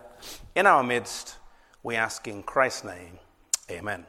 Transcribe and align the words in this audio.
in 0.56 0.66
our 0.66 0.83
midst. 0.83 1.36
We 1.84 1.94
ask 1.94 2.27
in 2.27 2.42
Christ's 2.42 2.83
name. 2.83 3.20
Amen. 3.70 4.06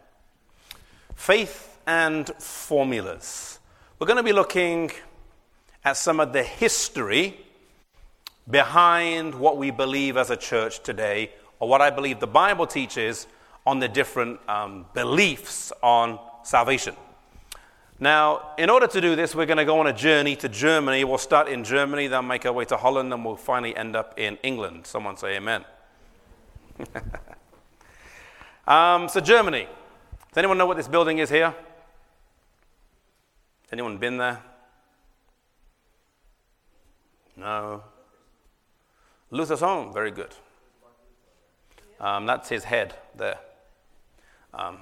Faith 1.14 1.78
and 1.86 2.28
formulas. 2.40 3.60
We're 4.00 4.08
going 4.08 4.18
to 4.18 4.24
be 4.24 4.34
looking 4.34 4.92
some 5.96 6.20
of 6.20 6.34
the 6.34 6.44
history 6.44 7.38
behind 8.50 9.36
what 9.36 9.58
we 9.58 9.72
believe 9.72 10.18
as 10.18 10.30
a 10.30 10.38
church 10.38 10.82
today, 10.82 11.32
or 11.60 11.68
what 11.68 11.82
I 11.82 11.90
believe 11.90 12.20
the 12.20 12.28
Bible 12.28 12.68
teaches 12.68 13.28
on 13.66 13.80
the 13.80 13.88
different 13.88 14.40
um, 14.50 14.86
beliefs 14.94 15.74
on 15.84 16.20
salvation. 16.44 16.96
Now, 18.00 18.54
in 18.58 18.70
order 18.70 18.88
to 18.88 19.02
do 19.02 19.16
this, 19.16 19.34
we're 19.34 19.48
going 19.48 19.58
to 19.58 19.66
go 19.66 19.80
on 19.80 19.88
a 19.88 19.94
journey 19.94 20.36
to 20.38 20.48
Germany. 20.48 21.04
We'll 21.04 21.18
start 21.18 21.48
in 21.48 21.64
Germany, 21.64 22.08
then 22.08 22.28
make 22.28 22.46
our 22.46 22.54
way 22.54 22.66
to 22.66 22.78
Holland, 22.78 23.12
and 23.12 23.26
we'll 23.26 23.36
finally 23.36 23.76
end 23.76 23.96
up 23.96 24.14
in 24.18 24.38
England. 24.44 24.86
Someone 24.86 25.18
say 25.18 25.36
amen. 25.36 25.66
um, 28.68 29.10
so, 29.10 29.20
Germany. 29.20 29.68
Does 30.30 30.38
anyone 30.38 30.58
know 30.60 30.68
what 30.68 30.78
this 30.78 30.88
building 30.88 31.18
is 31.18 31.30
here? 31.30 31.56
Anyone 33.72 33.98
been 33.98 34.18
there? 34.18 34.44
No. 37.38 37.84
Luther's 39.32 39.60
home, 39.60 39.94
very 39.94 40.12
good. 40.12 40.34
Um, 42.00 42.26
that's 42.26 42.50
his 42.50 42.64
head 42.64 42.96
there 43.16 43.38
um, 44.54 44.80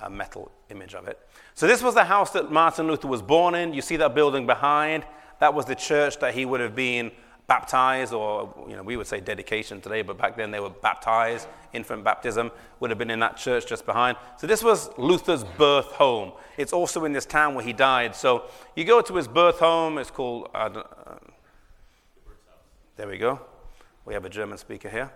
a 0.00 0.10
metal 0.10 0.50
image 0.70 0.94
of 0.94 1.06
it. 1.08 1.18
So, 1.54 1.66
this 1.66 1.82
was 1.82 1.94
the 1.94 2.04
house 2.04 2.30
that 2.30 2.50
Martin 2.50 2.86
Luther 2.86 3.08
was 3.08 3.22
born 3.22 3.54
in. 3.54 3.74
You 3.74 3.82
see 3.82 3.96
that 3.96 4.14
building 4.14 4.46
behind. 4.46 5.04
That 5.40 5.54
was 5.54 5.66
the 5.66 5.74
church 5.74 6.18
that 6.20 6.34
he 6.34 6.44
would 6.44 6.60
have 6.60 6.74
been 6.74 7.10
baptized, 7.48 8.12
or 8.12 8.54
you 8.68 8.76
know, 8.76 8.82
we 8.82 8.96
would 8.96 9.06
say 9.06 9.20
dedication 9.20 9.80
today, 9.80 10.02
but 10.02 10.16
back 10.16 10.36
then 10.36 10.50
they 10.50 10.60
were 10.60 10.70
baptized. 10.70 11.48
Infant 11.72 12.04
baptism 12.04 12.50
would 12.80 12.90
have 12.90 12.98
been 12.98 13.10
in 13.10 13.20
that 13.20 13.36
church 13.36 13.66
just 13.66 13.84
behind. 13.84 14.16
So, 14.38 14.46
this 14.46 14.62
was 14.62 14.90
Luther's 14.98 15.44
birth 15.44 15.92
home. 15.92 16.32
It's 16.56 16.72
also 16.72 17.04
in 17.04 17.12
this 17.12 17.26
town 17.26 17.54
where 17.54 17.64
he 17.64 17.72
died. 17.72 18.14
So, 18.16 18.44
you 18.76 18.84
go 18.84 19.00
to 19.02 19.14
his 19.14 19.28
birth 19.28 19.58
home, 19.58 19.98
it's 19.98 20.10
called, 20.10 20.48
uh, 20.54 20.82
there 22.96 23.08
we 23.08 23.18
go. 23.18 23.40
We 24.04 24.14
have 24.14 24.24
a 24.24 24.28
German 24.28 24.58
speaker 24.58 24.88
here. 24.88 25.10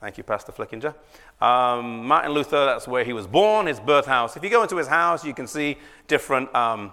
Thank 0.00 0.18
you, 0.18 0.24
Pastor 0.24 0.50
Flickinger. 0.50 0.94
Um, 1.40 2.06
Martin 2.06 2.32
Luther, 2.32 2.64
that's 2.64 2.88
where 2.88 3.04
he 3.04 3.12
was 3.12 3.26
born, 3.26 3.66
his 3.66 3.78
birth 3.78 4.06
house. 4.06 4.36
If 4.36 4.42
you 4.42 4.50
go 4.50 4.62
into 4.62 4.76
his 4.76 4.88
house, 4.88 5.24
you 5.24 5.34
can 5.34 5.46
see 5.46 5.76
different 6.08 6.52
um, 6.54 6.92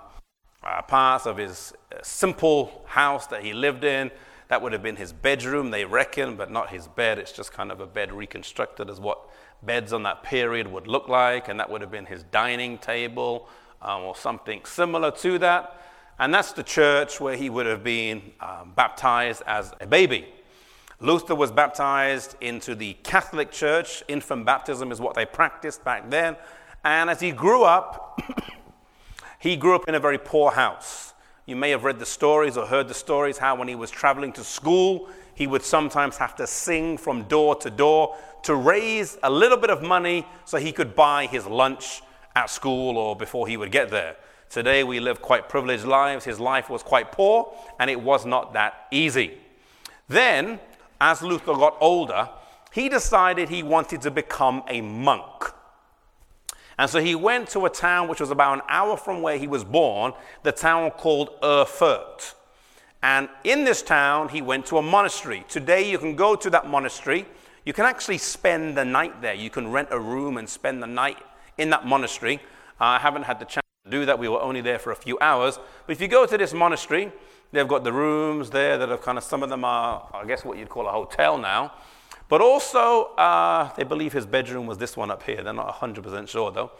uh, 0.62 0.81
parts 0.81 1.26
of 1.26 1.38
his 1.38 1.74
uh, 1.92 2.00
simple 2.03 2.84
house 2.86 3.26
that 3.28 3.44
he 3.44 3.53
lived 3.53 3.84
in. 3.84 4.12
That 4.50 4.62
would 4.62 4.74
have 4.74 4.84
been 4.84 4.97
his 4.97 5.12
bedroom, 5.12 5.72
they 5.72 5.86
reckon, 5.86 6.36
but 6.36 6.52
not 6.52 6.70
his 6.70 6.88
bed. 6.88 7.18
It's 7.18 7.31
just 7.31 7.52
kind 7.52 7.72
of 7.72 7.80
a 7.80 7.88
bed 7.88 8.12
reconstructed 8.12 8.90
as 8.90 9.00
what 9.00 9.20
beds 9.64 9.92
on 9.92 10.03
that 10.03 10.22
period 10.24 10.68
would 10.68 10.88
look 10.88 11.08
like. 11.08 11.47
And 11.47 11.59
that 11.59 11.70
would 11.70 11.81
have 11.81 11.92
been 11.92 12.06
his 12.06 12.24
dining 12.24 12.78
table 12.78 13.50
um, 13.81 14.03
or 14.03 14.16
something 14.16 14.62
similar 14.66 15.12
to 15.12 15.40
that. 15.40 15.81
And 16.19 16.33
that's 16.33 16.51
the 16.51 16.63
church 16.63 17.19
where 17.19 17.35
he 17.35 17.50
would 17.50 17.66
have 17.66 17.83
been 17.83 18.22
um, 18.39 18.73
baptized 18.75 19.44
as 19.45 19.73
a 19.79 19.85
baby. 19.85 20.28
Luther 21.00 21.35
was 21.35 21.51
baptized 21.51 22.35
into 22.41 22.73
the 22.73 22.94
Catholic 23.03 23.51
Church. 23.51 24.03
Infant 24.07 24.45
baptism 24.45 24.91
is 24.91 25.00
what 25.00 25.13
they 25.13 25.25
practiced 25.25 25.83
back 25.83 26.09
then. 26.09 26.35
And 26.83 27.09
as 27.09 27.19
he 27.19 27.31
grew 27.31 27.63
up, 27.63 28.19
he 29.39 29.55
grew 29.55 29.75
up 29.75 29.88
in 29.88 29.94
a 29.94 30.00
very 30.00 30.17
poor 30.17 30.51
house. 30.51 31.13
You 31.45 31.55
may 31.55 31.69
have 31.69 31.83
read 31.83 32.00
the 32.00 32.05
stories 32.05 32.57
or 32.57 32.66
heard 32.66 32.88
the 32.88 32.95
stories 32.95 33.38
how 33.38 33.55
when 33.55 33.67
he 33.67 33.75
was 33.75 33.91
traveling 33.91 34.34
to 34.34 34.44
school, 34.44 35.09
he 35.35 35.45
would 35.45 35.61
sometimes 35.61 36.17
have 36.17 36.35
to 36.38 36.47
sing 36.47 36.97
from 36.97 37.23
door 37.23 37.55
to 37.57 37.69
door 37.69 38.17
to 38.44 38.55
raise 38.55 39.17
a 39.22 39.29
little 39.29 39.57
bit 39.57 39.69
of 39.69 39.84
money 39.84 40.25
so 40.45 40.57
he 40.57 40.72
could 40.72 40.95
buy 40.95 41.28
his 41.28 41.45
lunch 41.45 42.01
at 42.35 42.49
school 42.49 42.97
or 42.97 43.16
before 43.16 43.47
he 43.47 43.55
would 43.55 43.72
get 43.72 43.89
there. 43.89 44.16
Today 44.50 44.84
we 44.84 45.00
live 45.00 45.22
quite 45.22 45.50
privileged 45.50 45.85
lives. 45.85 46.25
His 46.25 46.40
life 46.40 46.69
was 46.69 46.84
quite 46.84 47.12
poor 47.12 47.53
and 47.80 47.90
it 47.90 48.02
was 48.02 48.25
not 48.25 48.53
that 48.53 48.88
easy. 48.91 49.38
Then 50.08 50.59
as 51.00 51.22
Luther 51.22 51.53
got 51.53 51.78
older, 51.80 52.30
he 52.72 52.90
decided 52.90 53.50
he 53.50 53.63
wanted 53.63 54.02
to 54.02 54.12
become 54.12 54.63
a 54.68 54.81
monk. 54.81 55.53
And 56.80 56.90
so 56.90 57.00
he 57.00 57.16
went 57.16 57.50
to 57.50 57.66
a 57.66 57.69
town 57.69 58.08
which 58.08 58.19
was 58.19 58.30
about 58.30 58.53
an 58.53 58.62
hour 58.69 58.97
from 58.97 59.22
where 59.22 59.38
he 59.38 59.47
was 59.47 59.63
born, 59.63 60.13
the 60.44 60.52
town 60.52 60.91
called 60.91 61.31
Erfurt. 61.44 62.35
And 63.02 63.29
in 63.44 63.64
this 63.64 63.81
town, 63.81 64.29
he 64.29 64.41
went 64.41 64.66
to 64.68 64.78
a 64.78 64.81
monastery. 64.81 65.46
Today, 65.47 65.90
you 65.90 65.97
can 65.97 66.16
go 66.16 66.35
to 66.35 66.50
that 66.52 66.68
monastery. 66.68 67.25
You 67.66 67.74
can 67.74 67.85
actually 67.85 68.18
spend 68.18 68.78
the 68.78 68.85
night 68.85 69.22
there. 69.22 69.34
You 69.34 69.50
can 69.50 69.72
rent 69.72 69.90
a 69.91 70.00
room 70.00 70.38
and 70.38 70.47
spend 70.47 70.81
the 70.81 70.88
night 70.88 71.18
in 71.58 71.69
that 71.72 71.85
monastery. 71.85 72.35
Uh, 72.79 72.85
I 72.85 73.00
haven't 73.00 73.24
had 73.24 73.40
the 73.40 73.46
chance 73.46 73.66
do 73.90 74.06
that. 74.06 74.20
We 74.20 74.28
were 74.28 74.42
only 74.42 74.62
there 74.62 74.80
for 74.80 74.92
a 74.92 74.96
few 74.96 75.18
hours. 75.20 75.59
But 75.86 75.94
if 75.94 76.02
you 76.02 76.08
go 76.08 76.25
to 76.25 76.38
this 76.38 76.53
monastery, 76.53 77.12
They've 77.52 77.68
got 77.68 77.84
the 77.84 77.94
rooms 77.94 78.50
there 78.50 78.78
that 78.78 78.92
are 78.92 78.98
kind 78.98 79.18
of, 79.18 79.24
some 79.24 79.42
of 79.42 79.50
them 79.50 79.64
are, 79.64 80.09
I 80.14 80.25
guess, 80.25 80.44
what 80.44 80.58
you'd 80.58 80.70
call 80.70 80.88
a 80.88 80.92
hotel 80.92 81.38
now. 81.38 81.74
But 82.30 82.42
also, 82.42 83.16
uh, 83.16 83.74
they 83.76 83.84
believe 83.84 84.12
his 84.12 84.26
bedroom 84.26 84.68
was 84.68 84.78
this 84.78 84.97
one 84.97 85.09
up 85.09 85.24
here. 85.24 85.42
They're 85.42 85.53
not 85.53 85.80
100% 85.80 86.28
sure, 86.28 86.52
though. 86.52 86.72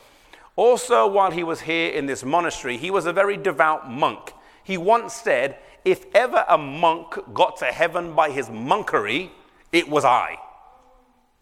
Also, 0.58 1.08
while 1.08 1.32
he 1.32 1.44
was 1.44 1.62
here 1.62 1.92
in 1.92 2.06
this 2.06 2.24
monastery, 2.24 2.78
he 2.78 2.92
was 2.92 3.06
a 3.06 3.14
very 3.14 3.38
devout 3.38 3.90
monk. 3.90 4.34
He 4.64 4.78
once 4.78 5.14
said, 5.14 5.58
If 5.86 6.06
ever 6.14 6.44
a 6.50 6.58
monk 6.58 7.18
got 7.34 7.58
to 7.58 7.66
heaven 7.66 8.14
by 8.14 8.32
his 8.32 8.50
monkery, 8.50 9.30
it 9.72 9.88
was 9.88 10.04
I. 10.04 10.38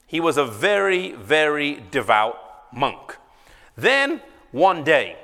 He 0.05 0.19
was 0.19 0.37
a 0.37 0.45
very, 0.45 1.13
very 1.13 1.83
devout 1.89 2.37
monk. 2.71 3.17
Then, 3.75 4.21
one 4.51 4.83
day, 4.83 5.17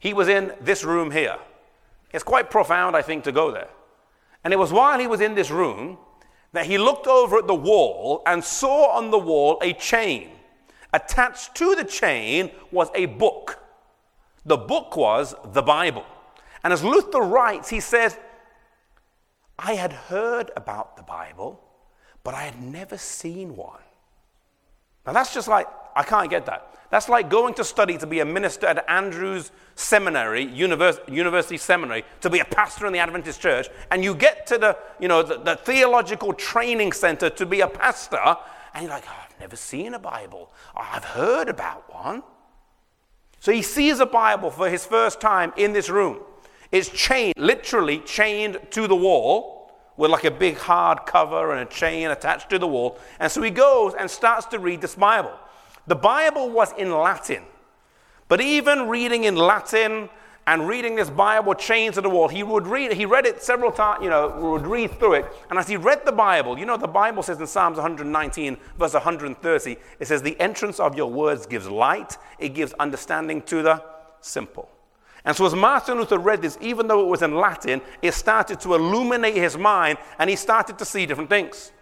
he 0.00 0.12
was 0.12 0.26
in 0.26 0.52
this 0.60 0.82
room 0.82 1.12
here. 1.12 1.36
It's 2.12 2.24
quite 2.24 2.50
profound, 2.50 2.96
I 2.96 3.02
think, 3.02 3.22
to 3.24 3.32
go 3.32 3.52
there. 3.52 3.68
And 4.42 4.52
it 4.52 4.58
was 4.58 4.72
while 4.72 4.98
he 4.98 5.06
was 5.06 5.20
in 5.20 5.34
this 5.34 5.50
room 5.50 5.98
that 6.52 6.66
he 6.66 6.78
looked 6.78 7.06
over 7.06 7.38
at 7.38 7.46
the 7.46 7.54
wall 7.54 8.22
and 8.26 8.42
saw 8.42 8.96
on 8.96 9.10
the 9.10 9.18
wall 9.18 9.58
a 9.62 9.72
chain. 9.74 10.30
Attached 10.92 11.54
to 11.56 11.76
the 11.76 11.84
chain 11.84 12.50
was 12.72 12.88
a 12.94 13.06
book. 13.06 13.60
The 14.44 14.56
book 14.56 14.96
was 14.96 15.34
the 15.52 15.62
Bible. 15.62 16.04
And 16.64 16.72
as 16.72 16.82
Luther 16.82 17.20
writes, 17.20 17.68
he 17.68 17.80
says, 17.80 18.18
I 19.58 19.74
had 19.74 19.92
heard 19.92 20.50
about 20.56 20.96
the 20.96 21.02
Bible, 21.02 21.62
but 22.24 22.34
I 22.34 22.42
had 22.42 22.60
never 22.60 22.96
seen 22.96 23.54
one. 23.54 23.82
Now 25.06 25.12
that's 25.12 25.32
just 25.34 25.48
like, 25.48 25.66
I 25.96 26.02
can't 26.02 26.30
get 26.30 26.46
that. 26.46 26.66
That's 26.90 27.08
like 27.08 27.30
going 27.30 27.54
to 27.54 27.64
study 27.64 27.96
to 27.98 28.06
be 28.06 28.18
a 28.18 28.24
minister 28.24 28.66
at 28.66 28.84
Andrews 28.90 29.52
Seminary, 29.76 30.44
University 30.44 31.56
Seminary, 31.56 32.04
to 32.20 32.28
be 32.28 32.40
a 32.40 32.44
pastor 32.44 32.86
in 32.86 32.92
the 32.92 32.98
Adventist 32.98 33.40
church, 33.40 33.68
and 33.90 34.02
you 34.02 34.14
get 34.14 34.46
to 34.48 34.58
the, 34.58 34.76
you 34.98 35.06
know, 35.06 35.22
the, 35.22 35.38
the 35.38 35.56
theological 35.56 36.32
training 36.32 36.92
center 36.92 37.30
to 37.30 37.46
be 37.46 37.60
a 37.60 37.68
pastor, 37.68 38.36
and 38.74 38.82
you're 38.82 38.90
like, 38.90 39.04
oh, 39.06 39.24
I've 39.24 39.40
never 39.40 39.56
seen 39.56 39.94
a 39.94 40.00
Bible. 40.00 40.52
Oh, 40.76 40.86
I've 40.92 41.04
heard 41.04 41.48
about 41.48 41.92
one. 41.94 42.24
So 43.38 43.52
he 43.52 43.62
sees 43.62 44.00
a 44.00 44.06
Bible 44.06 44.50
for 44.50 44.68
his 44.68 44.84
first 44.84 45.20
time 45.20 45.52
in 45.56 45.72
this 45.72 45.88
room. 45.88 46.18
It's 46.72 46.88
chained, 46.88 47.34
literally 47.36 48.00
chained 48.00 48.58
to 48.70 48.86
the 48.86 48.96
wall 48.96 49.59
with 50.00 50.10
like 50.10 50.24
a 50.24 50.30
big 50.30 50.56
hard 50.56 51.04
cover 51.04 51.52
and 51.52 51.60
a 51.60 51.70
chain 51.70 52.10
attached 52.10 52.48
to 52.48 52.58
the 52.58 52.66
wall. 52.66 52.98
And 53.18 53.30
so 53.30 53.42
he 53.42 53.50
goes 53.50 53.92
and 53.92 54.10
starts 54.10 54.46
to 54.46 54.58
read 54.58 54.80
this 54.80 54.94
Bible. 54.94 55.32
The 55.86 55.94
Bible 55.94 56.48
was 56.48 56.72
in 56.78 56.90
Latin, 56.90 57.42
but 58.26 58.40
even 58.40 58.88
reading 58.88 59.24
in 59.24 59.36
Latin 59.36 60.08
and 60.46 60.66
reading 60.66 60.96
this 60.96 61.10
Bible 61.10 61.52
chained 61.52 61.96
to 61.96 62.00
the 62.00 62.08
wall. 62.08 62.28
He 62.28 62.42
would 62.42 62.66
read, 62.66 62.94
he 62.94 63.04
read 63.04 63.26
it 63.26 63.42
several 63.42 63.70
times, 63.70 64.02
you 64.02 64.08
know, 64.08 64.30
would 64.40 64.66
read 64.66 64.98
through 64.98 65.14
it. 65.16 65.26
And 65.50 65.58
as 65.58 65.68
he 65.68 65.76
read 65.76 66.06
the 66.06 66.12
Bible, 66.12 66.58
you 66.58 66.64
know, 66.64 66.78
the 66.78 66.88
Bible 66.88 67.22
says 67.22 67.38
in 67.38 67.46
Psalms 67.46 67.76
119, 67.76 68.56
verse 68.78 68.94
130, 68.94 69.76
it 69.98 70.06
says, 70.06 70.22
The 70.22 70.40
entrance 70.40 70.80
of 70.80 70.96
your 70.96 71.10
words 71.10 71.44
gives 71.44 71.68
light, 71.68 72.16
it 72.38 72.54
gives 72.54 72.72
understanding 72.74 73.42
to 73.42 73.62
the 73.62 73.84
simple. 74.22 74.70
And 75.24 75.36
so, 75.36 75.44
as 75.44 75.54
Martin 75.54 75.98
Luther 75.98 76.18
read 76.18 76.42
this, 76.42 76.56
even 76.60 76.86
though 76.86 77.00
it 77.00 77.08
was 77.08 77.22
in 77.22 77.34
Latin, 77.34 77.82
it 78.00 78.12
started 78.12 78.60
to 78.60 78.74
illuminate 78.74 79.34
his 79.36 79.56
mind 79.56 79.98
and 80.18 80.30
he 80.30 80.36
started 80.36 80.78
to 80.78 80.84
see 80.84 81.06
different 81.06 81.28
things. 81.28 81.72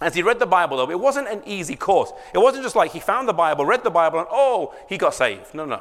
As 0.00 0.14
he 0.14 0.22
read 0.22 0.38
the 0.38 0.46
Bible, 0.46 0.76
though, 0.76 0.90
it 0.90 1.00
wasn't 1.00 1.28
an 1.28 1.42
easy 1.46 1.74
course. 1.74 2.12
It 2.34 2.38
wasn't 2.38 2.64
just 2.64 2.76
like 2.76 2.92
he 2.92 3.00
found 3.00 3.28
the 3.28 3.32
Bible, 3.32 3.64
read 3.64 3.82
the 3.82 3.90
Bible, 3.90 4.18
and 4.18 4.28
oh, 4.30 4.74
he 4.88 4.98
got 4.98 5.14
saved. 5.14 5.54
No, 5.54 5.64
no. 5.64 5.80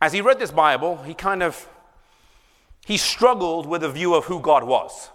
As 0.00 0.12
he 0.12 0.20
read 0.20 0.38
this 0.38 0.50
Bible, 0.50 1.02
he 1.02 1.14
kind 1.14 1.42
of 1.42 1.68
he 2.86 2.96
struggled 2.96 3.66
with 3.66 3.84
a 3.84 3.90
view 3.90 4.14
of 4.14 4.24
who 4.26 4.40
God 4.40 4.64
was. 4.64 5.10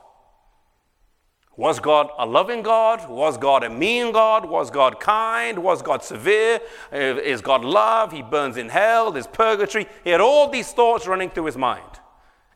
Was 1.58 1.80
God 1.80 2.10
a 2.18 2.26
loving 2.26 2.62
God? 2.62 3.10
Was 3.10 3.38
God 3.38 3.64
a 3.64 3.70
mean 3.70 4.12
God? 4.12 4.46
Was 4.50 4.70
God 4.70 5.00
kind? 5.00 5.60
Was 5.60 5.82
God 5.82 6.04
severe? 6.04 6.60
Uh, 6.92 6.98
is 6.98 7.42
God 7.42 7.64
love? 7.64 8.12
He 8.12 8.22
burns 8.22 8.58
in 8.58 8.68
hell. 8.68 9.12
There's 9.12 9.28
purgatory. 9.28 9.88
He 10.04 10.10
had 10.10 10.20
all 10.20 10.50
these 10.50 10.74
thoughts 10.74 11.08
running 11.08 11.30
through 11.30 11.46
his 11.46 11.58
mind. 11.58 12.00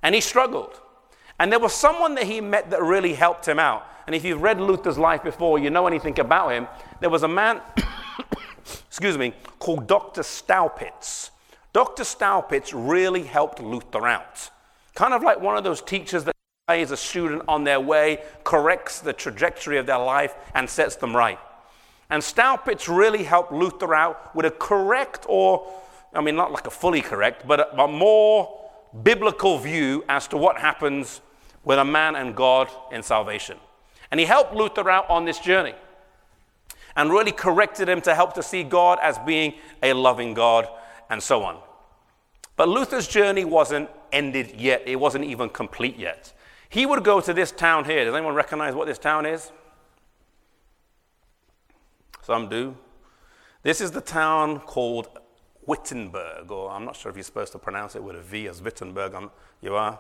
And 0.04 0.14
he 0.14 0.22
struggled. 0.22 0.82
And 1.40 1.50
there 1.52 1.60
was 1.60 1.74
someone 1.74 2.16
that 2.16 2.26
he 2.26 2.42
met 2.42 2.70
that 2.72 2.82
really 2.82 3.14
helped 3.14 3.48
him 3.48 3.58
out. 3.58 3.86
And 4.06 4.16
if 4.16 4.26
you've 4.26 4.42
read 4.42 4.60
Luther's 4.60 4.98
life 4.98 5.24
before, 5.24 5.60
you 5.60 5.70
know 5.70 5.88
anything 5.88 6.20
about 6.20 6.52
him. 6.52 6.68
There 7.00 7.10
was 7.10 7.24
a 7.24 7.28
man, 7.28 7.62
excuse 8.88 9.18
me, 9.18 9.34
called 9.60 9.88
Dr. 9.88 10.24
Staupitz. 10.24 11.30
Dr. 11.72 12.04
Staupitz 12.04 12.74
really 12.74 13.24
helped 13.24 13.62
Luther 13.62 14.08
out. 14.08 14.50
Kind 14.96 15.14
of 15.14 15.24
like 15.24 15.40
one 15.40 15.56
of 15.56 15.64
those 15.64 15.82
teachers 15.82 16.26
that 16.26 16.36
a 16.78 16.98
student 16.98 17.44
on 17.48 17.64
their 17.64 17.80
way, 17.80 18.20
corrects 18.44 19.00
the 19.00 19.14
trajectory 19.14 19.78
of 19.78 19.86
their 19.86 20.00
life, 20.00 20.36
and 20.54 20.70
sets 20.70 20.96
them 20.96 21.16
right. 21.16 21.40
And 22.10 22.24
Staupitz 22.24 22.88
really 22.88 23.24
helped 23.24 23.52
Luther 23.52 23.94
out 23.94 24.36
with 24.36 24.46
a 24.46 24.52
correct, 24.52 25.26
or, 25.30 25.68
I 26.14 26.22
mean, 26.22 26.36
not 26.36 26.52
like 26.52 26.68
a 26.68 26.72
fully 26.72 27.02
correct, 27.02 27.48
but 27.48 27.60
a, 27.60 27.84
a 27.84 27.88
more 27.88 28.70
biblical 29.04 29.58
view 29.60 30.04
as 30.10 30.28
to 30.30 30.38
what 30.38 30.58
happens 30.58 31.22
with 31.64 31.78
a 31.78 31.86
man 31.86 32.16
and 32.16 32.36
God 32.36 32.70
in 32.92 33.04
salvation. 33.04 33.58
And 34.12 34.20
he 34.20 34.26
helped 34.26 34.56
Luther 34.56 34.90
out 34.90 35.10
on 35.10 35.26
this 35.26 35.40
journey 35.40 35.76
and 36.96 37.12
really 37.12 37.32
corrected 37.32 37.88
him 37.88 38.02
to 38.02 38.16
help 38.16 38.34
to 38.34 38.44
see 38.44 38.64
God 38.64 38.98
as 39.02 39.18
being 39.20 39.54
a 39.84 39.94
loving 39.94 40.34
God 40.34 40.68
and 41.10 41.22
so 41.22 41.44
on. 41.44 41.58
But 42.56 42.68
Luther's 42.68 43.08
journey 43.08 43.46
wasn't 43.46 43.90
ended 44.12 44.56
yet, 44.58 44.84
it 44.86 44.96
wasn't 44.96 45.26
even 45.26 45.50
complete 45.50 45.98
yet. 45.98 46.34
He 46.70 46.86
would 46.86 47.04
go 47.04 47.20
to 47.20 47.34
this 47.34 47.52
town 47.52 47.86
here. 47.86 48.06
Does 48.06 48.14
anyone 48.14 48.36
recognize 48.36 48.76
what 48.76 48.88
this 48.88 49.00
town 49.00 49.26
is? 49.26 49.52
Some 52.22 52.48
do. 52.48 52.78
This 53.64 53.82
is 53.82 53.92
the 53.92 54.02
town 54.02 54.60
called 54.60 55.08
Wittenberg, 55.66 56.52
or 56.52 56.70
I'm 56.70 56.86
not 56.86 56.96
sure 56.96 57.10
if 57.10 57.18
you're 57.18 57.24
supposed 57.24 57.52
to 57.54 57.60
pronounce 57.60 57.96
it 57.96 58.04
with 58.04 58.16
a 58.16 58.22
V 58.22 58.48
as 58.48 58.62
Wittenberg. 58.62 59.16
I'm, 59.16 59.32
you 59.62 59.76
are. 59.76 60.00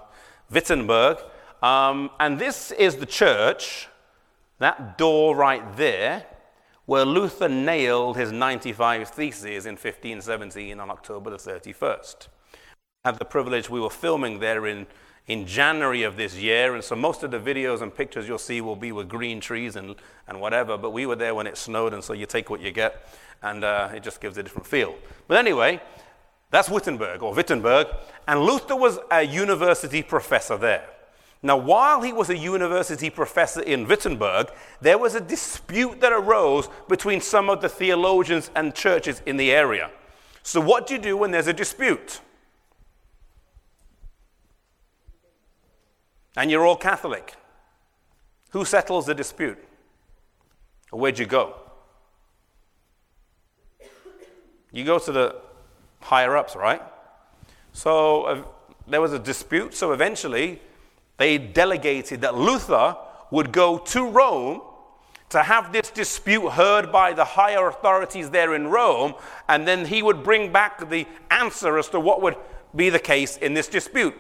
Wittenberg. 0.52 1.18
Um, 1.64 2.12
and 2.20 2.40
this 2.40 2.72
is 2.72 2.98
the 2.98 3.06
church, 3.06 3.88
that 4.60 4.98
door 4.98 5.36
right 5.36 5.76
there, 5.76 6.26
where 6.86 7.04
Luther 7.04 7.50
nailed 7.50 8.16
his 8.16 8.32
95 8.32 9.10
theses 9.10 9.66
in 9.66 9.74
1517 9.74 10.80
on 10.80 10.90
October 10.90 11.32
the 11.32 11.38
31st. 11.38 12.28
I 13.04 13.10
had 13.10 13.20
the 13.20 13.26
privilege, 13.26 13.70
we 13.70 13.80
were 13.80 13.90
filming 13.90 14.40
there 14.40 14.66
in 14.68 14.88
in 15.30 15.46
January 15.46 16.04
of 16.04 16.18
this 16.18 16.36
year. 16.36 16.76
And 16.76 16.84
so 16.84 16.96
most 16.96 17.24
of 17.24 17.32
the 17.32 17.40
videos 17.40 17.82
and 17.82 17.96
pictures 17.96 18.28
you'll 18.28 18.38
see 18.38 18.60
will 18.60 18.76
be 18.76 18.92
with 18.92 19.08
green 19.08 19.40
trees 19.40 19.78
and, 19.78 19.96
and 20.28 20.42
whatever. 20.42 20.78
But 20.78 20.90
we 20.90 21.06
were 21.06 21.16
there 21.16 21.34
when 21.34 21.48
it 21.48 21.56
snowed, 21.56 21.94
and 21.94 22.04
so 22.04 22.14
you 22.14 22.26
take 22.26 22.50
what 22.50 22.60
you 22.60 22.72
get, 22.72 23.08
and 23.42 23.64
uh, 23.64 23.90
it 23.96 24.04
just 24.04 24.20
gives 24.20 24.38
a 24.38 24.44
different 24.44 24.68
feel. 24.68 24.96
But 25.28 25.38
anyway, 25.38 25.80
that's 26.50 26.68
Wittenberg 26.68 27.22
or 27.22 27.34
Wittenberg. 27.34 27.88
And 28.28 28.42
Luther 28.42 28.76
was 28.76 29.00
a 29.12 29.22
university 29.22 30.02
professor 30.02 30.58
there. 30.58 30.86
Now, 31.42 31.56
while 31.56 32.02
he 32.02 32.12
was 32.12 32.30
a 32.30 32.38
university 32.38 33.10
professor 33.10 33.62
in 33.62 33.88
Wittenberg, 33.88 34.52
there 34.82 34.98
was 34.98 35.16
a 35.16 35.22
dispute 35.22 36.02
that 36.02 36.12
arose 36.12 36.68
between 36.90 37.22
some 37.22 37.50
of 37.50 37.62
the 37.62 37.70
theologians 37.70 38.52
and 38.56 38.76
churches 38.76 39.22
in 39.26 39.38
the 39.38 39.52
area. 39.52 39.90
So, 40.44 40.60
what 40.60 40.88
do 40.88 40.96
you 40.96 41.00
do 41.00 41.16
when 41.16 41.32
there's 41.32 41.48
a 41.48 41.54
dispute? 41.54 42.20
And 46.40 46.50
you're 46.50 46.66
all 46.66 46.78
Catholic. 46.78 47.34
Who 48.52 48.64
settles 48.64 49.06
the 49.06 49.14
dispute? 49.14 49.62
Or 50.90 50.98
where'd 50.98 51.20
you 51.20 51.26
go? 51.26 51.56
You 54.72 54.86
go 54.86 55.00
to 55.00 55.12
the 55.12 55.36
higher 56.00 56.38
ups, 56.38 56.56
right? 56.56 56.82
So 57.74 58.24
uh, 58.24 58.44
there 58.88 59.02
was 59.02 59.12
a 59.12 59.20
dispute, 59.20 59.74
so 59.74 59.92
eventually 59.92 60.62
they 61.18 61.38
delegated 61.38 62.22
that 62.22 62.36
Luther 62.36 62.96
would 63.32 63.52
go 63.52 63.78
to 63.78 64.08
Rome 64.08 64.62
to 65.32 65.44
have 65.44 65.74
this 65.74 65.92
dispute 65.92 66.52
heard 66.52 66.90
by 66.90 67.12
the 67.12 67.26
higher 67.26 67.68
authorities 67.68 68.30
there 68.30 68.56
in 68.56 68.68
Rome, 68.68 69.14
and 69.50 69.68
then 69.68 69.86
he 69.86 70.02
would 70.02 70.24
bring 70.24 70.54
back 70.54 70.90
the 70.90 71.06
answer 71.30 71.78
as 71.78 71.90
to 71.90 72.00
what 72.00 72.22
would 72.22 72.38
be 72.74 72.90
the 72.90 72.98
case 72.98 73.36
in 73.36 73.54
this 73.54 73.68
dispute. 73.68 74.16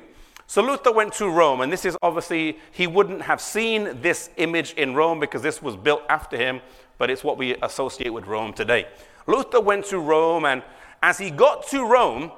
So 0.49 0.63
Luther 0.63 0.91
went 0.91 1.13
to 1.13 1.29
Rome, 1.29 1.61
and 1.61 1.71
this 1.71 1.85
is 1.85 1.95
obviously, 2.01 2.57
he 2.71 2.87
wouldn't 2.87 3.21
have 3.21 3.39
seen 3.39 4.01
this 4.01 4.31
image 4.37 4.73
in 4.73 4.95
Rome 4.95 5.19
because 5.19 5.43
this 5.43 5.61
was 5.61 5.75
built 5.75 6.01
after 6.09 6.37
him, 6.37 6.61
but 6.97 7.11
it's 7.11 7.23
what 7.23 7.37
we 7.37 7.55
associate 7.61 8.09
with 8.09 8.25
Rome 8.25 8.53
today. 8.53 8.87
Luther 9.27 9.61
went 9.61 9.85
to 9.85 9.99
Rome, 9.99 10.45
and 10.45 10.63
as 11.03 11.19
he 11.19 11.29
got 11.29 11.67
to 11.67 11.85
Rome, 11.85 12.31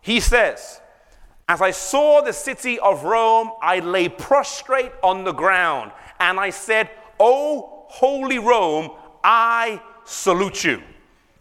he 0.00 0.20
says, 0.20 0.80
As 1.50 1.60
I 1.60 1.72
saw 1.72 2.22
the 2.22 2.32
city 2.32 2.78
of 2.78 3.04
Rome, 3.04 3.50
I 3.60 3.80
lay 3.80 4.08
prostrate 4.08 4.92
on 5.02 5.24
the 5.24 5.32
ground, 5.32 5.92
and 6.18 6.40
I 6.40 6.48
said, 6.48 6.88
O 7.18 7.84
holy 7.88 8.38
Rome, 8.38 8.92
I 9.22 9.82
salute 10.06 10.64
you. 10.64 10.82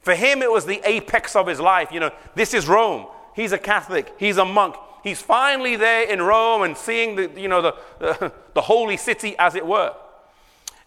For 0.01 0.16
him, 0.16 0.42
it 0.42 0.51
was 0.51 0.66
the 0.66 0.81
apex 0.83 1.38
of 1.38 1.48
his 1.48 1.62
life. 1.62 1.94
You 1.94 2.02
know, 2.02 2.11
this 2.35 2.54
is 2.54 2.68
Rome. 2.68 3.07
He's 3.38 3.54
a 3.54 3.57
Catholic, 3.57 4.14
he's 4.18 4.35
a 4.35 4.44
monk, 4.44 4.76
he's 5.04 5.22
finally 5.22 5.76
there 5.76 6.10
in 6.10 6.22
Rome 6.22 6.64
and 6.64 6.78
seeing 6.78 7.16
the, 7.16 7.32
you 7.40 7.48
know, 7.48 7.62
the, 7.62 7.76
the, 8.00 8.34
the 8.54 8.62
holy 8.62 8.98
city, 8.98 9.36
as 9.38 9.56
it 9.56 9.66
were. 9.66 9.94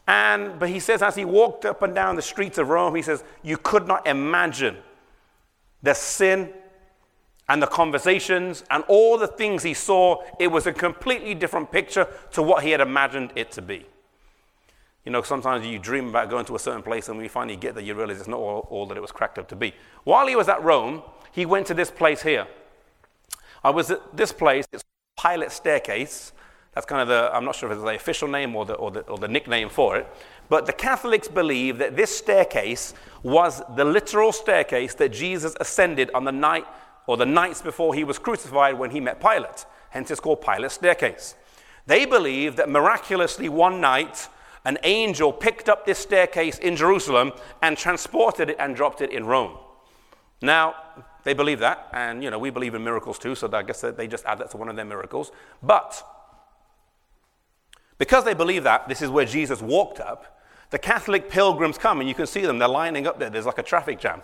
And, 0.06 0.58
but 0.58 0.68
he 0.68 0.80
says, 0.80 1.02
as 1.02 1.14
he 1.14 1.24
walked 1.24 1.64
up 1.64 1.82
and 1.82 1.94
down 1.94 2.16
the 2.16 2.22
streets 2.22 2.58
of 2.58 2.68
Rome, 2.68 2.94
he 2.94 3.02
says, 3.02 3.22
you 3.42 3.56
could 3.56 3.86
not 3.86 4.06
imagine 4.06 4.76
the 5.82 5.94
sin 5.94 6.52
and 7.48 7.62
the 7.62 7.66
conversations 7.66 8.64
and 8.70 8.84
all 8.88 9.18
the 9.18 9.26
things 9.26 9.62
he 9.62 9.74
saw. 9.74 10.22
It 10.40 10.48
was 10.48 10.66
a 10.66 10.72
completely 10.72 11.34
different 11.34 11.70
picture 11.70 12.08
to 12.32 12.42
what 12.42 12.64
he 12.64 12.70
had 12.70 12.80
imagined 12.80 13.32
it 13.36 13.52
to 13.52 13.62
be. 13.62 13.86
You 15.04 15.10
know, 15.10 15.22
sometimes 15.22 15.66
you 15.66 15.78
dream 15.78 16.08
about 16.08 16.30
going 16.30 16.44
to 16.46 16.54
a 16.54 16.58
certain 16.58 16.82
place, 16.82 17.08
and 17.08 17.16
when 17.16 17.24
you 17.24 17.28
finally 17.28 17.56
get 17.56 17.74
there, 17.74 17.82
you 17.82 17.94
realize 17.94 18.18
it's 18.18 18.28
not 18.28 18.38
all, 18.38 18.68
all 18.70 18.86
that 18.86 18.96
it 18.96 19.00
was 19.00 19.10
cracked 19.10 19.38
up 19.38 19.48
to 19.48 19.56
be. 19.56 19.74
While 20.04 20.28
he 20.28 20.36
was 20.36 20.48
at 20.48 20.62
Rome, 20.62 21.02
he 21.32 21.44
went 21.44 21.66
to 21.66 21.74
this 21.74 21.90
place 21.90 22.22
here. 22.22 22.46
I 23.64 23.70
was 23.70 23.90
at 23.90 24.16
this 24.16 24.32
place, 24.32 24.66
it's 24.72 24.84
Pilate 25.20 25.52
Staircase. 25.52 26.32
That's 26.74 26.86
kind 26.86 27.02
of 27.02 27.08
the, 27.08 27.34
I'm 27.34 27.44
not 27.44 27.54
sure 27.54 27.70
if 27.70 27.76
it's 27.76 27.84
the 27.84 27.94
official 27.94 28.28
name 28.28 28.56
or 28.56 28.64
the, 28.64 28.74
or, 28.74 28.90
the, 28.90 29.00
or 29.02 29.18
the 29.18 29.28
nickname 29.28 29.68
for 29.68 29.96
it. 29.96 30.06
But 30.48 30.66
the 30.66 30.72
Catholics 30.72 31.28
believe 31.28 31.78
that 31.78 31.96
this 31.96 32.16
staircase 32.16 32.94
was 33.22 33.62
the 33.76 33.84
literal 33.84 34.32
staircase 34.32 34.94
that 34.94 35.10
Jesus 35.10 35.54
ascended 35.60 36.10
on 36.14 36.24
the 36.24 36.32
night 36.32 36.66
or 37.06 37.16
the 37.16 37.26
nights 37.26 37.62
before 37.62 37.94
he 37.94 38.04
was 38.04 38.18
crucified 38.18 38.78
when 38.78 38.90
he 38.90 39.00
met 39.00 39.20
Pilate. 39.20 39.66
Hence, 39.90 40.10
it's 40.10 40.20
called 40.20 40.40
Pilate's 40.40 40.74
staircase. 40.74 41.34
They 41.86 42.06
believe 42.06 42.56
that 42.56 42.68
miraculously 42.68 43.48
one 43.48 43.80
night, 43.80 44.28
an 44.64 44.78
angel 44.84 45.32
picked 45.32 45.68
up 45.68 45.84
this 45.84 45.98
staircase 45.98 46.58
in 46.58 46.76
Jerusalem 46.76 47.32
and 47.60 47.76
transported 47.76 48.50
it 48.50 48.56
and 48.58 48.74
dropped 48.74 49.00
it 49.00 49.10
in 49.10 49.26
Rome. 49.26 49.58
Now, 50.40 50.74
they 51.24 51.34
believe 51.34 51.60
that, 51.60 51.88
and 51.92 52.22
you 52.22 52.30
know 52.30 52.38
we 52.38 52.50
believe 52.50 52.74
in 52.74 52.82
miracles 52.82 53.18
too, 53.18 53.34
so 53.34 53.48
I 53.52 53.62
guess 53.62 53.80
they 53.80 54.06
just 54.08 54.24
add 54.24 54.38
that 54.38 54.50
to 54.52 54.56
one 54.56 54.68
of 54.68 54.76
their 54.76 54.84
miracles. 54.84 55.30
But 55.62 56.02
because 57.98 58.24
they 58.24 58.34
believe 58.34 58.64
that, 58.64 58.88
this 58.88 59.00
is 59.00 59.10
where 59.10 59.24
Jesus 59.24 59.62
walked 59.62 60.00
up. 60.00 60.40
The 60.70 60.78
Catholic 60.78 61.28
pilgrims 61.28 61.78
come, 61.78 62.00
and 62.00 62.08
you 62.08 62.14
can 62.14 62.26
see 62.26 62.40
them. 62.40 62.58
They're 62.58 62.66
lining 62.66 63.06
up 63.06 63.18
there. 63.18 63.30
There's 63.30 63.46
like 63.46 63.58
a 63.58 63.62
traffic 63.62 64.00
jam. 64.00 64.22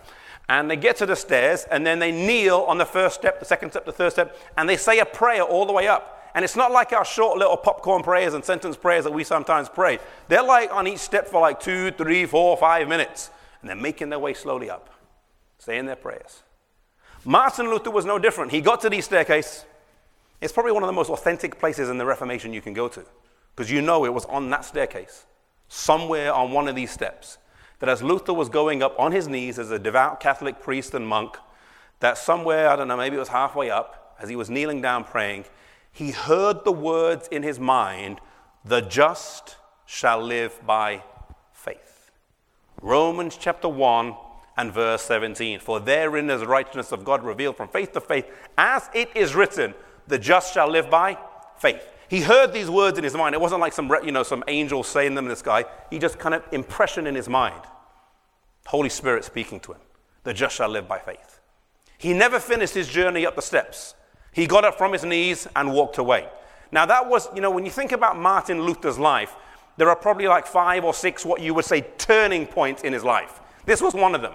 And 0.49 0.71
they 0.71 0.77
get 0.77 0.97
to 0.97 1.07
the 1.07 1.15
stairs, 1.15 1.65
and 1.71 1.87
then 1.87 1.99
they 1.99 2.11
kneel 2.11 2.61
on 2.61 2.79
the 2.79 2.87
first 2.87 3.15
step, 3.15 3.39
the 3.39 3.45
second 3.45 3.71
step, 3.71 3.85
the 3.85 3.93
third 3.93 4.13
step, 4.13 4.37
and 4.57 4.69
they 4.69 4.79
say 4.79 4.99
a 4.99 5.05
prayer 5.05 5.43
all 5.43 5.67
the 5.67 5.73
way 5.73 5.87
up. 5.87 6.31
And 6.35 6.45
it's 6.45 6.57
not 6.57 6.73
like 6.73 6.93
our 6.93 7.05
short 7.05 7.39
little 7.39 7.57
popcorn 7.57 8.03
prayers 8.03 8.35
and 8.35 8.45
sentence 8.45 8.77
prayers 8.77 9.05
that 9.05 9.13
we 9.13 9.25
sometimes 9.25 9.69
pray. 9.69 9.99
They're 10.29 10.43
like 10.43 10.73
on 10.73 10.87
each 10.87 11.01
step 11.01 11.29
for 11.29 11.41
like 11.41 11.61
two, 11.61 11.91
three, 11.93 12.27
four, 12.27 12.57
five 12.57 12.89
minutes. 12.89 13.31
And 13.61 13.69
they're 13.69 13.77
making 13.77 14.11
their 14.11 14.19
way 14.19 14.35
slowly 14.35 14.71
up, 14.71 14.89
saying 15.59 15.87
their 15.87 15.97
prayers. 15.97 16.43
Martin 17.29 17.69
Luther 17.69 17.91
was 17.91 18.07
no 18.07 18.19
different. 18.19 18.53
He 18.53 18.63
got 18.63 18.81
to 18.81 18.89
the 18.89 19.03
staircase. 19.03 19.67
It's 20.41 20.51
probably 20.51 20.73
one 20.73 20.83
of 20.83 20.87
the 20.87 20.95
most 20.95 21.11
authentic 21.11 21.59
places 21.59 21.91
in 21.91 21.99
the 21.99 22.07
Reformation 22.07 22.55
you 22.55 22.63
can 22.63 22.73
go 22.73 22.89
to 22.89 23.05
because 23.55 23.71
you 23.71 23.83
know 23.83 24.07
it 24.07 24.15
was 24.15 24.25
on 24.25 24.49
that 24.49 24.65
staircase, 24.65 25.27
somewhere 25.69 26.33
on 26.33 26.53
one 26.53 26.69
of 26.69 26.75
these 26.75 26.91
steps, 26.91 27.37
that 27.81 27.89
as 27.91 28.03
Luther 28.03 28.33
was 28.33 28.49
going 28.49 28.83
up 28.83 28.99
on 28.99 29.13
his 29.13 29.29
knees 29.29 29.59
as 29.59 29.71
a 29.71 29.79
devout 29.79 30.21
Catholic 30.21 30.59
priest 30.59 30.95
and 30.95 31.07
monk, 31.07 31.37
that 32.01 32.17
somewhere, 32.17 32.71
I 32.71 32.77
don't 32.77 32.89
know, 32.89 32.97
maybe 32.97 33.17
it 33.17 33.21
was 33.21 33.29
halfway 33.29 33.69
up, 33.69 34.17
as 34.19 34.31
he 34.31 34.37
was 34.37 34.49
kneeling 34.49 34.81
down 34.81 35.05
praying, 35.05 35.45
he 35.93 36.13
heard 36.13 36.65
the 36.65 36.73
words 36.73 37.29
in 37.31 37.43
his 37.43 37.61
mind, 37.61 38.23
the 38.65 38.81
just 38.81 39.57
shall 39.85 40.23
live 40.23 40.67
by 40.67 41.03
faith. 41.53 42.11
Romans 42.81 43.37
chapter 43.39 43.69
1 43.69 44.15
and 44.59 44.73
verse 44.73 45.03
17. 45.03 45.61
For 45.61 45.81
therein 45.81 46.29
is 46.29 46.41
the 46.41 46.47
righteousness 46.47 46.93
of 46.93 47.05
God 47.05 47.25
revealed 47.25 47.57
from 47.57 47.69
faith 47.69 47.93
to 47.93 48.01
faith, 48.01 48.27
as 48.59 48.91
it 48.93 49.09
is 49.15 49.35
written, 49.35 49.73
the 50.09 50.19
just 50.19 50.53
shall 50.53 50.69
live 50.69 50.91
by 50.91 51.17
faith. 51.59 51.83
He 52.09 52.21
heard 52.21 52.53
these 52.53 52.69
words 52.69 52.99
in 52.99 53.05
his 53.05 53.15
mind. 53.15 53.35
It 53.35 53.41
wasn't 53.41 53.61
like 53.61 53.73
some, 53.73 53.91
you 54.05 54.13
know, 54.13 54.23
some 54.23 54.43
angel 54.49 54.83
saying 54.83 55.15
them 55.15 55.27
in 55.27 55.31
the 55.31 55.37
sky. 55.37 55.65
He 55.91 55.99
just 55.99 56.19
kind 56.19 56.35
of 56.35 56.43
impression 56.53 57.07
in 57.07 57.15
his 57.15 57.29
mind. 57.29 57.63
Holy 58.67 58.89
Spirit 58.89 59.25
speaking 59.25 59.61
to 59.61 59.73
him. 59.73 59.81
The 60.25 60.35
just 60.35 60.57
shall 60.57 60.69
live 60.69 60.89
by 60.89 60.99
faith. 60.99 61.41
He 61.97 62.13
never 62.13 62.41
finished 62.41 62.75
his 62.75 62.89
journey 62.89 63.25
up 63.27 63.37
the 63.37 63.43
steps. 63.43 63.95
He 64.33 64.47
got 64.47 64.65
up 64.65 64.77
from 64.77 64.93
his 64.93 65.05
knees 65.05 65.47
and 65.55 65.73
walked 65.73 65.99
away. 65.99 66.29
Now, 66.73 66.85
that 66.87 67.09
was, 67.09 67.29
you 67.35 67.41
know, 67.41 67.51
when 67.51 67.65
you 67.65 67.71
think 67.71 67.93
about 67.93 68.19
Martin 68.19 68.63
Luther's 68.63 68.99
life, 68.99 69.35
there 69.77 69.89
are 69.89 69.97
probably 69.97 70.27
like 70.27 70.47
five 70.47 70.85
or 70.85 70.93
six 70.93 71.25
what 71.25 71.41
you 71.41 71.55
would 71.55 71.65
say 71.65 71.83
turning 71.99 72.47
points 72.47 72.83
in 72.83 72.93
his 72.93 73.05
life. 73.05 73.41
This 73.65 73.81
was 73.81 73.95
one 73.95 74.15
of 74.15 74.23
them. 74.23 74.33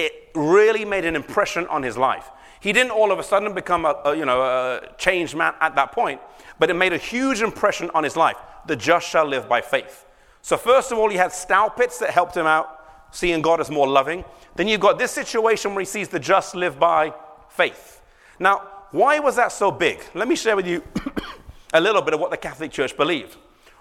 It 0.00 0.30
really 0.34 0.86
made 0.86 1.04
an 1.04 1.14
impression 1.14 1.66
on 1.66 1.82
his 1.82 1.98
life. 1.98 2.30
He 2.60 2.72
didn't 2.72 2.92
all 2.92 3.12
of 3.12 3.18
a 3.18 3.22
sudden 3.22 3.52
become 3.54 3.84
a, 3.84 4.00
a, 4.04 4.16
you 4.16 4.24
know, 4.24 4.40
a 4.40 4.80
changed 4.96 5.36
man 5.36 5.52
at 5.60 5.74
that 5.74 5.92
point, 5.92 6.22
but 6.58 6.70
it 6.70 6.74
made 6.74 6.94
a 6.94 6.98
huge 6.98 7.42
impression 7.42 7.90
on 7.94 8.02
his 8.02 8.16
life. 8.16 8.36
The 8.66 8.76
just 8.76 9.06
shall 9.06 9.26
live 9.26 9.46
by 9.46 9.60
faith. 9.60 10.06
So, 10.40 10.56
first 10.56 10.90
of 10.90 10.98
all, 10.98 11.10
he 11.10 11.18
had 11.18 11.32
Staupitz 11.32 11.98
that 11.98 12.10
helped 12.10 12.34
him 12.34 12.46
out, 12.46 12.80
seeing 13.10 13.42
God 13.42 13.60
as 13.60 13.70
more 13.70 13.86
loving. 13.86 14.24
Then 14.56 14.68
you've 14.68 14.80
got 14.80 14.98
this 14.98 15.10
situation 15.10 15.74
where 15.74 15.80
he 15.80 15.86
sees 15.86 16.08
the 16.08 16.18
just 16.18 16.54
live 16.54 16.78
by 16.78 17.12
faith. 17.50 18.00
Now, 18.38 18.62
why 18.90 19.18
was 19.18 19.36
that 19.36 19.52
so 19.52 19.70
big? 19.70 20.00
Let 20.14 20.28
me 20.28 20.34
share 20.34 20.56
with 20.56 20.66
you 20.66 20.82
a 21.74 21.80
little 21.80 22.00
bit 22.00 22.14
of 22.14 22.20
what 22.20 22.30
the 22.30 22.38
Catholic 22.38 22.70
Church 22.72 22.96
believed. 22.96 23.36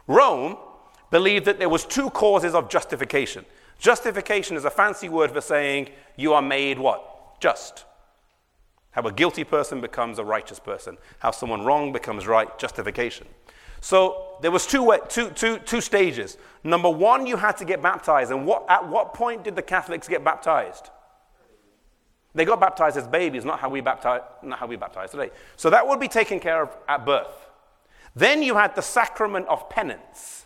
Rome 0.05 0.57
believed 1.11 1.45
that 1.45 1.59
there 1.59 1.69
was 1.69 1.85
two 1.85 2.09
causes 2.09 2.53
of 2.53 2.69
justification. 2.69 3.45
Justification 3.79 4.57
is 4.57 4.65
a 4.65 4.69
fancy 4.69 5.09
word 5.09 5.31
for 5.31 5.41
saying 5.41 5.89
you 6.17 6.33
are 6.33 6.41
made 6.41 6.77
what? 6.77 7.39
Just. 7.39 7.85
How 8.91 9.01
a 9.03 9.11
guilty 9.11 9.43
person 9.43 9.81
becomes 9.81 10.19
a 10.19 10.23
righteous 10.23 10.59
person. 10.59 10.97
How 11.19 11.31
someone 11.31 11.63
wrong 11.63 11.93
becomes 11.93 12.27
right, 12.27 12.57
justification. 12.59 13.27
So 13.81 14.35
there 14.41 14.51
was 14.51 14.67
two, 14.67 14.97
two, 15.07 15.29
two, 15.29 15.59
two 15.59 15.79
stages. 15.79 16.37
Number 16.63 16.89
one, 16.89 17.25
you 17.25 17.37
had 17.37 17.55
to 17.57 17.65
get 17.65 17.81
baptized. 17.81 18.31
And 18.31 18.45
what, 18.45 18.65
at 18.69 18.87
what 18.87 19.13
point 19.13 19.43
did 19.43 19.55
the 19.55 19.61
Catholics 19.61 20.07
get 20.07 20.23
baptized? 20.23 20.89
They 22.35 22.45
got 22.45 22.59
baptized 22.59 22.97
as 22.97 23.07
babies, 23.07 23.45
not 23.45 23.59
how 23.59 23.69
we 23.69 23.81
baptize, 23.81 24.21
not 24.43 24.59
how 24.59 24.67
we 24.67 24.75
baptize 24.75 25.11
today. 25.11 25.31
So 25.55 25.69
that 25.69 25.87
would 25.87 25.99
be 25.99 26.07
taken 26.07 26.39
care 26.39 26.61
of 26.61 26.75
at 26.87 27.05
birth. 27.05 27.47
Then 28.15 28.43
you 28.43 28.55
had 28.55 28.75
the 28.75 28.81
sacrament 28.81 29.47
of 29.47 29.69
penance. 29.69 30.45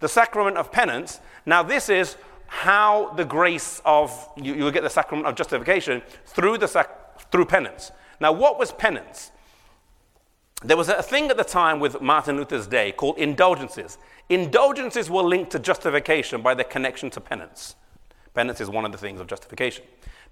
The 0.00 0.08
sacrament 0.08 0.56
of 0.56 0.72
penance. 0.72 1.20
Now 1.46 1.62
this 1.62 1.88
is 1.88 2.16
how 2.50 3.10
the 3.14 3.24
grace 3.24 3.80
of 3.84 4.28
you, 4.36 4.54
you 4.54 4.72
get 4.72 4.82
the 4.82 4.90
sacrament 4.90 5.28
of 5.28 5.36
justification 5.36 6.02
through 6.26 6.58
the 6.58 6.66
sac- 6.66 7.30
through 7.30 7.44
penance. 7.44 7.92
Now, 8.18 8.32
what 8.32 8.58
was 8.58 8.72
penance? 8.72 9.30
There 10.64 10.76
was 10.76 10.88
a 10.88 11.00
thing 11.00 11.30
at 11.30 11.36
the 11.36 11.44
time 11.44 11.78
with 11.78 12.00
Martin 12.00 12.36
Luther's 12.36 12.66
day 12.66 12.90
called 12.90 13.18
indulgences. 13.18 13.98
Indulgences 14.28 15.08
were 15.08 15.22
linked 15.22 15.52
to 15.52 15.60
justification 15.60 16.42
by 16.42 16.54
their 16.54 16.64
connection 16.64 17.08
to 17.10 17.20
penance. 17.20 17.76
Penance 18.34 18.60
is 18.60 18.68
one 18.68 18.84
of 18.84 18.90
the 18.90 18.98
things 18.98 19.20
of 19.20 19.28
justification. 19.28 19.84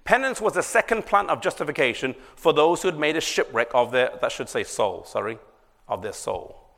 Penance 0.03 0.41
was 0.41 0.53
the 0.53 0.61
second 0.61 1.05
plant 1.05 1.29
of 1.29 1.41
justification 1.41 2.15
for 2.35 2.51
those 2.51 2.81
who 2.81 2.89
had 2.89 2.99
made 2.99 3.15
a 3.15 3.21
shipwreck 3.21 3.69
of 3.73 3.91
their, 3.91 4.11
that 4.21 4.31
should 4.33 4.49
say 4.49 4.65
soul, 4.65 5.05
sorry, 5.05 5.39
of 5.87 6.01
their 6.01 6.13
soul. 6.13 6.69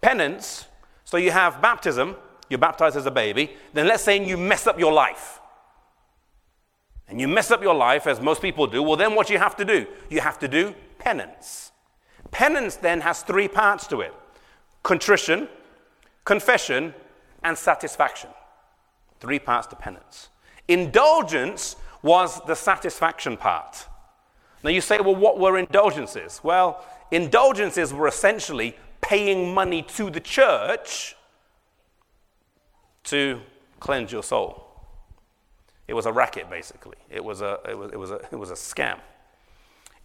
Penance, 0.00 0.64
so 1.04 1.18
you 1.18 1.30
have 1.30 1.60
baptism, 1.60 2.16
you're 2.48 2.58
baptized 2.58 2.96
as 2.96 3.06
a 3.06 3.10
baby, 3.10 3.50
then 3.72 3.86
let's 3.86 4.02
say 4.02 4.24
you 4.24 4.36
mess 4.36 4.66
up 4.66 4.78
your 4.78 4.92
life 4.92 5.38
and 7.08 7.20
you 7.20 7.26
mess 7.26 7.50
up 7.50 7.62
your 7.62 7.74
life, 7.74 8.06
as 8.06 8.20
most 8.20 8.42
people 8.42 8.66
do, 8.66 8.82
well, 8.82 8.96
then 8.96 9.14
what 9.14 9.30
you 9.30 9.38
have 9.38 9.56
to 9.56 9.64
do? 9.64 9.86
You 10.10 10.20
have 10.20 10.38
to 10.40 10.48
do 10.48 10.74
penance. 10.98 11.72
Penance 12.30 12.76
then 12.76 13.00
has 13.00 13.22
three 13.22 13.48
parts 13.48 13.86
to 13.88 14.02
it 14.02 14.14
contrition, 14.82 15.48
confession, 16.24 16.94
and 17.42 17.56
satisfaction. 17.56 18.30
Three 19.20 19.38
parts 19.38 19.66
to 19.68 19.76
penance. 19.76 20.28
Indulgence 20.68 21.76
was 22.02 22.40
the 22.46 22.54
satisfaction 22.54 23.36
part. 23.36 23.86
Now 24.62 24.70
you 24.70 24.80
say, 24.80 24.98
well, 25.00 25.16
what 25.16 25.38
were 25.38 25.56
indulgences? 25.56 26.40
Well, 26.42 26.84
indulgences 27.10 27.92
were 27.92 28.06
essentially 28.06 28.76
paying 29.00 29.54
money 29.54 29.82
to 29.82 30.10
the 30.10 30.20
church 30.20 31.16
to 33.10 33.40
cleanse 33.80 34.12
your 34.12 34.22
soul. 34.22 34.64
It 35.86 35.94
was 35.94 36.06
a 36.06 36.12
racket, 36.12 36.50
basically. 36.50 36.96
It 37.10 37.24
was 37.24 37.40
a, 37.40 37.58
it 37.68 37.76
was, 37.76 37.92
it 37.92 37.98
was 37.98 38.10
a, 38.10 38.20
it 38.30 38.36
was 38.36 38.50
a 38.50 38.54
scam. 38.54 38.98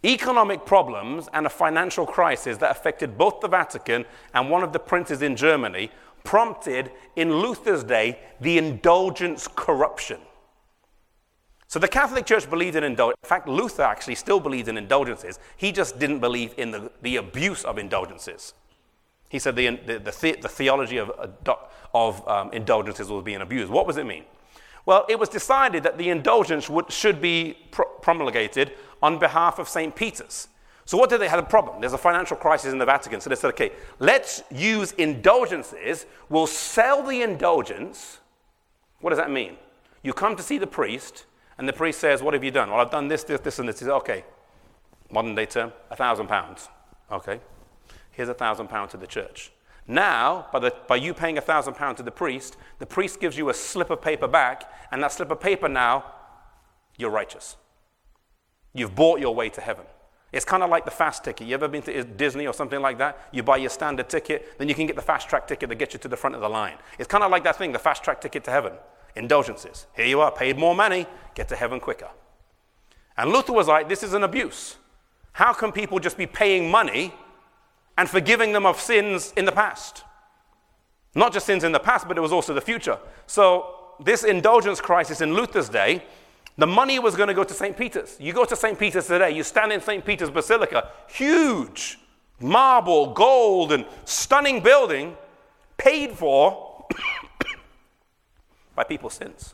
Economic 0.05 0.65
problems 0.65 1.29
and 1.33 1.45
a 1.45 1.49
financial 1.49 2.05
crisis 2.05 2.57
that 2.57 2.71
affected 2.71 3.17
both 3.17 3.39
the 3.39 3.47
Vatican 3.47 4.05
and 4.33 4.49
one 4.49 4.63
of 4.63 4.73
the 4.73 4.79
princes 4.79 5.21
in 5.21 5.35
Germany 5.35 5.91
prompted, 6.23 6.91
in 7.15 7.35
Luther's 7.37 7.83
day, 7.83 8.19
the 8.39 8.57
indulgence 8.57 9.47
corruption. 9.55 10.19
So 11.67 11.79
the 11.79 11.87
Catholic 11.87 12.25
Church 12.25 12.49
believed 12.49 12.75
in 12.75 12.83
indulgence. 12.83 13.17
In 13.23 13.27
fact, 13.27 13.47
Luther 13.47 13.83
actually 13.83 14.15
still 14.15 14.39
believed 14.39 14.67
in 14.67 14.77
indulgences. 14.77 15.39
He 15.57 15.71
just 15.71 15.99
didn't 15.99 16.19
believe 16.19 16.53
in 16.57 16.71
the, 16.71 16.91
the 17.01 17.15
abuse 17.17 17.63
of 17.63 17.77
indulgences. 17.77 18.53
He 19.33 19.39
said 19.39 19.55
the, 19.55 19.67
the, 19.67 19.97
the, 19.97 20.37
the 20.43 20.47
theology 20.47 20.97
of, 20.97 21.11
of 21.91 22.27
um, 22.27 22.53
indulgences 22.53 23.09
was 23.09 23.23
being 23.23 23.41
abused. 23.41 23.71
What 23.71 23.87
does 23.87 23.97
it 23.97 24.05
mean? 24.05 24.25
Well, 24.85 25.07
it 25.09 25.17
was 25.17 25.27
decided 25.27 25.81
that 25.81 25.97
the 25.97 26.09
indulgence 26.09 26.69
would, 26.69 26.91
should 26.91 27.19
be 27.19 27.57
promulgated 27.71 28.73
on 29.01 29.17
behalf 29.17 29.57
of 29.57 29.67
St. 29.67 29.95
Peter's. 29.95 30.49
So, 30.85 30.99
what 30.99 31.09
did 31.09 31.19
they 31.19 31.27
have 31.29 31.39
a 31.39 31.49
problem? 31.49 31.81
There's 31.81 31.93
a 31.93 31.97
financial 31.97 32.37
crisis 32.37 32.71
in 32.71 32.77
the 32.77 32.85
Vatican. 32.85 33.21
So 33.21 33.31
they 33.31 33.35
said, 33.35 33.47
okay, 33.47 33.71
let's 33.97 34.43
use 34.51 34.91
indulgences. 34.91 36.05
We'll 36.29 36.45
sell 36.45 37.01
the 37.01 37.23
indulgence. 37.23 38.19
What 38.99 39.09
does 39.09 39.19
that 39.19 39.31
mean? 39.31 39.57
You 40.03 40.13
come 40.13 40.35
to 40.35 40.43
see 40.43 40.59
the 40.59 40.67
priest, 40.67 41.25
and 41.57 41.67
the 41.67 41.73
priest 41.73 41.99
says, 41.99 42.21
What 42.21 42.35
have 42.35 42.43
you 42.43 42.51
done? 42.51 42.69
Well, 42.69 42.81
I've 42.81 42.91
done 42.91 43.07
this, 43.07 43.23
this, 43.23 43.39
this, 43.39 43.57
and 43.57 43.67
this. 43.67 43.79
He 43.79 43.85
says, 43.85 43.93
Okay, 43.93 44.25
modern 45.09 45.33
day 45.33 45.47
term, 45.47 45.73
a 45.89 45.95
thousand 45.95 46.27
pounds. 46.27 46.69
Okay, 47.11 47.39
here's 48.13 48.29
a 48.29 48.33
thousand 48.33 48.67
pounds 48.69 48.91
to 48.91 48.97
the 48.97 49.07
church. 49.07 49.51
Now, 49.87 50.47
by, 50.53 50.59
the, 50.59 50.73
by 50.87 50.95
you 50.95 51.13
paying 51.13 51.37
a 51.37 51.41
thousand 51.41 51.73
pounds 51.73 51.97
to 51.97 52.03
the 52.03 52.11
priest, 52.11 52.55
the 52.79 52.85
priest 52.85 53.19
gives 53.19 53.37
you 53.37 53.49
a 53.49 53.53
slip 53.53 53.89
of 53.89 54.01
paper 54.01 54.27
back, 54.27 54.71
and 54.91 55.03
that 55.03 55.11
slip 55.11 55.29
of 55.29 55.41
paper 55.41 55.67
now, 55.67 56.05
you're 56.97 57.09
righteous. 57.09 57.57
You've 58.73 58.95
bought 58.95 59.19
your 59.19 59.35
way 59.35 59.49
to 59.49 59.61
heaven. 59.61 59.85
It's 60.31 60.45
kind 60.45 60.63
of 60.63 60.69
like 60.69 60.85
the 60.85 60.91
fast 60.91 61.23
ticket. 61.23 61.45
You 61.47 61.53
ever 61.53 61.67
been 61.67 61.83
to 61.83 62.03
Disney 62.03 62.47
or 62.47 62.53
something 62.53 62.81
like 62.81 62.97
that? 62.97 63.29
You 63.31 63.43
buy 63.43 63.57
your 63.57 63.69
standard 63.69 64.09
ticket, 64.09 64.57
then 64.57 64.67
you 64.67 64.73
can 64.73 64.87
get 64.87 64.95
the 64.95 65.01
fast 65.01 65.29
track 65.29 65.47
ticket 65.47 65.69
that 65.69 65.75
gets 65.75 65.93
you 65.93 65.99
to 65.99 66.07
the 66.07 66.17
front 66.17 66.35
of 66.35 66.41
the 66.41 66.49
line. 66.49 66.77
It's 66.97 67.07
kind 67.07 67.23
of 67.23 67.29
like 67.29 67.43
that 67.43 67.57
thing, 67.57 67.71
the 67.71 67.79
fast 67.79 68.03
track 68.03 68.19
ticket 68.19 68.43
to 68.45 68.51
heaven. 68.51 68.73
Indulgences. 69.15 69.85
Here 69.95 70.07
you 70.07 70.21
are, 70.21 70.31
paid 70.31 70.57
more 70.57 70.75
money, 70.75 71.05
get 71.35 71.49
to 71.49 71.55
heaven 71.55 71.79
quicker. 71.79 72.09
And 73.15 73.31
Luther 73.31 73.53
was 73.53 73.67
like, 73.67 73.89
this 73.89 74.01
is 74.01 74.13
an 74.13 74.23
abuse. 74.23 74.77
How 75.33 75.53
can 75.53 75.71
people 75.71 75.99
just 75.99 76.17
be 76.17 76.25
paying 76.25 76.71
money 76.71 77.13
and 77.97 78.09
forgiving 78.09 78.53
them 78.53 78.65
of 78.65 78.79
sins 78.79 79.33
in 79.37 79.45
the 79.45 79.51
past. 79.51 80.03
Not 81.15 81.33
just 81.33 81.45
sins 81.45 81.63
in 81.63 81.71
the 81.71 81.79
past, 81.79 82.07
but 82.07 82.17
it 82.17 82.21
was 82.21 82.31
also 82.31 82.53
the 82.53 82.61
future. 82.61 82.97
So, 83.27 83.75
this 84.03 84.23
indulgence 84.23 84.81
crisis 84.81 85.21
in 85.21 85.33
Luther's 85.33 85.69
day, 85.69 86.03
the 86.57 86.67
money 86.67 86.99
was 86.99 87.15
going 87.15 87.27
to 87.27 87.33
go 87.33 87.43
to 87.43 87.53
St. 87.53 87.77
Peter's. 87.77 88.17
You 88.19 88.33
go 88.33 88.45
to 88.45 88.55
St. 88.55 88.77
Peter's 88.77 89.07
today, 89.07 89.31
you 89.31 89.43
stand 89.43 89.71
in 89.71 89.81
St. 89.81 90.03
Peter's 90.03 90.31
Basilica, 90.31 90.89
huge 91.07 91.99
marble, 92.39 93.13
gold, 93.13 93.71
and 93.71 93.85
stunning 94.05 94.61
building 94.61 95.15
paid 95.77 96.11
for 96.11 96.85
by 98.75 98.83
people's 98.83 99.13
sins, 99.13 99.53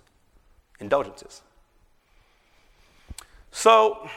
indulgences. 0.79 1.41
So, 3.51 4.09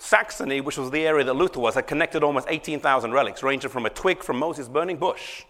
Saxony, 0.00 0.60
which 0.60 0.78
was 0.78 0.90
the 0.90 1.06
area 1.06 1.24
that 1.24 1.34
Luther 1.34 1.60
was, 1.60 1.74
had 1.74 1.86
connected 1.86 2.22
almost 2.22 2.46
18,000 2.48 3.12
relics, 3.12 3.42
ranging 3.42 3.70
from 3.70 3.84
a 3.84 3.90
twig 3.90 4.22
from 4.22 4.38
Moses' 4.38 4.66
burning 4.66 4.96
bush 4.96 5.44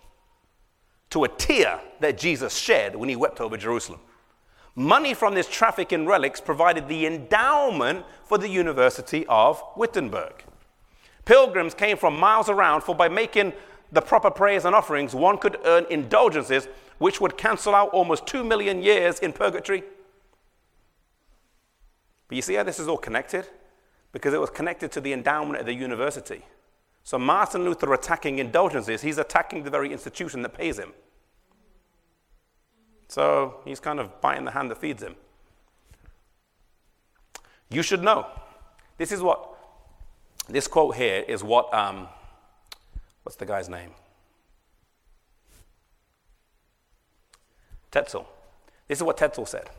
to 1.11 1.25
a 1.25 1.29
tear 1.29 1.81
that 2.01 2.19
Jesus 2.19 2.57
shed 2.57 2.97
when 2.97 3.09
he 3.09 3.17
wept 3.17 3.41
over 3.41 3.57
Jerusalem. 3.57 4.01
Money 4.75 5.15
from 5.15 5.35
this 5.35 5.49
traffic 5.49 5.93
in 5.93 6.07
relics 6.07 6.41
provided 6.41 6.89
the 6.89 7.07
endowment 7.07 8.05
for 8.25 8.39
the 8.39 8.49
University 8.49 9.25
of 9.29 9.63
Wittenberg. 9.77 10.45
Pilgrims 11.25 11.75
came 11.75 11.97
from 11.97 12.19
miles 12.19 12.49
around, 12.49 12.83
for 12.83 12.95
by 12.95 13.09
making 13.09 13.53
the 13.93 14.01
proper 14.01 14.31
prayers 14.31 14.65
and 14.65 14.75
offerings, 14.75 15.15
one 15.15 15.39
could 15.39 15.59
earn 15.65 15.87
indulgences 15.91 16.69
which 16.99 17.21
would 17.21 17.37
cancel 17.37 17.75
out 17.75 17.91
almost 17.91 18.27
two 18.27 18.43
million 18.43 18.83
years 18.83 19.21
in 19.21 19.33
purgatory. 19.33 19.85
But 22.29 22.37
you 22.37 22.43
see 22.43 22.55
how 22.55 22.63
this 22.63 22.79
is 22.79 22.89
all 22.89 22.99
connected? 22.99 23.49
Because 24.13 24.35
it 24.35 24.41
was 24.41 24.51
connected 24.51 24.91
to 24.93 25.01
the 25.01 25.13
endowment 25.13 25.61
of 25.61 25.67
the 25.67 25.75
university. 25.75 26.43
So 27.05 27.19
Martin 27.19 27.65
Luther 27.65 27.93
attacking 27.95 28.39
indulgences, 28.39 29.03
he's 29.03 29.19
attacking 29.19 29.63
the 29.65 29.71
very 29.71 29.93
institution 29.93 30.43
that 30.43 30.55
pays 30.55 30.79
him. 30.79 30.93
So 33.09 33.61
he's 33.65 33.81
kind 33.81 33.99
of 33.99 34.21
biting 34.21 34.45
the 34.45 34.53
hand 34.53 34.71
that 34.71 34.79
feeds 34.79 35.03
him. 35.03 35.17
You 37.69 37.83
should 37.83 38.03
know. 38.03 38.27
This 38.99 39.13
is 39.13 39.21
what, 39.23 39.57
this 40.49 40.69
quote 40.69 40.97
here 40.97 41.25
is 41.27 41.43
what, 41.43 41.73
um, 41.73 42.09
what's 43.23 43.37
the 43.37 43.47
guy's 43.47 43.69
name? 43.69 43.91
Tetzel. 47.91 48.29
This 48.87 48.99
is 48.99 49.03
what 49.03 49.17
Tetzel 49.17 49.47
said. 49.47 49.71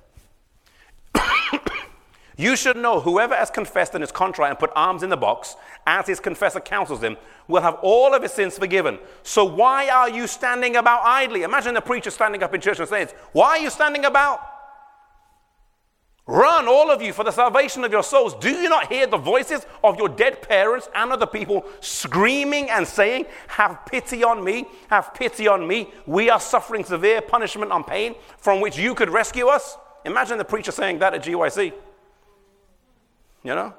You 2.41 2.55
should 2.55 2.77
know 2.77 2.99
whoever 2.99 3.35
has 3.35 3.49
confessed 3.49 3.93
and 3.93 4.03
is 4.03 4.11
contrite 4.11 4.49
and 4.49 4.59
put 4.59 4.71
arms 4.75 5.03
in 5.03 5.09
the 5.09 5.17
box, 5.17 5.55
as 5.85 6.07
his 6.07 6.19
confessor 6.19 6.59
counsels 6.59 7.01
him, 7.01 7.17
will 7.47 7.61
have 7.61 7.75
all 7.81 8.13
of 8.13 8.23
his 8.23 8.31
sins 8.31 8.57
forgiven. 8.57 8.99
So 9.23 9.45
why 9.45 9.89
are 9.89 10.09
you 10.09 10.27
standing 10.27 10.75
about 10.75 11.01
idly? 11.03 11.43
Imagine 11.43 11.73
the 11.73 11.81
preacher 11.81 12.09
standing 12.09 12.41
up 12.41 12.53
in 12.53 12.61
church 12.61 12.79
and 12.79 12.87
saying, 12.87 13.09
Why 13.31 13.49
are 13.49 13.59
you 13.59 13.69
standing 13.69 14.05
about? 14.05 14.39
Run, 16.27 16.67
all 16.67 16.89
of 16.91 17.01
you, 17.01 17.11
for 17.13 17.25
the 17.25 17.31
salvation 17.31 17.83
of 17.83 17.91
your 17.91 18.03
souls. 18.03 18.35
Do 18.35 18.49
you 18.49 18.69
not 18.69 18.91
hear 18.91 19.05
the 19.05 19.17
voices 19.17 19.65
of 19.83 19.97
your 19.97 20.07
dead 20.07 20.41
parents 20.41 20.87
and 20.95 21.11
other 21.11 21.25
people 21.25 21.65
screaming 21.81 22.69
and 22.69 22.87
saying, 22.87 23.25
Have 23.47 23.85
pity 23.85 24.23
on 24.23 24.43
me, 24.43 24.65
have 24.89 25.13
pity 25.13 25.47
on 25.47 25.67
me. 25.67 25.91
We 26.05 26.29
are 26.29 26.39
suffering 26.39 26.85
severe 26.85 27.21
punishment 27.21 27.71
and 27.71 27.85
pain 27.85 28.15
from 28.37 28.61
which 28.61 28.77
you 28.77 28.95
could 28.95 29.09
rescue 29.09 29.47
us? 29.47 29.77
Imagine 30.05 30.37
the 30.37 30.45
preacher 30.45 30.71
saying 30.71 30.99
that 30.99 31.13
at 31.13 31.23
GYC. 31.23 31.73
You 33.43 33.55
know? 33.55 33.73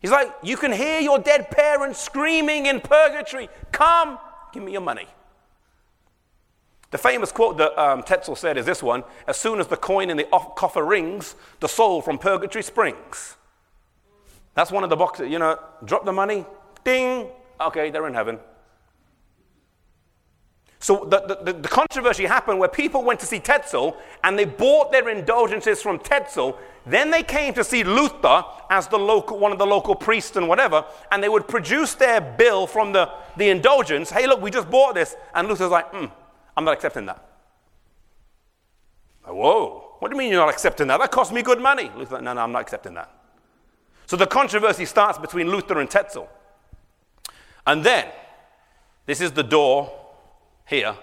He's 0.00 0.10
like, 0.10 0.32
You 0.42 0.56
can 0.56 0.72
hear 0.72 1.00
your 1.00 1.18
dead 1.18 1.50
parents 1.50 2.00
screaming 2.00 2.66
in 2.66 2.80
purgatory, 2.80 3.48
Come, 3.72 4.18
give 4.52 4.62
me 4.62 4.72
your 4.72 4.80
money. 4.80 5.06
The 6.90 6.98
famous 6.98 7.32
quote 7.32 7.56
that 7.58 7.76
um, 7.76 8.04
Tetzel 8.04 8.36
said 8.36 8.56
is 8.56 8.66
this 8.66 8.82
one 8.82 9.02
As 9.26 9.36
soon 9.36 9.58
as 9.60 9.66
the 9.66 9.76
coin 9.76 10.10
in 10.10 10.16
the 10.16 10.24
coffer 10.56 10.84
rings, 10.84 11.34
the 11.60 11.68
soul 11.68 12.00
from 12.00 12.18
purgatory 12.18 12.62
springs. 12.62 13.36
That's 14.54 14.70
one 14.70 14.84
of 14.84 14.90
the 14.90 14.96
boxes, 14.96 15.30
you 15.30 15.38
know, 15.38 15.58
drop 15.84 16.04
the 16.04 16.12
money, 16.12 16.46
ding, 16.84 17.26
okay, 17.60 17.90
they're 17.90 18.06
in 18.06 18.14
heaven. 18.14 18.38
So 20.84 21.06
the, 21.08 21.38
the, 21.42 21.54
the, 21.54 21.68
controversy 21.68 22.26
happened 22.26 22.58
where 22.58 22.68
people 22.68 23.02
went 23.02 23.18
to 23.20 23.24
see 23.24 23.40
Tetzel 23.40 23.96
and 24.22 24.38
they 24.38 24.44
bought 24.44 24.92
their 24.92 25.08
indulgences 25.08 25.80
from 25.80 25.98
Tetzel. 25.98 26.58
Then 26.84 27.10
they 27.10 27.22
came 27.22 27.54
to 27.54 27.64
see 27.64 27.84
Luther 27.84 28.44
as 28.68 28.86
the 28.88 28.98
local, 28.98 29.38
one 29.38 29.50
of 29.50 29.56
the 29.56 29.64
local 29.64 29.94
priests 29.94 30.36
and 30.36 30.46
whatever, 30.46 30.84
and 31.10 31.22
they 31.22 31.30
would 31.30 31.48
produce 31.48 31.94
their 31.94 32.20
bill 32.20 32.66
from 32.66 32.92
the, 32.92 33.10
the 33.38 33.48
indulgence. 33.48 34.10
Hey, 34.10 34.26
look, 34.26 34.42
we 34.42 34.50
just 34.50 34.68
bought 34.68 34.94
this. 34.94 35.16
And 35.34 35.48
Luther's 35.48 35.70
like, 35.70 35.86
hmm, 35.86 36.04
I'm 36.54 36.66
not 36.66 36.74
accepting 36.74 37.06
that. 37.06 37.26
Whoa, 39.26 39.94
what 40.00 40.10
do 40.10 40.16
you 40.16 40.18
mean 40.18 40.32
you're 40.32 40.44
not 40.44 40.52
accepting 40.52 40.88
that? 40.88 41.00
That 41.00 41.10
cost 41.10 41.32
me 41.32 41.40
good 41.40 41.62
money. 41.62 41.90
Luther, 41.96 42.20
no, 42.20 42.34
no, 42.34 42.42
I'm 42.42 42.52
not 42.52 42.60
accepting 42.60 42.92
that. 42.92 43.10
So 44.04 44.16
the 44.16 44.26
controversy 44.26 44.84
starts 44.84 45.16
between 45.16 45.48
Luther 45.48 45.80
and 45.80 45.90
Tetzel. 45.90 46.28
And 47.66 47.82
then, 47.82 48.06
this 49.06 49.22
is 49.22 49.32
the 49.32 49.42
door 49.42 50.03
here. 50.66 50.96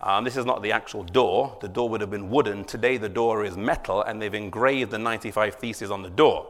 Um, 0.00 0.24
this 0.24 0.36
is 0.36 0.44
not 0.44 0.62
the 0.62 0.72
actual 0.72 1.02
door. 1.02 1.56
The 1.60 1.68
door 1.68 1.88
would 1.88 2.00
have 2.00 2.10
been 2.10 2.30
wooden. 2.30 2.64
Today, 2.64 2.96
the 2.96 3.08
door 3.08 3.44
is 3.44 3.56
metal, 3.56 4.02
and 4.02 4.20
they've 4.20 4.34
engraved 4.34 4.90
the 4.90 4.98
95 4.98 5.54
Theses 5.54 5.90
on 5.90 6.02
the 6.02 6.10
door. 6.10 6.46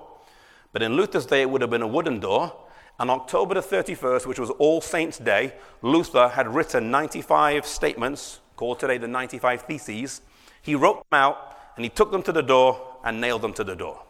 But 0.72 0.82
in 0.82 0.94
Luther's 0.94 1.26
day, 1.26 1.42
it 1.42 1.50
would 1.50 1.60
have 1.60 1.70
been 1.70 1.82
a 1.82 1.86
wooden 1.86 2.18
door, 2.18 2.52
on 2.98 3.10
October 3.10 3.54
the 3.54 3.60
31st, 3.60 4.26
which 4.26 4.38
was 4.38 4.50
All 4.50 4.80
Saints' 4.80 5.18
Day, 5.18 5.54
Luther 5.82 6.28
had 6.28 6.54
written 6.54 6.90
95 6.90 7.66
statements, 7.66 8.40
called 8.56 8.78
today 8.78 8.98
the 8.98 9.08
95 9.08 9.62
Theses. 9.62 10.20
He 10.62 10.76
wrote 10.76 11.04
them 11.10 11.18
out 11.18 11.56
and 11.76 11.84
he 11.84 11.88
took 11.88 12.12
them 12.12 12.22
to 12.22 12.32
the 12.32 12.42
door 12.42 12.98
and 13.02 13.20
nailed 13.20 13.42
them 13.42 13.52
to 13.54 13.64
the 13.64 13.74
door. 13.74 14.02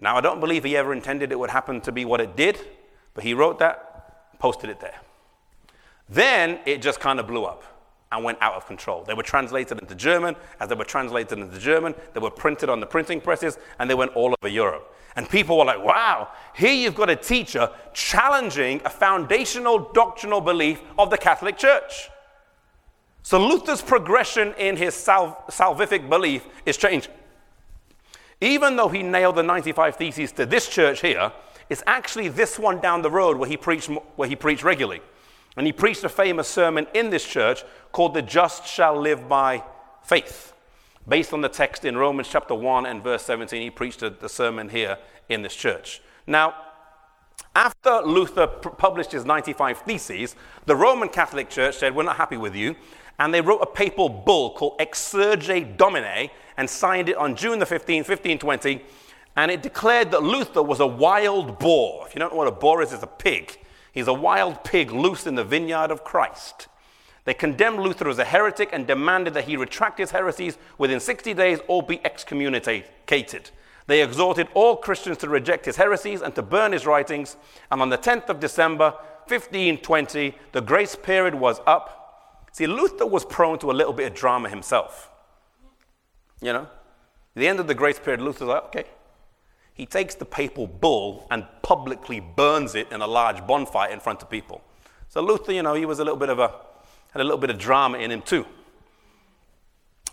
Now, 0.00 0.16
I 0.16 0.20
don't 0.20 0.40
believe 0.40 0.64
he 0.64 0.76
ever 0.76 0.92
intended 0.92 1.30
it 1.30 1.38
would 1.38 1.50
happen 1.50 1.80
to 1.82 1.92
be 1.92 2.04
what 2.04 2.20
it 2.20 2.36
did, 2.36 2.58
but 3.14 3.22
he 3.22 3.34
wrote 3.34 3.60
that, 3.60 4.38
posted 4.40 4.70
it 4.70 4.80
there. 4.80 5.00
Then 6.08 6.60
it 6.64 6.80
just 6.80 7.00
kind 7.00 7.20
of 7.20 7.26
blew 7.26 7.44
up 7.44 7.64
and 8.10 8.24
went 8.24 8.38
out 8.40 8.54
of 8.54 8.66
control. 8.66 9.04
They 9.04 9.14
were 9.14 9.22
translated 9.22 9.78
into 9.78 9.94
German. 9.94 10.34
As 10.60 10.68
they 10.68 10.74
were 10.74 10.84
translated 10.84 11.38
into 11.38 11.58
German, 11.58 11.94
they 12.14 12.20
were 12.20 12.30
printed 12.30 12.70
on 12.70 12.80
the 12.80 12.86
printing 12.86 13.20
presses 13.20 13.58
and 13.78 13.88
they 13.88 13.94
went 13.94 14.12
all 14.12 14.34
over 14.40 14.48
Europe. 14.48 14.94
And 15.16 15.28
people 15.28 15.58
were 15.58 15.64
like, 15.64 15.82
wow, 15.82 16.28
here 16.54 16.72
you've 16.72 16.94
got 16.94 17.10
a 17.10 17.16
teacher 17.16 17.70
challenging 17.92 18.80
a 18.84 18.90
foundational 18.90 19.90
doctrinal 19.92 20.40
belief 20.40 20.80
of 20.98 21.10
the 21.10 21.18
Catholic 21.18 21.58
Church. 21.58 22.08
So 23.22 23.44
Luther's 23.46 23.82
progression 23.82 24.54
in 24.58 24.76
his 24.76 24.94
salvific 24.94 26.08
belief 26.08 26.46
is 26.64 26.78
changing. 26.78 27.12
Even 28.40 28.76
though 28.76 28.88
he 28.88 29.02
nailed 29.02 29.36
the 29.36 29.42
95 29.42 29.96
Theses 29.96 30.32
to 30.32 30.46
this 30.46 30.68
church 30.68 31.00
here, 31.00 31.32
it's 31.68 31.82
actually 31.86 32.28
this 32.28 32.58
one 32.58 32.80
down 32.80 33.02
the 33.02 33.10
road 33.10 33.36
where 33.36 33.48
he 33.48 33.56
preached, 33.56 33.90
where 34.16 34.28
he 34.28 34.36
preached 34.36 34.62
regularly. 34.62 35.02
And 35.56 35.66
he 35.66 35.72
preached 35.72 36.04
a 36.04 36.08
famous 36.08 36.48
sermon 36.48 36.86
in 36.94 37.10
this 37.10 37.24
church 37.26 37.64
called 37.92 38.14
The 38.14 38.22
Just 38.22 38.66
Shall 38.66 39.00
Live 39.00 39.28
by 39.28 39.64
Faith. 40.02 40.52
Based 41.08 41.32
on 41.32 41.40
the 41.40 41.48
text 41.48 41.84
in 41.84 41.96
Romans 41.96 42.28
chapter 42.30 42.54
1 42.54 42.86
and 42.86 43.02
verse 43.02 43.22
17, 43.22 43.62
he 43.62 43.70
preached 43.70 44.00
the 44.00 44.28
sermon 44.28 44.68
here 44.68 44.98
in 45.28 45.42
this 45.42 45.54
church. 45.54 46.02
Now, 46.26 46.54
after 47.54 48.02
Luther 48.02 48.46
published 48.46 49.12
his 49.12 49.24
95 49.24 49.78
Theses, 49.78 50.36
the 50.66 50.76
Roman 50.76 51.08
Catholic 51.08 51.48
Church 51.48 51.76
said, 51.76 51.94
We're 51.94 52.04
not 52.04 52.16
happy 52.16 52.36
with 52.36 52.54
you. 52.54 52.76
And 53.18 53.34
they 53.34 53.40
wrote 53.40 53.58
a 53.58 53.66
papal 53.66 54.08
bull 54.08 54.52
called 54.52 54.78
Exsurge 54.78 55.76
Domine 55.76 56.30
and 56.56 56.70
signed 56.70 57.08
it 57.08 57.16
on 57.16 57.34
June 57.34 57.58
the 57.58 57.64
15th, 57.64 58.06
1520. 58.08 58.80
And 59.36 59.50
it 59.50 59.62
declared 59.62 60.10
that 60.12 60.22
Luther 60.22 60.62
was 60.62 60.80
a 60.80 60.86
wild 60.86 61.58
boar. 61.58 62.06
If 62.06 62.14
you 62.14 62.20
don't 62.20 62.32
know 62.32 62.38
what 62.38 62.48
a 62.48 62.52
boar 62.52 62.82
is, 62.82 62.92
it's 62.92 63.02
a 63.02 63.08
pig. 63.08 63.58
He's 63.98 64.06
a 64.06 64.12
wild 64.12 64.62
pig 64.62 64.92
loose 64.92 65.26
in 65.26 65.34
the 65.34 65.42
vineyard 65.42 65.90
of 65.90 66.04
Christ. 66.04 66.68
They 67.24 67.34
condemned 67.34 67.80
Luther 67.80 68.08
as 68.08 68.20
a 68.20 68.24
heretic 68.24 68.68
and 68.72 68.86
demanded 68.86 69.34
that 69.34 69.46
he 69.46 69.56
retract 69.56 69.98
his 69.98 70.12
heresies 70.12 70.56
within 70.78 71.00
60 71.00 71.34
days 71.34 71.58
or 71.66 71.82
be 71.82 72.00
excommunicated. 72.04 73.50
They 73.88 74.00
exhorted 74.00 74.46
all 74.54 74.76
Christians 74.76 75.18
to 75.18 75.28
reject 75.28 75.64
his 75.64 75.74
heresies 75.74 76.22
and 76.22 76.32
to 76.36 76.42
burn 76.42 76.70
his 76.70 76.86
writings. 76.86 77.36
And 77.72 77.82
on 77.82 77.88
the 77.88 77.98
10th 77.98 78.28
of 78.28 78.38
December, 78.38 78.92
1520, 79.26 80.32
the 80.52 80.60
grace 80.60 80.94
period 80.94 81.34
was 81.34 81.60
up. 81.66 82.46
See, 82.52 82.68
Luther 82.68 83.04
was 83.04 83.24
prone 83.24 83.58
to 83.58 83.72
a 83.72 83.74
little 83.74 83.92
bit 83.92 84.12
of 84.12 84.14
drama 84.16 84.48
himself. 84.48 85.10
You 86.40 86.52
know? 86.52 86.62
At 86.62 87.34
the 87.34 87.48
end 87.48 87.58
of 87.58 87.66
the 87.66 87.74
grace 87.74 87.98
period, 87.98 88.20
Luther's 88.20 88.46
like, 88.46 88.62
okay. 88.66 88.84
He 89.78 89.86
takes 89.86 90.16
the 90.16 90.24
papal 90.24 90.66
bull 90.66 91.26
and 91.30 91.46
publicly 91.62 92.18
burns 92.18 92.74
it 92.74 92.90
in 92.90 93.00
a 93.00 93.06
large 93.06 93.46
bonfire 93.46 93.90
in 93.90 94.00
front 94.00 94.20
of 94.22 94.28
people. 94.28 94.60
So 95.08 95.22
Luther, 95.22 95.52
you 95.52 95.62
know, 95.62 95.74
he 95.74 95.86
was 95.86 96.00
a 96.00 96.04
little 96.04 96.18
bit 96.18 96.28
of 96.28 96.40
a 96.40 96.52
had 97.12 97.22
a 97.22 97.24
little 97.24 97.38
bit 97.38 97.50
of 97.50 97.58
drama 97.58 97.98
in 97.98 98.10
him 98.10 98.20
too. 98.20 98.44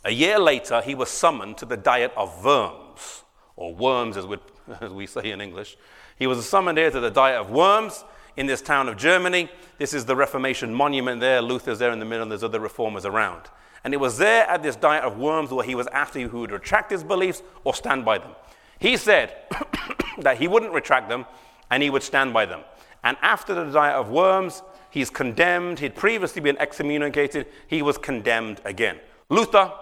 A 0.03 0.11
year 0.11 0.39
later, 0.39 0.81
he 0.81 0.93
was 0.93 1.09
summoned 1.09 1.57
to 1.57 1.65
the 1.65 1.75
Diet 1.75 2.13
of 2.15 2.45
Worms, 2.45 3.23
or 3.55 3.73
worms 3.73 4.17
as 4.17 4.25
we, 4.27 4.37
as 4.81 4.91
we 4.91 5.07
say 5.07 5.31
in 5.31 5.41
English. 5.41 5.77
He 6.17 6.27
was 6.27 6.47
summoned 6.47 6.77
here 6.77 6.91
to 6.91 6.99
the 6.99 7.09
Diet 7.09 7.41
of 7.41 7.49
Worms 7.49 8.05
in 8.37 8.45
this 8.45 8.61
town 8.61 8.87
of 8.87 8.97
Germany. 8.97 9.49
This 9.79 9.93
is 9.93 10.05
the 10.05 10.15
Reformation 10.15 10.73
monument 10.73 11.21
there. 11.21 11.41
Luther's 11.41 11.79
there 11.79 11.91
in 11.91 11.99
the 11.99 12.05
middle, 12.05 12.21
and 12.21 12.31
there's 12.31 12.43
other 12.43 12.59
reformers 12.59 13.03
around. 13.03 13.49
And 13.83 13.93
it 13.93 13.97
was 13.97 14.17
there 14.17 14.47
at 14.47 14.63
this 14.63 14.75
Diet 14.75 15.03
of 15.03 15.17
Worms 15.17 15.49
where 15.49 15.65
he 15.65 15.75
was 15.75 15.87
asked 15.87 16.15
if 16.15 16.31
he 16.31 16.37
would 16.37 16.51
retract 16.51 16.91
his 16.91 17.03
beliefs 17.03 17.41
or 17.63 17.73
stand 17.73 18.05
by 18.05 18.19
them. 18.19 18.31
He 18.79 18.97
said 18.97 19.35
that 20.19 20.37
he 20.37 20.47
wouldn't 20.47 20.73
retract 20.73 21.09
them 21.09 21.25
and 21.71 21.81
he 21.81 21.89
would 21.89 22.03
stand 22.03 22.33
by 22.33 22.45
them. 22.45 22.61
And 23.03 23.17
after 23.21 23.53
the 23.53 23.65
Diet 23.71 23.95
of 23.95 24.09
Worms, 24.09 24.61
He's 24.95 25.09
condemned. 25.09 25.79
He'd 25.79 25.93
previously 25.93 26.41
been 26.41 26.57
excommunicated. 26.57 27.47
He 27.67 27.81
was 27.81 27.97
condemned 27.97 28.61
again. 28.63 28.97
Luther 29.27 29.73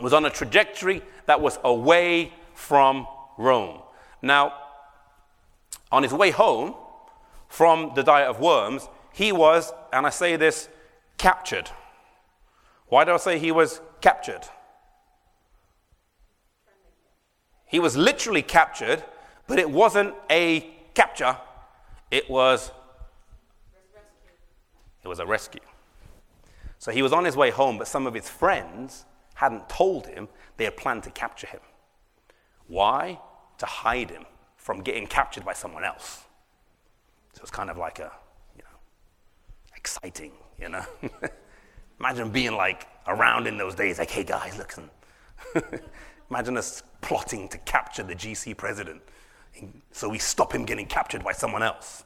was 0.00 0.14
on 0.14 0.24
a 0.24 0.30
trajectory 0.30 1.02
that 1.26 1.42
was 1.42 1.58
away 1.64 2.32
from 2.54 3.06
Rome. 3.36 3.82
Now, 4.22 4.54
on 5.92 6.02
his 6.02 6.14
way 6.14 6.30
home 6.30 6.74
from 7.50 7.92
the 7.94 8.02
Diet 8.02 8.30
of 8.30 8.40
Worms, 8.40 8.88
he 9.12 9.32
was, 9.32 9.70
and 9.92 10.06
I 10.06 10.10
say 10.10 10.36
this, 10.36 10.70
captured. 11.18 11.70
Why 12.86 13.04
do 13.04 13.12
I 13.12 13.18
say 13.18 13.38
he 13.38 13.52
was 13.52 13.82
captured? 14.00 14.48
He 17.70 17.78
was 17.78 17.96
literally 17.96 18.42
captured, 18.42 19.04
but 19.46 19.60
it 19.60 19.70
wasn't 19.70 20.14
a 20.28 20.74
capture, 20.92 21.36
it 22.10 22.28
was 22.28 22.72
it 25.02 25.08
was 25.08 25.20
a 25.20 25.24
rescue. 25.24 25.60
So 26.78 26.90
he 26.90 27.00
was 27.00 27.12
on 27.12 27.24
his 27.24 27.36
way 27.36 27.50
home, 27.50 27.78
but 27.78 27.86
some 27.86 28.06
of 28.06 28.12
his 28.12 28.28
friends 28.28 29.04
hadn't 29.34 29.68
told 29.68 30.06
him 30.06 30.28
they 30.56 30.64
had 30.64 30.76
planned 30.76 31.04
to 31.04 31.10
capture 31.10 31.46
him. 31.46 31.60
Why? 32.66 33.20
To 33.58 33.66
hide 33.66 34.10
him 34.10 34.24
from 34.56 34.80
getting 34.82 35.06
captured 35.06 35.44
by 35.44 35.52
someone 35.52 35.84
else. 35.84 36.24
So 37.34 37.42
it's 37.42 37.50
kind 37.50 37.70
of 37.70 37.78
like 37.78 37.98
a, 37.98 38.10
you 38.56 38.62
know, 38.62 38.78
exciting, 39.76 40.32
you 40.60 40.68
know. 40.68 40.84
Imagine 42.00 42.30
being 42.30 42.52
like 42.52 42.88
around 43.06 43.46
in 43.46 43.56
those 43.56 43.74
days, 43.74 43.98
like, 43.98 44.10
hey 44.10 44.24
guys, 44.24 44.58
listen. 44.58 44.90
Imagine 46.30 46.56
us 46.56 46.82
plotting 47.00 47.48
to 47.48 47.58
capture 47.58 48.02
the 48.02 48.14
GC 48.14 48.56
president. 48.56 49.02
So 49.90 50.08
we 50.08 50.18
stop 50.18 50.54
him 50.54 50.64
getting 50.64 50.86
captured 50.86 51.24
by 51.24 51.32
someone 51.32 51.62
else. 51.62 52.04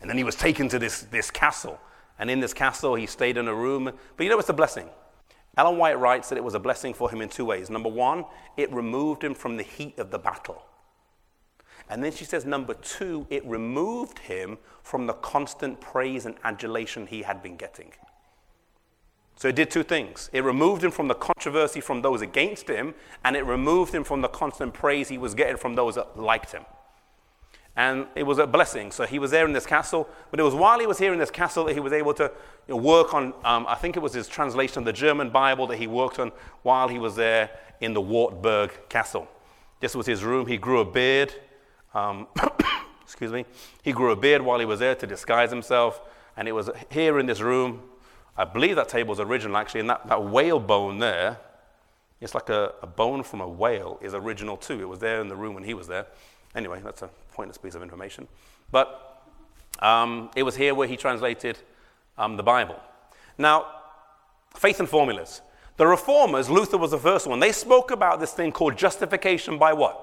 And 0.00 0.10
then 0.10 0.18
he 0.18 0.24
was 0.24 0.34
taken 0.34 0.68
to 0.68 0.78
this, 0.78 1.02
this 1.02 1.30
castle. 1.30 1.80
And 2.18 2.30
in 2.30 2.40
this 2.40 2.52
castle, 2.52 2.96
he 2.96 3.06
stayed 3.06 3.36
in 3.36 3.48
a 3.48 3.54
room. 3.54 3.90
But 4.16 4.24
you 4.24 4.30
know 4.30 4.36
what's 4.36 4.48
a 4.48 4.52
blessing? 4.54 4.88
Ellen 5.56 5.78
White 5.78 5.98
writes 5.98 6.28
that 6.28 6.36
it 6.36 6.44
was 6.44 6.54
a 6.54 6.60
blessing 6.60 6.92
for 6.92 7.10
him 7.10 7.22
in 7.22 7.28
two 7.28 7.44
ways. 7.44 7.70
Number 7.70 7.88
one, 7.88 8.24
it 8.56 8.70
removed 8.72 9.22
him 9.24 9.34
from 9.34 9.56
the 9.56 9.62
heat 9.62 9.98
of 9.98 10.10
the 10.10 10.18
battle. 10.18 10.62
And 11.88 12.02
then 12.02 12.12
she 12.12 12.24
says, 12.24 12.44
number 12.44 12.74
two, 12.74 13.26
it 13.30 13.46
removed 13.46 14.18
him 14.18 14.58
from 14.82 15.06
the 15.06 15.12
constant 15.14 15.80
praise 15.80 16.26
and 16.26 16.34
adulation 16.42 17.06
he 17.06 17.22
had 17.22 17.42
been 17.42 17.56
getting. 17.56 17.92
So 19.36 19.48
it 19.48 19.54
did 19.54 19.70
two 19.70 19.82
things. 19.82 20.30
It 20.32 20.42
removed 20.42 20.82
him 20.82 20.90
from 20.90 21.08
the 21.08 21.14
controversy 21.14 21.80
from 21.80 22.00
those 22.00 22.22
against 22.22 22.68
him, 22.68 22.94
and 23.22 23.36
it 23.36 23.44
removed 23.44 23.94
him 23.94 24.02
from 24.02 24.22
the 24.22 24.28
constant 24.28 24.72
praise 24.72 25.08
he 25.08 25.18
was 25.18 25.34
getting 25.34 25.58
from 25.58 25.74
those 25.74 25.96
that 25.96 26.18
liked 26.18 26.52
him. 26.52 26.64
And 27.76 28.06
it 28.14 28.22
was 28.22 28.38
a 28.38 28.46
blessing. 28.46 28.90
So 28.90 29.04
he 29.04 29.18
was 29.18 29.30
there 29.30 29.44
in 29.44 29.52
this 29.52 29.66
castle, 29.66 30.08
but 30.30 30.40
it 30.40 30.42
was 30.42 30.54
while 30.54 30.80
he 30.80 30.86
was 30.86 30.96
here 30.96 31.12
in 31.12 31.18
this 31.18 31.30
castle 31.30 31.66
that 31.66 31.74
he 31.74 31.80
was 31.80 31.92
able 31.92 32.14
to 32.14 32.32
you 32.66 32.74
know, 32.74 32.76
work 32.76 33.12
on, 33.12 33.34
um, 33.44 33.66
I 33.68 33.74
think 33.74 33.96
it 33.96 34.00
was 34.00 34.14
his 34.14 34.26
translation 34.26 34.78
of 34.78 34.86
the 34.86 34.94
German 34.94 35.28
Bible 35.28 35.66
that 35.66 35.76
he 35.76 35.86
worked 35.86 36.18
on 36.18 36.32
while 36.62 36.88
he 36.88 36.98
was 36.98 37.14
there 37.14 37.50
in 37.82 37.92
the 37.92 38.00
Wartburg 38.00 38.70
Castle. 38.88 39.28
This 39.80 39.94
was 39.94 40.06
his 40.06 40.24
room. 40.24 40.46
He 40.46 40.56
grew 40.56 40.80
a 40.80 40.84
beard. 40.86 41.34
Um, 41.92 42.26
excuse 43.02 43.30
me. 43.30 43.44
He 43.82 43.92
grew 43.92 44.12
a 44.12 44.16
beard 44.16 44.40
while 44.40 44.58
he 44.58 44.64
was 44.64 44.80
there 44.80 44.94
to 44.94 45.06
disguise 45.06 45.50
himself. 45.50 46.00
And 46.38 46.48
it 46.48 46.52
was 46.52 46.70
here 46.90 47.18
in 47.18 47.26
this 47.26 47.42
room 47.42 47.82
I 48.38 48.44
believe 48.44 48.76
that 48.76 48.88
table 48.88 49.14
is 49.14 49.20
original 49.20 49.56
actually, 49.56 49.80
and 49.80 49.90
that, 49.90 50.06
that 50.08 50.22
whale 50.22 50.60
bone 50.60 50.98
there, 50.98 51.38
it's 52.20 52.34
like 52.34 52.48
a, 52.48 52.72
a 52.82 52.86
bone 52.86 53.22
from 53.22 53.40
a 53.40 53.48
whale, 53.48 53.98
is 54.02 54.14
original 54.14 54.56
too. 54.56 54.80
It 54.80 54.88
was 54.88 54.98
there 54.98 55.20
in 55.20 55.28
the 55.28 55.36
room 55.36 55.54
when 55.54 55.64
he 55.64 55.74
was 55.74 55.86
there. 55.86 56.06
Anyway, 56.54 56.80
that's 56.82 57.02
a 57.02 57.10
pointless 57.32 57.58
piece 57.58 57.74
of 57.74 57.82
information. 57.82 58.26
But 58.70 59.22
um, 59.80 60.30
it 60.34 60.42
was 60.42 60.56
here 60.56 60.74
where 60.74 60.88
he 60.88 60.96
translated 60.96 61.58
um, 62.16 62.36
the 62.36 62.42
Bible. 62.42 62.80
Now, 63.38 63.66
faith 64.54 64.80
and 64.80 64.88
formulas. 64.88 65.42
The 65.76 65.86
reformers, 65.86 66.48
Luther 66.48 66.78
was 66.78 66.92
the 66.92 66.98
first 66.98 67.26
one, 67.26 67.38
they 67.38 67.52
spoke 67.52 67.90
about 67.90 68.18
this 68.18 68.32
thing 68.32 68.50
called 68.50 68.78
justification 68.78 69.58
by 69.58 69.74
what? 69.74 70.02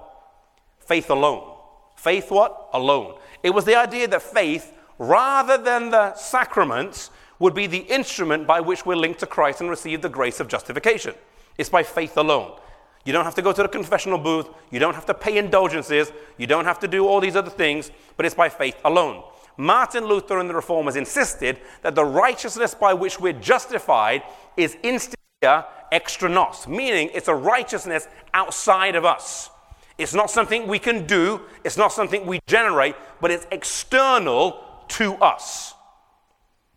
Faith 0.80 1.10
alone. 1.10 1.58
Faith 1.96 2.30
what? 2.30 2.70
Alone. 2.74 3.18
It 3.42 3.50
was 3.50 3.66
the 3.66 3.76
idea 3.76 4.08
that 4.08 4.22
faith, 4.22 4.74
rather 5.00 5.58
than 5.58 5.90
the 5.90 6.14
sacraments, 6.14 7.10
would 7.40 7.54
be 7.54 7.68
the 7.68 7.80
instrument 7.80 8.48
by 8.48 8.60
which 8.60 8.86
we're 8.86 8.96
linked 8.96 9.20
to 9.20 9.28
Christ 9.28 9.62
and 9.62 9.70
receive 9.70 10.02
the 10.02 10.10
grace 10.10 10.40
of 10.40 10.48
justification. 10.48 11.16
It's 11.58 11.70
by 11.70 11.84
faith 11.84 12.18
alone. 12.18 12.58
You 13.06 13.12
don't 13.12 13.26
have 13.26 13.36
to 13.36 13.42
go 13.42 13.52
to 13.52 13.62
the 13.62 13.68
confessional 13.68 14.18
booth. 14.18 14.48
You 14.72 14.80
don't 14.80 14.94
have 14.94 15.06
to 15.08 15.14
pay 15.14 15.38
indulgences. 15.38 16.12
You 16.38 16.48
don't 16.48 16.66
have 16.66 16.80
to 16.80 16.88
do 16.88 17.06
all 17.06 17.20
these 17.20 17.36
other 17.36 17.50
things, 17.50 17.92
but 18.16 18.26
it's 18.26 18.36
by 18.36 18.50
faith 18.50 18.78
alone. 18.86 19.24
Martin 19.58 20.06
Luther 20.06 20.40
and 20.40 20.50
the 20.50 20.56
Reformers 20.56 20.96
insisted 20.96 21.60
that 21.82 21.96
the 21.96 22.06
righteousness 22.06 22.74
by 22.74 22.94
which 22.94 23.20
we're 23.20 23.34
justified 23.34 24.24
is 24.58 24.76
iustitia 24.84 25.66
extra 25.92 26.30
nos, 26.30 26.68
meaning 26.68 27.10
it's 27.14 27.28
a 27.28 27.36
righteousness 27.36 28.08
outside 28.34 28.96
of 28.96 29.06
us. 29.06 29.50
It's 29.98 30.14
not 30.14 30.32
something 30.32 30.68
we 30.68 30.80
can 30.80 31.06
do, 31.06 31.42
it's 31.64 31.78
not 31.78 31.92
something 31.92 32.26
we 32.26 32.40
generate, 32.48 32.96
but 33.22 33.30
it's 33.30 33.46
external 33.52 34.64
to 34.88 35.16
us. 35.16 35.76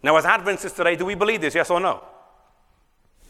Now, 0.03 0.17
as 0.17 0.25
Adventists 0.25 0.77
today, 0.77 0.97
do 0.97 1.05
we 1.05 1.15
believe 1.15 1.41
this, 1.41 1.55
yes 1.55 1.71
or 1.71 1.81
no? 1.81 2.05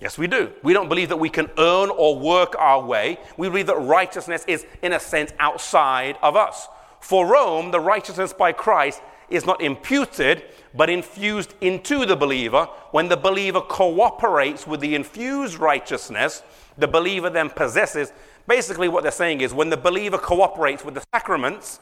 Yes, 0.01 0.19
we 0.19 0.27
do. 0.27 0.53
We 0.63 0.75
don't 0.75 0.89
believe 0.89 1.09
that 1.09 1.17
we 1.17 1.31
can 1.31 1.49
earn 1.59 1.89
or 1.91 2.19
work 2.19 2.55
our 2.59 2.85
way. 2.85 3.19
We 3.39 3.49
believe 3.49 3.67
that 3.69 3.79
righteousness 3.79 4.45
is, 4.47 4.67
in 4.83 4.93
a 4.93 5.01
sense, 5.01 5.33
outside 5.39 6.19
of 6.23 6.37
us. 6.37 6.69
For 7.01 7.27
Rome, 7.27 7.71
the 7.71 7.81
righteousness 7.81 8.33
by 8.33 8.53
Christ 8.53 9.01
is 9.31 9.47
not 9.47 9.63
imputed, 9.63 10.45
but 10.75 10.91
infused 10.91 11.55
into 11.61 12.05
the 12.05 12.15
believer. 12.17 12.69
When 12.91 13.09
the 13.09 13.17
believer 13.17 13.61
cooperates 13.61 14.67
with 14.67 14.81
the 14.81 14.95
infused 14.95 15.59
righteousness, 15.59 16.43
the 16.77 16.89
believer 16.89 17.31
then 17.31 17.49
possesses. 17.49 18.13
Basically, 18.47 18.89
what 18.89 19.03
they're 19.03 19.13
saying 19.13 19.41
is 19.41 19.55
when 19.55 19.71
the 19.71 19.77
believer 19.77 20.19
cooperates 20.19 20.85
with 20.85 20.95
the 20.95 21.05
sacraments, 21.15 21.81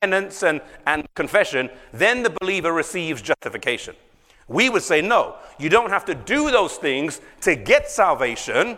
penance 0.00 0.42
and, 0.42 0.62
and 0.86 1.06
confession, 1.14 1.68
then 1.92 2.22
the 2.22 2.34
believer 2.40 2.72
receives 2.72 3.20
justification. 3.20 3.94
We 4.50 4.68
would 4.68 4.82
say, 4.82 5.00
no, 5.00 5.36
you 5.60 5.68
don't 5.68 5.90
have 5.90 6.04
to 6.06 6.14
do 6.14 6.50
those 6.50 6.74
things 6.76 7.20
to 7.42 7.54
get 7.54 7.88
salvation. 7.88 8.76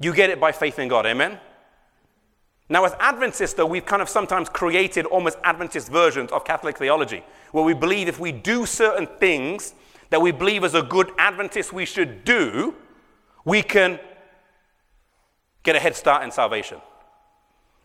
You 0.00 0.14
get 0.14 0.30
it 0.30 0.40
by 0.40 0.52
faith 0.52 0.78
in 0.78 0.88
God. 0.88 1.04
Amen? 1.04 1.38
Now, 2.70 2.86
as 2.86 2.94
Adventists, 2.98 3.52
though, 3.52 3.66
we've 3.66 3.84
kind 3.84 4.00
of 4.00 4.08
sometimes 4.08 4.48
created 4.48 5.04
almost 5.04 5.36
Adventist 5.44 5.92
versions 5.92 6.32
of 6.32 6.46
Catholic 6.46 6.78
theology, 6.78 7.22
where 7.52 7.62
we 7.62 7.74
believe 7.74 8.08
if 8.08 8.18
we 8.18 8.32
do 8.32 8.64
certain 8.64 9.06
things 9.06 9.74
that 10.08 10.22
we 10.22 10.32
believe 10.32 10.64
as 10.64 10.74
a 10.74 10.82
good 10.82 11.12
Adventist 11.18 11.74
we 11.74 11.84
should 11.84 12.24
do, 12.24 12.74
we 13.44 13.62
can 13.62 14.00
get 15.62 15.76
a 15.76 15.78
head 15.78 15.94
start 15.94 16.24
in 16.24 16.30
salvation. 16.30 16.80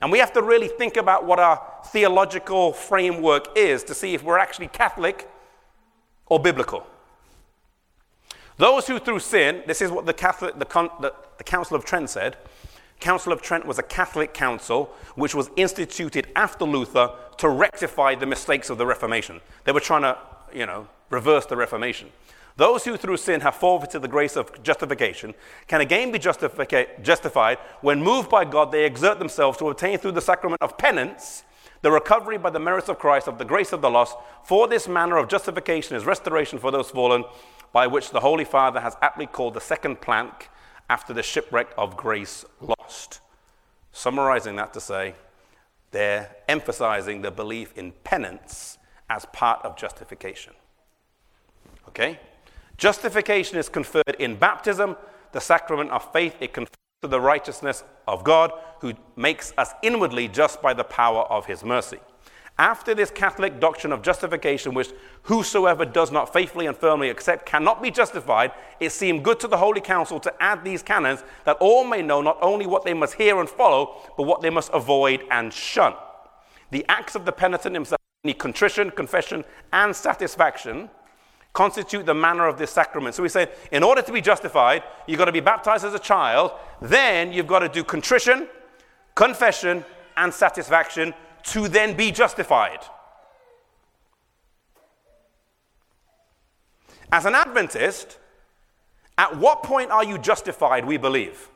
And 0.01 0.13
we 0.13 0.19
have 0.19 0.31
to 0.31 0.41
really 0.41 0.69
think 0.69 0.95
about 0.95 1.25
what 1.25 1.39
our 1.39 1.61
theological 1.87 2.71
framework 2.71 3.57
is 3.57 3.83
to 3.83 3.93
see 3.93 4.13
if 4.13 4.23
we're 4.23 4.39
actually 4.39 4.69
Catholic 4.69 5.29
or 6.29 6.39
biblical. 6.39 6.85
Those 8.57 8.87
who 8.87 8.99
through 8.99 9.19
sin, 9.19 9.63
this 9.67 9.81
is 9.81 9.89
what 9.89 10.05
the, 10.05 10.13
Catholic, 10.13 10.59
the, 10.59 10.65
the, 10.99 11.13
the 11.37 11.43
Council 11.43 11.75
of 11.75 11.85
Trent 11.85 12.09
said. 12.09 12.37
Council 12.99 13.31
of 13.31 13.41
Trent 13.41 13.65
was 13.65 13.79
a 13.79 13.83
Catholic 13.83 14.33
council 14.33 14.93
which 15.15 15.33
was 15.33 15.49
instituted 15.55 16.27
after 16.35 16.65
Luther 16.65 17.11
to 17.37 17.47
rectify 17.47 18.15
the 18.15 18.25
mistakes 18.25 18.69
of 18.69 18.77
the 18.77 18.85
Reformation. 18.85 19.39
They 19.63 19.71
were 19.71 19.79
trying 19.79 20.01
to, 20.01 20.17
you 20.53 20.65
know, 20.65 20.87
reverse 21.09 21.45
the 21.45 21.55
Reformation. 21.55 22.09
Those 22.57 22.83
who 22.83 22.97
through 22.97 23.15
sin 23.15 23.39
have 23.39 23.55
forfeited 23.55 24.01
the 24.01 24.09
grace 24.09 24.35
of 24.35 24.61
justification 24.63 25.33
can 25.67 25.79
again 25.79 26.11
be 26.11 26.19
justified 26.19 27.57
when 27.79 28.03
moved 28.03 28.29
by 28.29 28.43
God 28.43 28.73
they 28.73 28.85
exert 28.85 29.17
themselves 29.17 29.57
to 29.59 29.69
obtain 29.69 29.97
through 29.97 30.11
the 30.11 30.21
sacrament 30.21 30.61
of 30.61 30.77
penance 30.77 31.43
the 31.81 31.91
recovery 31.91 32.37
by 32.37 32.49
the 32.49 32.59
merits 32.59 32.89
of 32.89 32.99
Christ 32.99 33.27
of 33.27 33.37
the 33.37 33.45
grace 33.45 33.71
of 33.71 33.81
the 33.81 33.89
lost. 33.89 34.17
For 34.43 34.67
this 34.67 34.87
manner 34.87 35.17
of 35.17 35.29
justification 35.29 35.95
is 35.95 36.05
restoration 36.05 36.59
for 36.59 36.71
those 36.71 36.89
fallen, 36.89 37.23
by 37.71 37.87
which 37.87 38.09
the 38.09 38.19
Holy 38.19 38.45
Father 38.45 38.79
has 38.79 38.97
aptly 39.01 39.27
called 39.27 39.53
the 39.53 39.61
second 39.61 40.01
plank 40.01 40.49
after 40.89 41.13
the 41.13 41.23
shipwreck 41.23 41.69
of 41.77 41.95
grace 41.95 42.45
lost. 42.59 43.21
Summarizing 43.91 44.55
that 44.55 44.73
to 44.73 44.79
say, 44.79 45.13
they're 45.91 46.35
emphasizing 46.47 47.21
the 47.21 47.31
belief 47.31 47.77
in 47.77 47.91
penance 48.03 48.77
as 49.09 49.25
part 49.25 49.63
of 49.63 49.75
justification. 49.75 50.53
Okay? 51.87 52.19
Justification 52.77 53.57
is 53.57 53.69
conferred 53.69 54.15
in 54.19 54.35
baptism, 54.35 54.95
the 55.31 55.41
sacrament 55.41 55.91
of 55.91 56.11
faith. 56.13 56.35
It 56.39 56.53
confers 56.53 56.75
to 57.01 57.07
the 57.07 57.21
righteousness 57.21 57.85
of 58.09 58.25
God, 58.25 58.51
who 58.81 58.93
makes 59.15 59.53
us 59.57 59.71
inwardly 59.81 60.27
just 60.27 60.61
by 60.61 60.73
the 60.73 60.83
power 60.83 61.21
of 61.23 61.45
his 61.45 61.63
mercy. 61.63 61.97
After 62.57 62.93
this 62.93 63.09
Catholic 63.09 63.61
doctrine 63.61 63.93
of 63.93 64.01
justification, 64.01 64.73
which 64.73 64.89
whosoever 65.23 65.85
does 65.85 66.11
not 66.11 66.33
faithfully 66.33 66.65
and 66.65 66.75
firmly 66.75 67.09
accept 67.09 67.45
cannot 67.45 67.81
be 67.81 67.89
justified, 67.89 68.51
it 68.81 68.91
seemed 68.91 69.23
good 69.23 69.39
to 69.39 69.47
the 69.47 69.55
Holy 69.55 69.79
Council 69.79 70.19
to 70.19 70.43
add 70.43 70.65
these 70.65 70.83
canons 70.83 71.23
that 71.45 71.55
all 71.61 71.85
may 71.85 72.01
know 72.01 72.21
not 72.21 72.37
only 72.41 72.67
what 72.67 72.83
they 72.83 72.93
must 72.93 73.13
hear 73.13 73.39
and 73.39 73.49
follow, 73.49 73.95
but 74.17 74.23
what 74.23 74.41
they 74.41 74.49
must 74.49 74.69
avoid 74.73 75.23
and 75.31 75.53
shun. 75.53 75.93
The 76.71 76.85
acts 76.89 77.15
of 77.15 77.23
the 77.23 77.31
penitent 77.31 77.75
himself 77.75 78.01
need 78.25 78.39
contrition, 78.39 78.91
confession, 78.91 79.45
and 79.71 79.95
satisfaction 79.95 80.89
constitute 81.53 82.05
the 82.05 82.13
manner 82.13 82.47
of 82.47 82.57
this 82.57 82.71
sacrament. 82.71 83.15
So 83.15 83.23
we 83.23 83.29
say, 83.29 83.49
in 83.71 83.83
order 83.83 84.01
to 84.01 84.11
be 84.11 84.21
justified, 84.21 84.83
you've 85.07 85.17
got 85.17 85.25
to 85.25 85.31
be 85.31 85.39
baptized 85.39 85.83
as 85.83 85.93
a 85.93 85.99
child, 85.99 86.51
then 86.81 87.33
you've 87.33 87.47
got 87.47 87.59
to 87.59 87.69
do 87.69 87.83
contrition, 87.83 88.47
confession, 89.15 89.83
and 90.15 90.33
satisfaction 90.33 91.13
to 91.43 91.67
then 91.67 91.95
be 91.95 92.11
justified. 92.11 92.79
As 97.11 97.25
an 97.25 97.33
Adventist, 97.33 98.19
at 99.17 99.35
what 99.37 99.63
point 99.63 99.89
are 99.91 100.03
you 100.03 100.17
justified, 100.17 100.85
we 100.85 100.97
believe? 100.97 101.49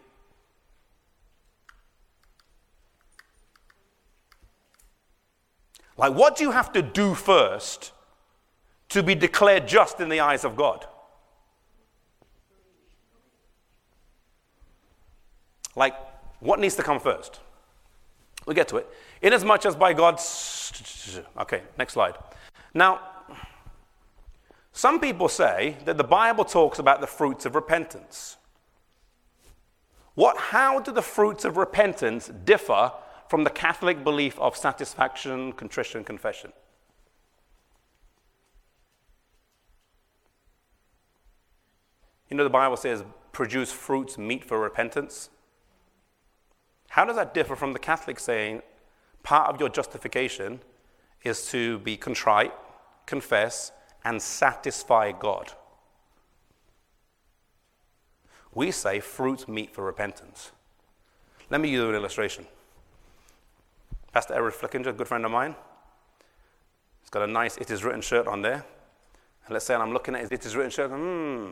Like, 5.95 6.13
what 6.13 6.35
do 6.35 6.43
you 6.43 6.51
have 6.51 6.73
to 6.73 6.81
do 6.81 7.13
first 7.13 7.91
to 8.93 9.03
be 9.03 9.15
declared 9.15 9.67
just 9.67 9.99
in 9.99 10.09
the 10.09 10.19
eyes 10.19 10.43
of 10.43 10.55
God? 10.55 10.85
Like, 15.75 15.95
what 16.39 16.59
needs 16.59 16.75
to 16.75 16.83
come 16.83 16.99
first? 16.99 17.39
We'll 18.45 18.55
get 18.55 18.67
to 18.69 18.77
it. 18.77 18.87
Inasmuch 19.21 19.65
as 19.65 19.75
by 19.75 19.93
God's. 19.93 21.19
Okay, 21.39 21.61
next 21.77 21.93
slide. 21.93 22.15
Now, 22.73 23.01
some 24.71 24.99
people 24.99 25.29
say 25.29 25.77
that 25.85 25.97
the 25.97 26.03
Bible 26.03 26.45
talks 26.45 26.79
about 26.79 27.01
the 27.01 27.07
fruits 27.07 27.45
of 27.45 27.55
repentance. 27.55 28.37
What, 30.15 30.37
how 30.37 30.79
do 30.79 30.91
the 30.91 31.01
fruits 31.01 31.45
of 31.45 31.57
repentance 31.57 32.27
differ 32.27 32.91
from 33.29 33.43
the 33.43 33.49
Catholic 33.49 34.03
belief 34.03 34.39
of 34.39 34.55
satisfaction, 34.55 35.53
contrition, 35.53 36.03
confession? 36.03 36.53
You 42.33 42.37
know, 42.37 42.45
the 42.45 42.49
Bible 42.49 42.77
says, 42.77 43.03
produce 43.31 43.71
fruits 43.71 44.17
meet 44.17 44.43
for 44.43 44.59
repentance. 44.59 45.29
How 46.89 47.05
does 47.05 47.15
that 47.15 47.35
differ 47.35 47.55
from 47.55 47.73
the 47.73 47.77
Catholic 47.77 48.19
saying 48.19 48.63
part 49.21 49.53
of 49.53 49.59
your 49.59 49.69
justification 49.69 50.59
is 51.21 51.47
to 51.51 51.77
be 51.77 51.95
contrite, 51.95 52.51
confess, 53.05 53.71
and 54.03 54.19
satisfy 54.19 55.11
God? 55.11 55.51
We 58.55 58.71
say 58.71 58.99
fruits 58.99 59.47
meet 59.47 59.71
for 59.71 59.83
repentance. 59.83 60.53
Let 61.51 61.61
me 61.61 61.69
give 61.69 61.81
you 61.81 61.89
an 61.89 61.95
illustration. 61.95 62.47
Pastor 64.11 64.33
Eric 64.33 64.55
Flickinger, 64.55 64.87
a 64.87 64.93
good 64.93 65.07
friend 65.07 65.23
of 65.23 65.29
mine, 65.29 65.53
he's 67.01 67.11
got 67.11 67.21
a 67.21 67.31
nice 67.31 67.57
It 67.57 67.69
Is 67.69 67.83
Written 67.83 68.01
shirt 68.01 68.25
on 68.25 68.41
there. 68.41 68.65
And 69.45 69.53
let's 69.53 69.65
say 69.65 69.75
I'm 69.75 69.93
looking 69.93 70.15
at 70.15 70.21
his 70.21 70.31
It 70.31 70.43
Is 70.47 70.55
Written 70.55 70.71
shirt, 70.71 70.89
hmm, 70.89 71.51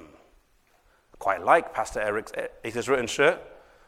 quite 1.22 1.46
like 1.46 1.72
Pastor 1.72 2.02
Eric's 2.02 2.32
eh, 2.36 2.48
It 2.64 2.76
Is 2.76 2.90
Written 2.90 3.06
shirt. 3.06 3.40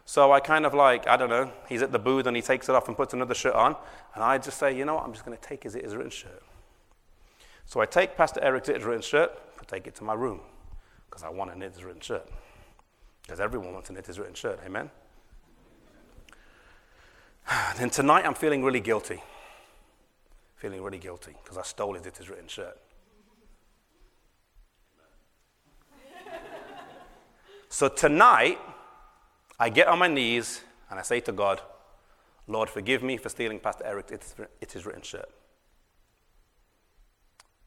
So 0.06 0.32
I 0.32 0.40
kind 0.40 0.68
of 0.68 0.76
like, 0.76 1.08
I 1.08 1.18
don't 1.18 1.32
know, 1.32 1.52
he's 1.68 1.82
at 1.82 1.92
the 1.92 1.98
booth 1.98 2.28
and 2.28 2.36
he 2.36 2.44
takes 2.44 2.70
it 2.70 2.76
off 2.76 2.88
and 2.88 2.96
puts 2.96 3.16
another 3.16 3.34
shirt 3.34 3.56
on. 3.56 3.76
And 4.14 4.24
I 4.24 4.38
just 4.38 4.60
say, 4.60 4.78
you 4.78 4.86
know 4.86 4.94
what, 4.94 5.04
I'm 5.04 5.14
just 5.14 5.26
going 5.26 5.36
to 5.36 5.44
take 5.44 5.64
his 5.64 5.74
It 5.74 5.84
Is 5.84 5.96
Written 5.96 6.12
shirt. 6.12 6.44
So 7.66 7.82
I 7.82 7.88
take 7.88 8.16
Pastor 8.16 8.40
Eric's 8.44 8.70
It 8.70 8.78
Is 8.78 8.84
Written 8.84 9.02
shirt, 9.02 9.32
I 9.60 9.64
take 9.66 9.88
it 9.88 9.96
to 9.96 10.04
my 10.04 10.14
room 10.14 10.42
because 11.10 11.24
I 11.24 11.30
want 11.30 11.52
an 11.52 11.64
It 11.64 11.76
Is 11.76 11.84
Written 11.84 12.02
shirt. 12.02 12.30
Because 13.24 13.40
everyone 13.40 13.74
wants 13.74 13.90
an 13.90 13.98
It 13.98 14.08
Is 14.08 14.20
Written 14.20 14.36
shirt, 14.36 14.60
amen? 14.64 14.92
Then 17.78 17.90
tonight 17.90 18.28
I'm 18.28 18.36
feeling 18.36 18.64
really 18.64 18.80
guilty. 18.80 19.24
Feeling 20.58 20.84
really 20.84 21.00
guilty 21.00 21.34
because 21.44 21.58
I 21.58 21.64
stole 21.64 21.96
his 21.96 22.06
It 22.06 22.20
Is 22.20 22.30
Written 22.30 22.48
shirt. 22.48 22.78
So 27.74 27.88
tonight, 27.88 28.60
I 29.60 29.70
get 29.70 29.88
on 29.88 29.98
my 29.98 30.08
knees 30.08 30.62
and 30.92 31.00
I 31.00 31.02
say 31.02 31.20
to 31.22 31.32
God, 31.32 31.60
Lord, 32.46 32.70
forgive 32.70 33.02
me 33.02 33.18
for 33.18 33.30
stealing 33.30 33.60
Pastor 33.60 33.84
Eric's 33.84 34.36
It 34.62 34.76
Is 34.76 34.86
Written 34.86 35.02
shirt. 35.02 35.28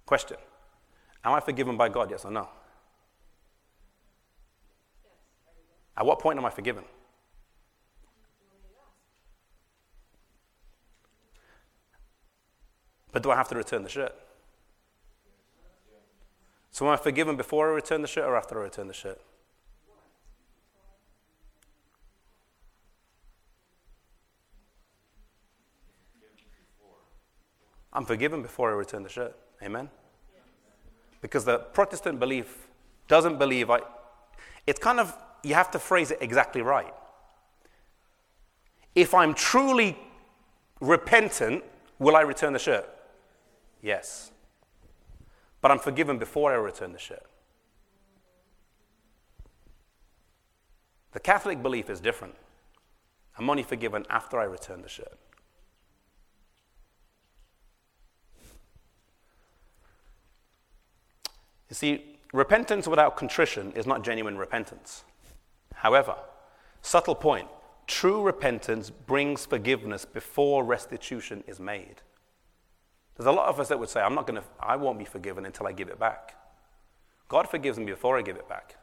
Question 0.06 0.36
Am 1.24 1.32
I 1.32 1.40
forgiven 1.40 1.76
by 1.76 1.88
God? 1.88 2.08
Yes 2.12 2.24
or 2.24 2.30
no? 2.30 2.48
At 5.96 6.06
what 6.06 6.20
point 6.20 6.38
am 6.38 6.44
I 6.44 6.50
forgiven? 6.50 6.84
But 13.10 13.24
do 13.24 13.32
I 13.32 13.34
have 13.34 13.48
to 13.48 13.56
return 13.56 13.82
the 13.82 13.88
shirt? 13.88 14.14
So 16.70 16.86
am 16.86 16.92
I 16.92 16.96
forgiven 16.96 17.34
before 17.34 17.72
I 17.72 17.74
return 17.74 18.02
the 18.02 18.08
shirt 18.08 18.24
or 18.24 18.36
after 18.36 18.60
I 18.60 18.62
return 18.62 18.86
the 18.86 18.94
shirt? 18.94 19.20
I'm 27.96 28.04
forgiven 28.04 28.42
before 28.42 28.70
I 28.70 28.74
return 28.74 29.02
the 29.02 29.09
shirt. 29.09 29.35
Amen? 29.62 29.88
Because 31.22 31.46
the 31.46 31.59
Protestant 31.59 32.20
belief 32.20 32.68
doesn't 33.09 33.38
believe 33.38 33.70
I. 33.70 33.80
It's 34.66 34.78
kind 34.78 35.00
of, 35.00 35.16
you 35.42 35.54
have 35.54 35.70
to 35.70 35.78
phrase 35.78 36.11
it 36.11 36.18
exactly 36.20 36.61
right. 36.61 36.92
If 38.94 39.14
I'm 39.14 39.32
truly 39.32 39.96
repentant, 40.80 41.64
will 41.98 42.16
I 42.16 42.20
return 42.20 42.52
the 42.52 42.59
shirt? 42.59 42.87
Yes. 43.80 44.30
But 45.62 45.70
I'm 45.70 45.78
forgiven 45.78 46.18
before 46.18 46.52
I 46.52 46.56
return 46.56 46.92
the 46.92 46.98
shirt. 46.98 47.24
The 51.12 51.20
Catholic 51.20 51.62
belief 51.62 51.88
is 51.88 51.98
different. 51.98 52.35
I'm 53.38 53.48
only 53.48 53.62
forgiven 53.62 54.04
after 54.11 54.38
I 54.38 54.44
return 54.44 54.82
the 54.82 54.88
shirt. 54.88 55.16
You 61.68 61.74
see, 61.74 62.16
repentance 62.33 62.87
without 62.87 63.16
contrition 63.16 63.72
is 63.72 63.87
not 63.87 64.02
genuine 64.02 64.37
repentance. 64.37 65.05
However, 65.74 66.16
subtle 66.83 67.14
point 67.14 67.48
true 67.87 68.22
repentance 68.22 68.90
brings 68.90 69.46
forgiveness 69.46 70.05
before 70.05 70.64
restitution 70.64 71.44
is 71.46 71.61
made. 71.61 72.02
There's 73.16 73.26
a 73.26 73.33
lot 73.33 73.48
of 73.48 73.61
us 73.61 73.68
that 73.68 73.79
would 73.79 73.88
say, 73.88 74.00
I'm 74.00 74.14
not 74.14 74.26
going 74.26 74.40
to, 74.40 74.46
I 74.61 74.76
won't 74.76 74.98
be 74.98 75.05
forgiven 75.05 75.46
until 75.46 75.66
I 75.66 75.72
give 75.72 75.88
it 75.88 75.98
back. 75.98 76.35
God 77.29 77.48
forgives 77.48 77.79
me 77.79 77.87
before 77.87 78.18
I 78.18 78.22
give 78.22 78.37
it 78.37 78.48
back. 78.48 78.76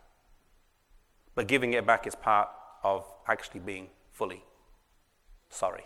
But 1.36 1.48
giving 1.48 1.74
it 1.74 1.86
back 1.86 2.08
is 2.08 2.15
part 2.15 2.50
of 2.84 3.06
actually 3.28 3.60
being 3.60 3.88
fully 4.12 4.43
sorry. 5.50 5.84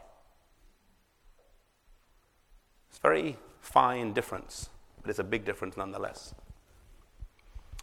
It's 2.89 2.99
a 2.99 3.01
very 3.01 3.37
fine 3.59 4.13
difference, 4.13 4.69
but 5.01 5.09
it's 5.09 5.19
a 5.19 5.23
big 5.23 5.45
difference 5.45 5.75
nonetheless. 5.75 6.33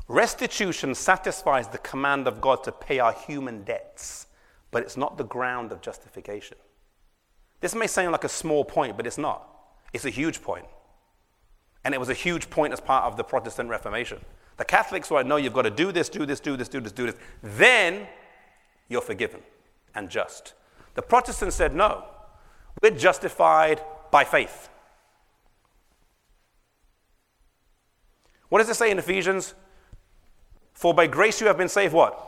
Restitution 0.06 0.94
satisfies 0.94 1.68
the 1.68 1.78
command 1.78 2.26
of 2.26 2.40
God 2.40 2.62
to 2.64 2.72
pay 2.72 2.98
our 2.98 3.12
human 3.12 3.64
debts, 3.64 4.26
but 4.70 4.82
it's 4.82 4.96
not 4.96 5.16
the 5.16 5.24
ground 5.24 5.72
of 5.72 5.80
justification. 5.80 6.58
This 7.60 7.74
may 7.74 7.86
sound 7.86 8.12
like 8.12 8.24
a 8.24 8.28
small 8.28 8.64
point, 8.64 8.96
but 8.96 9.06
it's 9.06 9.16
not. 9.16 9.48
It's 9.92 10.04
a 10.04 10.10
huge 10.10 10.42
point. 10.42 10.66
And 11.84 11.94
it 11.94 12.00
was 12.00 12.10
a 12.10 12.14
huge 12.14 12.50
point 12.50 12.72
as 12.72 12.80
part 12.80 13.04
of 13.04 13.16
the 13.16 13.24
Protestant 13.24 13.70
Reformation. 13.70 14.20
The 14.56 14.64
Catholics 14.64 15.10
were, 15.10 15.24
no, 15.24 15.36
you've 15.36 15.52
got 15.52 15.62
to 15.62 15.70
do 15.70 15.90
this, 15.90 16.08
do 16.08 16.26
this, 16.26 16.40
do 16.40 16.56
this, 16.56 16.68
do 16.68 16.80
this, 16.80 16.92
do 16.92 17.06
this. 17.06 17.16
Then 17.42 18.06
you're 18.88 19.00
forgiven 19.00 19.40
and 19.94 20.10
just. 20.10 20.54
The 20.94 21.02
Protestants 21.02 21.56
said, 21.56 21.74
no, 21.74 22.04
we're 22.82 22.90
justified 22.90 23.80
by 24.10 24.24
faith. 24.24 24.68
What 28.48 28.58
does 28.58 28.68
it 28.68 28.74
say 28.74 28.90
in 28.90 28.98
Ephesians? 28.98 29.54
For 30.74 30.92
by 30.92 31.06
grace 31.06 31.40
you 31.40 31.46
have 31.46 31.56
been 31.56 31.68
saved 31.68 31.94
what? 31.94 32.20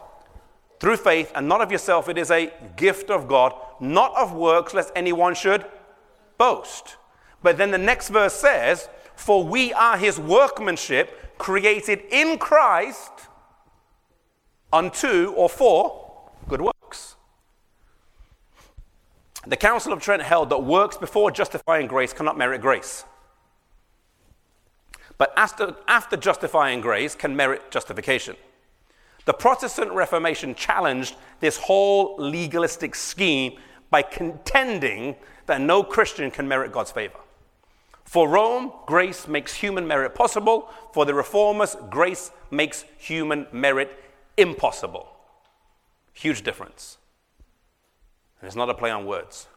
Through 0.81 0.99
faith, 0.99 1.33
and 1.35 1.49
not 1.49 1.61
of 1.61 1.73
yourself. 1.73 2.09
It 2.09 2.17
is 2.17 2.31
a 2.31 2.53
gift 2.77 3.11
of 3.11 3.29
God, 3.29 3.55
not 3.81 4.15
of 4.17 4.33
works, 4.33 4.73
lest 4.73 4.93
anyone 4.95 5.35
should 5.35 5.65
boast. 6.39 6.97
But 7.43 7.59
then 7.59 7.71
the 7.71 7.79
next 7.79 8.09
verse 8.09 8.35
says, 8.35 8.89
For 9.15 9.43
we 9.43 9.73
are 9.73 9.97
his 9.97 10.19
workmanship, 10.19 11.39
created 11.39 12.03
in 12.11 12.39
Christ 12.39 13.13
unto 14.73 15.33
or 15.37 15.49
for 15.49 16.31
good 16.49 16.61
works. 16.61 17.17
The 19.47 19.57
Council 19.57 19.93
of 19.93 20.01
Trent 20.01 20.23
held 20.23 20.51
that 20.51 20.59
works 20.59 20.97
before 20.97 21.31
justifying 21.31 21.87
grace 21.87 22.13
cannot 22.13 22.37
merit 22.37 22.61
grace. 22.61 23.05
But 25.19 25.33
after, 25.37 25.77
after 25.89 26.17
justifying 26.17 26.81
grace 26.81 27.15
can 27.15 27.35
merit 27.35 27.71
justification. 27.71 28.37
The 29.25 29.33
Protestant 29.33 29.93
Reformation 29.93 30.55
challenged 30.55 31.17
this 31.41 31.57
whole 31.57 32.17
legalistic 32.19 32.95
scheme 32.95 33.59
by 33.91 34.03
contending 34.03 35.17
that 35.47 35.61
no 35.61 35.83
Christian 35.83 36.31
can 36.31 36.47
merit 36.47 36.73
God's 36.73 36.93
favor. 36.93 37.19
For 38.05 38.29
Rome, 38.29 38.73
grace 38.87 39.27
makes 39.27 39.55
human 39.55 39.87
merit 39.87 40.15
possible. 40.15 40.71
For 40.93 41.05
the 41.05 41.15
Reformers, 41.15 41.77
grace 41.91 42.31
makes 42.51 42.85
human 42.99 43.47
merit 43.53 43.99
impossible. 44.37 45.09
Huge 46.13 46.43
difference. 46.43 46.99
And 48.41 48.47
it's 48.47 48.57
not 48.57 48.71
a 48.71 48.75
play 48.75 48.91
on 48.91 49.07
words. 49.07 49.49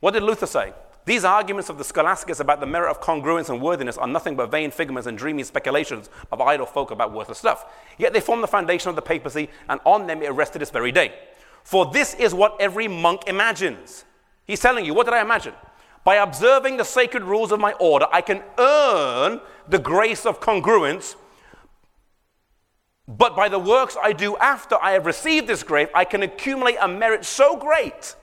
What 0.00 0.14
did 0.14 0.24
Luther 0.24 0.46
say? 0.46 0.72
These 1.06 1.24
arguments 1.24 1.70
of 1.70 1.78
the 1.78 1.84
scholastics 1.84 2.40
about 2.40 2.58
the 2.58 2.66
merit 2.66 2.90
of 2.90 3.00
congruence 3.00 3.48
and 3.48 3.62
worthiness 3.62 3.96
are 3.96 4.08
nothing 4.08 4.34
but 4.34 4.50
vain 4.50 4.72
figments 4.72 5.06
and 5.06 5.16
dreamy 5.16 5.44
speculations 5.44 6.10
of 6.32 6.40
idle 6.40 6.66
folk 6.66 6.90
about 6.90 7.12
worthless 7.12 7.38
stuff. 7.38 7.64
Yet 7.96 8.12
they 8.12 8.20
form 8.20 8.40
the 8.40 8.48
foundation 8.48 8.90
of 8.90 8.96
the 8.96 9.02
papacy, 9.02 9.48
and 9.68 9.80
on 9.84 10.08
them 10.08 10.20
it 10.20 10.32
rested 10.32 10.60
this 10.60 10.70
very 10.70 10.90
day. 10.90 11.14
For 11.62 11.86
this 11.86 12.14
is 12.14 12.34
what 12.34 12.56
every 12.58 12.88
monk 12.88 13.22
imagines. 13.28 14.04
He's 14.48 14.58
telling 14.58 14.84
you, 14.84 14.94
what 14.94 15.04
did 15.04 15.14
I 15.14 15.20
imagine? 15.20 15.54
By 16.02 16.16
observing 16.16 16.76
the 16.76 16.84
sacred 16.84 17.22
rules 17.22 17.52
of 17.52 17.60
my 17.60 17.72
order, 17.74 18.06
I 18.12 18.20
can 18.20 18.42
earn 18.58 19.40
the 19.68 19.78
grace 19.78 20.26
of 20.26 20.40
congruence. 20.40 21.14
But 23.06 23.36
by 23.36 23.48
the 23.48 23.60
works 23.60 23.96
I 24.02 24.12
do 24.12 24.36
after 24.38 24.76
I 24.82 24.92
have 24.92 25.06
received 25.06 25.46
this 25.46 25.62
grace, 25.62 25.88
I 25.94 26.04
can 26.04 26.24
accumulate 26.24 26.78
a 26.80 26.88
merit 26.88 27.24
so 27.24 27.56
great 27.56 28.16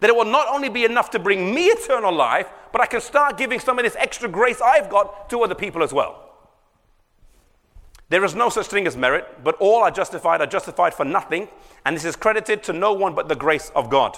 that 0.00 0.10
it 0.10 0.16
will 0.16 0.24
not 0.24 0.48
only 0.48 0.68
be 0.68 0.84
enough 0.84 1.10
to 1.10 1.18
bring 1.18 1.54
me 1.54 1.66
eternal 1.66 2.12
life, 2.12 2.48
but 2.72 2.80
I 2.80 2.86
can 2.86 3.00
start 3.00 3.38
giving 3.38 3.60
some 3.60 3.78
of 3.78 3.84
this 3.84 3.96
extra 3.96 4.28
grace 4.28 4.60
I've 4.60 4.90
got 4.90 5.30
to 5.30 5.42
other 5.42 5.54
people 5.54 5.82
as 5.82 5.92
well. 5.92 6.22
There 8.08 8.24
is 8.24 8.34
no 8.34 8.48
such 8.48 8.66
thing 8.66 8.86
as 8.86 8.96
merit, 8.96 9.42
but 9.42 9.56
all 9.58 9.82
are 9.82 9.90
justified 9.90 10.40
are 10.40 10.46
justified 10.46 10.94
for 10.94 11.04
nothing, 11.04 11.48
and 11.84 11.96
this 11.96 12.04
is 12.04 12.14
credited 12.14 12.62
to 12.64 12.72
no 12.72 12.92
one 12.92 13.14
but 13.14 13.28
the 13.28 13.34
grace 13.34 13.70
of 13.74 13.90
God. 13.90 14.16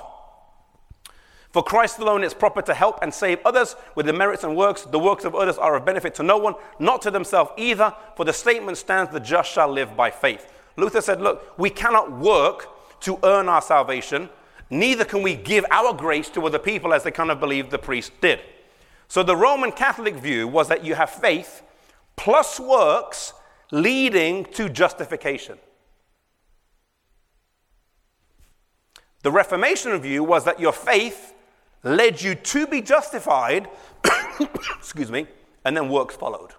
For 1.50 1.62
Christ 1.62 1.98
alone 1.98 2.22
it's 2.22 2.34
proper 2.34 2.60
to 2.62 2.74
help 2.74 2.98
and 3.02 3.12
save 3.12 3.38
others 3.44 3.74
with 3.94 4.04
the 4.04 4.12
merits 4.12 4.44
and 4.44 4.54
works. 4.54 4.82
The 4.82 4.98
works 4.98 5.24
of 5.24 5.34
others 5.34 5.56
are 5.56 5.74
of 5.76 5.86
benefit 5.86 6.14
to 6.16 6.22
no 6.22 6.36
one, 6.36 6.54
not 6.78 7.00
to 7.02 7.10
themselves 7.10 7.50
either, 7.56 7.94
for 8.16 8.26
the 8.26 8.32
statement 8.34 8.76
stands 8.76 9.10
the 9.10 9.20
just 9.20 9.50
shall 9.50 9.68
live 9.68 9.96
by 9.96 10.10
faith. 10.10 10.52
Luther 10.76 11.00
said, 11.00 11.22
Look, 11.22 11.58
we 11.58 11.70
cannot 11.70 12.12
work 12.12 12.68
to 13.00 13.18
earn 13.22 13.48
our 13.48 13.62
salvation, 13.62 14.28
neither 14.70 15.04
can 15.04 15.22
we 15.22 15.34
give 15.34 15.64
our 15.70 15.92
grace 15.92 16.28
to 16.30 16.46
other 16.46 16.58
people 16.58 16.92
as 16.92 17.02
they 17.02 17.10
kind 17.10 17.30
of 17.30 17.40
believe 17.40 17.70
the 17.70 17.78
priest 17.78 18.12
did. 18.20 18.40
So 19.08 19.22
the 19.22 19.36
Roman 19.36 19.72
Catholic 19.72 20.16
view 20.16 20.46
was 20.46 20.68
that 20.68 20.84
you 20.84 20.94
have 20.94 21.10
faith 21.10 21.62
plus 22.16 22.60
works 22.60 23.32
leading 23.70 24.44
to 24.44 24.68
justification. 24.68 25.58
The 29.22 29.32
Reformation 29.32 29.98
view 30.00 30.22
was 30.22 30.44
that 30.44 30.60
your 30.60 30.72
faith 30.72 31.34
led 31.82 32.20
you 32.20 32.34
to 32.34 32.66
be 32.66 32.82
justified, 32.82 33.68
excuse 34.78 35.10
me, 35.10 35.26
and 35.64 35.76
then 35.76 35.88
works 35.88 36.14
followed. 36.14 36.52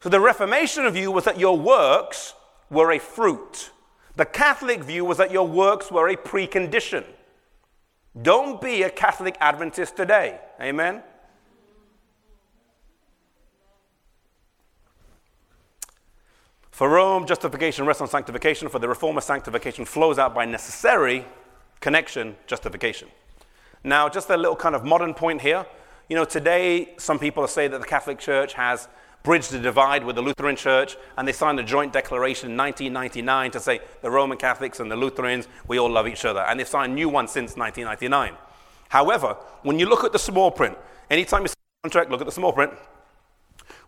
So 0.00 0.08
the 0.08 0.20
Reformation 0.20 0.88
view 0.90 1.10
was 1.10 1.24
that 1.24 1.38
your 1.38 1.58
works 1.58 2.34
were 2.70 2.92
a 2.92 2.98
fruit. 2.98 3.70
The 4.18 4.26
Catholic 4.26 4.82
view 4.82 5.04
was 5.04 5.18
that 5.18 5.30
your 5.30 5.46
works 5.46 5.92
were 5.92 6.08
a 6.08 6.16
precondition. 6.16 7.04
Don't 8.20 8.60
be 8.60 8.82
a 8.82 8.90
Catholic 8.90 9.36
Adventist 9.40 9.94
today. 9.94 10.40
Amen? 10.60 11.04
For 16.72 16.88
Rome, 16.88 17.26
justification 17.26 17.86
rests 17.86 18.02
on 18.02 18.08
sanctification. 18.08 18.68
For 18.68 18.80
the 18.80 18.88
Reformer, 18.88 19.20
sanctification 19.20 19.84
flows 19.84 20.18
out 20.18 20.34
by 20.34 20.46
necessary 20.46 21.24
connection, 21.78 22.34
justification. 22.48 23.06
Now, 23.84 24.08
just 24.08 24.30
a 24.30 24.36
little 24.36 24.56
kind 24.56 24.74
of 24.74 24.84
modern 24.84 25.14
point 25.14 25.42
here. 25.42 25.64
You 26.08 26.16
know, 26.16 26.24
today, 26.24 26.94
some 26.96 27.20
people 27.20 27.46
say 27.46 27.68
that 27.68 27.80
the 27.80 27.86
Catholic 27.86 28.18
Church 28.18 28.54
has 28.54 28.88
bridged 29.28 29.50
the 29.50 29.58
divide 29.58 30.02
with 30.06 30.16
the 30.16 30.22
Lutheran 30.22 30.56
Church, 30.56 30.96
and 31.18 31.28
they 31.28 31.32
signed 31.32 31.60
a 31.60 31.62
joint 31.62 31.92
declaration 31.92 32.52
in 32.52 32.56
1999 32.56 33.50
to 33.50 33.60
say 33.60 33.78
the 34.00 34.10
Roman 34.10 34.38
Catholics 34.38 34.80
and 34.80 34.90
the 34.90 34.96
Lutherans, 34.96 35.48
we 35.66 35.78
all 35.78 35.90
love 35.90 36.08
each 36.08 36.24
other. 36.24 36.40
And 36.40 36.58
they've 36.58 36.66
signed 36.66 36.94
new 36.94 37.10
ones 37.10 37.30
since 37.30 37.54
1999. 37.54 38.32
However, 38.88 39.36
when 39.64 39.78
you 39.78 39.86
look 39.86 40.02
at 40.02 40.12
the 40.12 40.18
small 40.18 40.50
print, 40.50 40.78
anytime 41.10 41.42
you 41.42 41.48
see 41.48 41.52
a 41.52 41.86
contract, 41.86 42.10
look 42.10 42.22
at 42.22 42.26
the 42.26 42.32
small 42.32 42.54
print. 42.54 42.72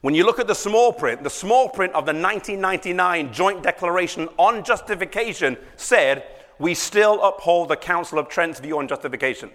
When 0.03 0.15
you 0.15 0.27
look 0.27 0.39
at 0.41 0.47
the 0.47 0.55
small 0.55 0.93
print, 0.93 1.23
the 1.23 1.31
small 1.31 1.71
print 1.71 1.95
of 1.95 2.05
the 2.05 2.13
1999 2.13 3.33
Joint 3.33 3.63
Declaration 3.63 4.29
on 4.37 4.63
Justification 4.63 5.57
said, 5.77 6.23
We 6.59 6.75
still 6.75 7.23
uphold 7.23 7.71
the 7.71 7.79
Council 7.79 8.19
of 8.19 8.29
Trent's 8.29 8.61
view 8.61 8.79
on 8.79 8.89
justification. 8.89 9.51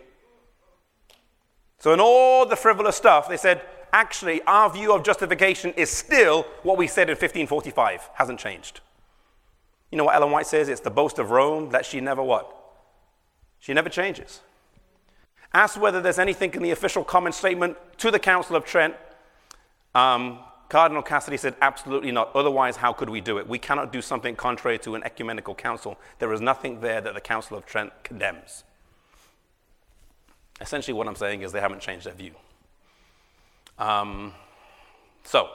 So, 1.77 1.93
in 1.93 1.99
all 1.99 2.47
the 2.47 2.55
frivolous 2.55 2.95
stuff, 2.95 3.29
they 3.29 3.37
said, 3.37 3.61
actually, 3.95 4.41
our 4.43 4.69
view 4.69 4.93
of 4.93 5.03
justification 5.03 5.73
is 5.73 5.89
still 5.89 6.43
what 6.63 6.77
we 6.77 6.85
said 6.85 7.09
in 7.09 7.13
1545, 7.13 8.09
hasn't 8.15 8.39
changed. 8.39 8.81
You 9.91 9.97
know 9.97 10.03
what 10.03 10.15
Ellen 10.15 10.31
White 10.31 10.47
says? 10.47 10.67
It's 10.67 10.81
the 10.81 10.91
boast 10.91 11.17
of 11.17 11.31
Rome 11.31 11.69
that 11.69 11.85
she 11.85 12.01
never 12.01 12.21
what? 12.21 12.53
She 13.59 13.73
never 13.73 13.89
changes. 13.89 14.41
Ask 15.53 15.79
whether 15.79 16.01
there's 16.01 16.19
anything 16.19 16.53
in 16.53 16.61
the 16.61 16.71
official 16.71 17.03
comment 17.03 17.33
statement 17.33 17.77
to 17.99 18.11
the 18.11 18.19
Council 18.19 18.57
of 18.57 18.65
Trent 18.65 18.95
um, 19.95 20.39
Cardinal 20.67 21.01
Cassidy 21.01 21.37
said, 21.37 21.55
absolutely 21.61 22.11
not. 22.11 22.35
Otherwise, 22.35 22.75
how 22.75 22.91
could 22.91 23.09
we 23.09 23.21
do 23.21 23.37
it? 23.37 23.47
We 23.47 23.57
cannot 23.57 23.93
do 23.93 24.01
something 24.01 24.35
contrary 24.35 24.77
to 24.79 24.95
an 24.95 25.03
ecumenical 25.03 25.55
council. 25.55 25.97
There 26.19 26.33
is 26.33 26.41
nothing 26.41 26.81
there 26.81 26.99
that 26.99 27.13
the 27.13 27.21
Council 27.21 27.55
of 27.55 27.65
Trent 27.65 27.93
condemns. 28.03 28.65
Essentially, 30.59 30.93
what 30.93 31.07
I'm 31.07 31.15
saying 31.15 31.43
is 31.43 31.53
they 31.53 31.61
haven't 31.61 31.81
changed 31.81 32.05
their 32.05 32.13
view. 32.13 32.33
Um, 33.77 34.33
so, 35.23 35.49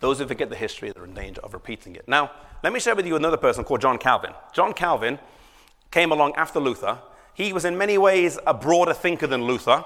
those 0.00 0.18
who 0.18 0.26
forget 0.26 0.50
the 0.50 0.56
history 0.56 0.92
are 0.96 1.04
in 1.04 1.14
danger 1.14 1.40
of 1.42 1.54
repeating 1.54 1.96
it. 1.96 2.06
Now, 2.06 2.30
let 2.62 2.72
me 2.72 2.80
share 2.80 2.94
with 2.94 3.06
you 3.06 3.16
another 3.16 3.36
person 3.36 3.64
called 3.64 3.80
John 3.80 3.98
Calvin. 3.98 4.32
John 4.52 4.72
Calvin 4.72 5.18
came 5.90 6.12
along 6.12 6.34
after 6.36 6.60
Luther. 6.60 6.98
He 7.34 7.52
was 7.52 7.64
in 7.64 7.76
many 7.76 7.98
ways 7.98 8.38
a 8.46 8.54
broader 8.54 8.94
thinker 8.94 9.26
than 9.26 9.44
Luther. 9.44 9.84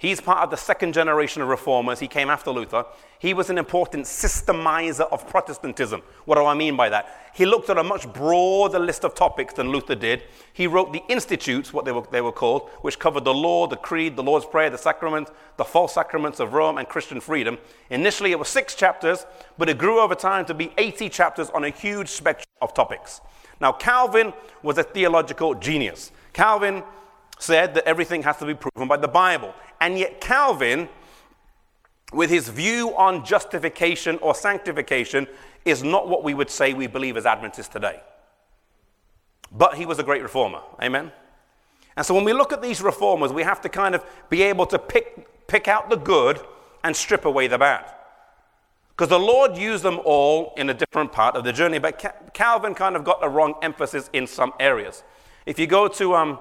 He's 0.00 0.18
part 0.18 0.38
of 0.38 0.50
the 0.50 0.56
second 0.56 0.94
generation 0.94 1.42
of 1.42 1.48
reformers. 1.48 2.00
He 2.00 2.08
came 2.08 2.30
after 2.30 2.50
Luther. 2.50 2.86
He 3.18 3.34
was 3.34 3.50
an 3.50 3.58
important 3.58 4.06
systemizer 4.06 5.06
of 5.12 5.28
Protestantism. 5.28 6.00
What 6.24 6.36
do 6.36 6.46
I 6.46 6.54
mean 6.54 6.74
by 6.74 6.88
that? 6.88 7.32
He 7.34 7.44
looked 7.44 7.68
at 7.68 7.76
a 7.76 7.84
much 7.84 8.10
broader 8.10 8.78
list 8.78 9.04
of 9.04 9.14
topics 9.14 9.52
than 9.52 9.68
Luther 9.68 9.94
did. 9.94 10.22
He 10.54 10.66
wrote 10.66 10.94
the 10.94 11.02
Institutes, 11.10 11.74
what 11.74 11.84
they 11.84 11.92
were, 11.92 12.04
they 12.10 12.22
were 12.22 12.32
called, 12.32 12.70
which 12.80 12.98
covered 12.98 13.24
the 13.24 13.34
law, 13.34 13.66
the 13.66 13.76
creed, 13.76 14.16
the 14.16 14.22
Lord's 14.22 14.46
Prayer, 14.46 14.70
the 14.70 14.78
sacrament, 14.78 15.28
the 15.58 15.64
false 15.64 15.92
sacraments 15.92 16.40
of 16.40 16.54
Rome, 16.54 16.78
and 16.78 16.88
Christian 16.88 17.20
freedom. 17.20 17.58
Initially, 17.90 18.32
it 18.32 18.38
was 18.38 18.48
six 18.48 18.74
chapters, 18.74 19.26
but 19.58 19.68
it 19.68 19.76
grew 19.76 20.00
over 20.00 20.14
time 20.14 20.46
to 20.46 20.54
be 20.54 20.72
80 20.78 21.10
chapters 21.10 21.50
on 21.50 21.64
a 21.64 21.68
huge 21.68 22.08
spectrum 22.08 22.48
of 22.62 22.72
topics. 22.72 23.20
Now, 23.60 23.72
Calvin 23.72 24.32
was 24.62 24.78
a 24.78 24.82
theological 24.82 25.54
genius. 25.54 26.10
Calvin 26.32 26.82
said 27.40 27.74
that 27.74 27.84
everything 27.84 28.22
has 28.22 28.36
to 28.36 28.46
be 28.46 28.54
proven 28.54 28.86
by 28.86 28.96
the 28.96 29.08
Bible. 29.08 29.54
And 29.80 29.98
yet, 29.98 30.20
Calvin, 30.20 30.88
with 32.12 32.30
his 32.30 32.48
view 32.48 32.94
on 32.96 33.24
justification 33.24 34.18
or 34.18 34.34
sanctification, 34.34 35.26
is 35.64 35.82
not 35.82 36.08
what 36.08 36.22
we 36.22 36.34
would 36.34 36.50
say 36.50 36.74
we 36.74 36.86
believe 36.86 37.16
as 37.16 37.26
Adventists 37.26 37.68
today. 37.68 38.00
But 39.50 39.74
he 39.74 39.86
was 39.86 39.98
a 39.98 40.02
great 40.02 40.22
reformer. 40.22 40.60
Amen? 40.82 41.12
And 41.96 42.06
so 42.06 42.14
when 42.14 42.24
we 42.24 42.32
look 42.32 42.52
at 42.52 42.62
these 42.62 42.80
reformers, 42.82 43.32
we 43.32 43.42
have 43.42 43.60
to 43.62 43.68
kind 43.68 43.94
of 43.94 44.04
be 44.28 44.42
able 44.42 44.66
to 44.66 44.78
pick, 44.78 45.46
pick 45.48 45.66
out 45.66 45.90
the 45.90 45.96
good 45.96 46.40
and 46.84 46.94
strip 46.94 47.24
away 47.24 47.46
the 47.46 47.58
bad. 47.58 47.90
Because 48.90 49.08
the 49.08 49.18
Lord 49.18 49.56
used 49.56 49.82
them 49.82 49.98
all 50.04 50.52
in 50.58 50.68
a 50.68 50.74
different 50.74 51.10
part 51.10 51.34
of 51.34 51.44
the 51.44 51.54
journey, 51.54 51.78
but 51.78 52.32
Calvin 52.34 52.74
kind 52.74 52.96
of 52.96 53.04
got 53.04 53.20
the 53.22 53.28
wrong 53.30 53.54
emphasis 53.62 54.10
in 54.12 54.26
some 54.26 54.52
areas. 54.60 55.02
If 55.46 55.58
you 55.58 55.66
go 55.66 55.88
to 55.88 56.14
um, 56.14 56.38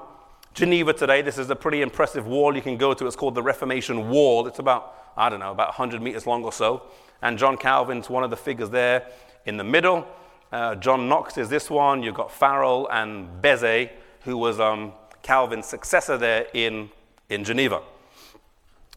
Geneva 0.53 0.93
today, 0.93 1.21
this 1.21 1.38
is 1.38 1.49
a 1.49 1.55
pretty 1.55 1.81
impressive 1.81 2.27
wall 2.27 2.55
you 2.55 2.62
can 2.62 2.77
go 2.77 2.93
to. 2.93 3.05
It's 3.07 3.15
called 3.15 3.35
the 3.35 3.43
Reformation 3.43 4.09
Wall. 4.09 4.47
It's 4.47 4.59
about, 4.59 4.95
I 5.15 5.29
don't 5.29 5.39
know, 5.39 5.51
about 5.51 5.69
100 5.69 6.01
meters 6.01 6.25
long 6.25 6.43
or 6.43 6.51
so. 6.51 6.83
And 7.21 7.38
John 7.38 7.57
Calvin's 7.57 8.09
one 8.09 8.23
of 8.23 8.29
the 8.29 8.38
figures 8.38 8.69
there 8.69 9.07
in 9.45 9.57
the 9.57 9.63
middle. 9.63 10.07
Uh, 10.51 10.75
John 10.75 11.07
Knox 11.07 11.38
is 11.38 11.49
this 11.49 11.69
one. 11.69 12.01
You've 12.01 12.15
got 12.15 12.31
Farel 12.31 12.88
and 12.91 13.41
Beze, 13.41 13.89
who 14.21 14.38
was 14.38 14.59
um, 14.59 14.93
Calvin's 15.21 15.67
successor 15.67 16.17
there 16.17 16.47
in, 16.53 16.89
in 17.29 17.43
Geneva. 17.43 17.81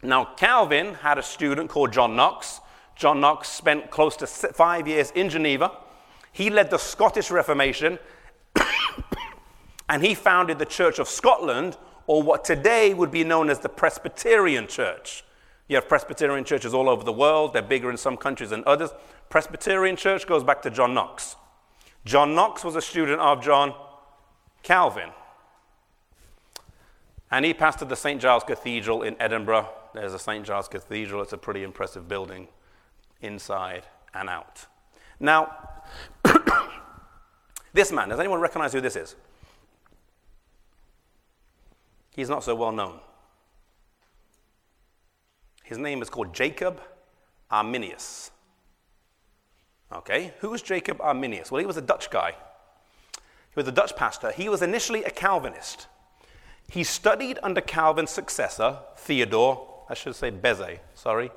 Now, 0.03 0.25
Calvin 0.37 0.95
had 0.95 1.19
a 1.19 1.23
student 1.23 1.71
called 1.71 1.93
John 1.93 2.17
Knox. 2.17 2.61
John 2.97 3.21
Knox 3.21 3.49
spent 3.49 3.91
close 3.91 4.17
to 4.17 4.27
five 4.27 4.89
years 4.89 5.11
in 5.13 5.29
Geneva. 5.29 5.73
He 6.33 6.51
led 6.51 6.71
the 6.71 6.79
Scottish 6.79 7.31
Reformation 7.31 7.99
and 9.93 10.03
he 10.03 10.15
founded 10.15 10.59
the 10.59 10.65
Church 10.65 10.99
of 10.99 11.07
Scotland, 11.07 11.77
or 12.07 12.23
what 12.23 12.47
today 12.47 12.95
would 12.95 13.11
be 13.11 13.25
known 13.25 13.51
as 13.51 13.59
the 13.59 13.69
Presbyterian 13.69 14.67
Church. 14.67 15.23
You 15.69 15.77
have 15.77 15.87
Presbyterian 15.87 16.47
churches 16.47 16.73
all 16.73 16.89
over 16.89 17.05
the 17.05 17.13
world, 17.13 17.53
they're 17.53 17.61
bigger 17.61 17.91
in 17.91 17.99
some 17.99 18.17
countries 18.17 18.49
than 18.49 18.65
others. 18.67 18.89
Presbyterian 19.29 19.97
Church 19.97 20.27
goes 20.27 20.43
back 20.45 20.63
to 20.63 20.71
John 20.71 20.95
Knox. 20.95 21.37
John 22.07 22.35
Knox 22.35 22.65
was 22.65 22.75
a 22.75 22.81
student 22.81 23.21
of 23.21 23.43
John 23.43 23.75
Calvin. 24.63 25.11
And 27.31 27.45
he 27.45 27.53
pastored 27.53 27.91
the 27.91 27.95
St. 27.95 28.19
Giles 28.19 28.45
Cathedral 28.45 29.03
in 29.03 29.15
Edinburgh. 29.21 29.69
There's 29.93 30.15
a 30.15 30.19
St. 30.19 30.47
Giles 30.47 30.69
Cathedral, 30.69 31.21
it's 31.21 31.35
a 31.35 31.39
pretty 31.39 31.65
impressive 31.65 32.09
building 32.09 32.49
inside 33.21 33.83
and 34.15 34.31
out. 34.31 34.65
Now, 35.21 35.55
this 37.75 37.93
man, 37.93 38.09
does 38.09 38.21
anyone 38.21 38.41
recognize 38.41 38.73
who 38.73 38.81
this 38.81 38.97
is? 38.97 39.17
He's 42.15 42.29
not 42.29 42.45
so 42.45 42.55
well 42.55 42.73
known. 42.73 43.01
His 45.65 45.79
name 45.79 46.03
is 46.03 46.11
called 46.11 46.35
Jacob 46.35 46.81
Arminius. 47.51 48.31
Okay, 49.93 50.35
who 50.41 50.51
was 50.51 50.63
Jacob 50.63 51.01
Arminius? 51.01 51.51
Well, 51.51 51.61
he 51.61 51.67
was 51.67 51.77
a 51.77 51.83
Dutch 51.83 52.11
guy. 52.11 52.33
He 52.33 53.57
was 53.57 53.69
a 53.69 53.73
Dutch 53.73 53.95
pastor. 53.95 54.33
He 54.33 54.49
was 54.49 54.63
initially 54.63 55.05
a 55.05 55.11
Calvinist. 55.11 55.87
He 56.71 56.85
studied 56.85 57.39
under 57.43 57.61
Calvin's 57.61 58.11
successor, 58.11 58.79
Theodore, 58.97 59.85
I 59.91 59.95
should 59.95 60.17
say 60.17 60.31
Beze, 60.31 60.79
sorry, 60.95 61.31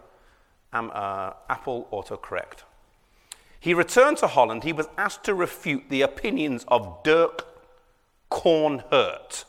uh, 0.71 1.33
Apple 1.49 1.87
autocorrect. 1.91 2.63
He 3.59 3.73
returned 3.73 4.17
to 4.17 4.27
Holland. 4.27 4.63
He 4.63 4.71
was 4.71 4.87
asked 4.97 5.23
to 5.25 5.33
refute 5.33 5.89
the 5.89 6.03
opinions 6.03 6.63
of 6.69 7.03
Dirk 7.03 7.45
Coornhert, 8.31 9.43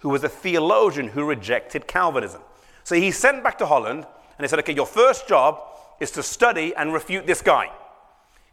who 0.00 0.08
was 0.08 0.24
a 0.24 0.28
theologian 0.28 1.08
who 1.08 1.24
rejected 1.24 1.86
Calvinism. 1.86 2.42
So 2.84 2.94
he's 2.94 3.16
sent 3.16 3.42
back 3.42 3.58
to 3.58 3.66
Holland, 3.66 4.04
and 4.04 4.44
they 4.44 4.48
said, 4.48 4.58
okay, 4.60 4.74
your 4.74 4.86
first 4.86 5.28
job 5.28 5.60
is 6.00 6.10
to 6.12 6.22
study 6.22 6.74
and 6.74 6.92
refute 6.92 7.26
this 7.26 7.42
guy. 7.42 7.70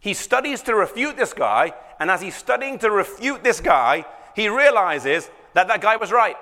He 0.00 0.14
studies 0.14 0.62
to 0.62 0.74
refute 0.74 1.16
this 1.16 1.32
guy, 1.32 1.72
and 1.98 2.10
as 2.10 2.20
he's 2.20 2.36
studying 2.36 2.78
to 2.78 2.90
refute 2.90 3.42
this 3.42 3.60
guy, 3.60 4.04
he 4.36 4.48
realizes 4.48 5.28
that 5.54 5.66
that 5.68 5.80
guy 5.80 5.96
was 5.96 6.12
right. 6.12 6.36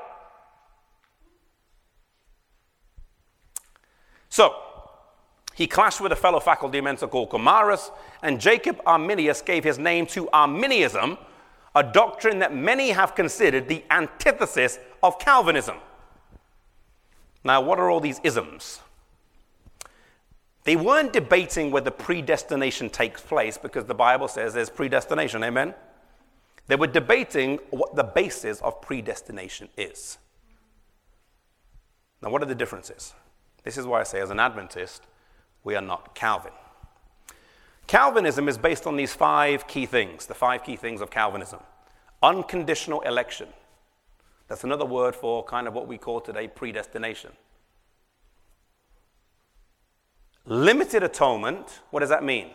So, 4.29 4.55
he 5.55 5.67
clashed 5.67 6.03
with 6.03 6.13
a 6.13 6.17
fellow 6.17 6.41
faculty 6.41 6.83
mentor 6.83 7.09
called 7.09 7.31
Gomarus, 7.31 7.91
and 8.23 8.39
Jacob 8.39 8.79
Arminius 8.85 9.41
gave 9.41 9.65
his 9.65 9.79
name 9.79 10.05
to 10.09 10.29
Arminianism, 10.31 11.17
a 11.77 11.83
doctrine 11.83 12.39
that 12.39 12.55
many 12.55 12.91
have 12.91 13.15
considered 13.15 13.69
the 13.69 13.85
antithesis 13.91 14.79
of 15.03 15.19
Calvinism. 15.19 15.77
Now, 17.45 17.61
what 17.61 17.79
are 17.79 17.91
all 17.91 18.01
these 18.01 18.19
isms? 18.25 18.81
They 20.65 20.75
weren't 20.75 21.13
debating 21.13 21.71
whether 21.71 21.91
predestination 21.91 22.89
takes 22.91 23.21
place 23.21 23.59
because 23.59 23.85
the 23.85 23.95
Bible 23.95 24.27
says 24.27 24.55
there's 24.55 24.71
predestination, 24.71 25.45
amen? 25.45 25.75
They 26.67 26.77
were 26.77 26.89
debating 26.89 27.59
what 27.71 27.95
the 27.95 28.03
basis 28.03 28.61
of 28.63 28.81
predestination 28.81 29.69
is. 29.77 30.19
Now, 32.23 32.31
what 32.31 32.43
are 32.43 32.47
the 32.47 32.55
differences? 32.55 33.13
This 33.63 33.77
is 33.77 33.87
why 33.87 34.01
I 34.01 34.05
say, 34.05 34.21
as 34.21 34.31
an 34.31 34.41
Adventist, 34.41 35.07
we 35.63 35.77
are 35.77 35.83
not 35.83 36.15
Calvin. 36.15 36.53
Calvinism 37.87 38.49
is 38.49 38.59
based 38.59 38.87
on 38.87 38.97
these 38.97 39.15
five 39.15 39.67
key 39.67 39.87
things, 39.87 40.27
the 40.27 40.35
five 40.35 40.65
key 40.65 40.77
things 40.77 41.01
of 41.01 41.11
Calvinism 41.11 41.61
unconditional 42.23 43.01
election. 43.03 43.49
That's 44.49 44.65
another 44.65 44.85
word 44.85 45.15
for 45.15 45.45
kind 45.45 45.67
of 45.67 45.75
what 45.75 45.87
we 45.87 45.99
call 45.99 46.21
today 46.21 46.49
predestination. 46.49 47.33
Limited 50.45 51.03
atonement, 51.03 51.81
what 51.91 52.01
does 52.01 52.09
that 52.09 52.23
mean? 52.23 52.51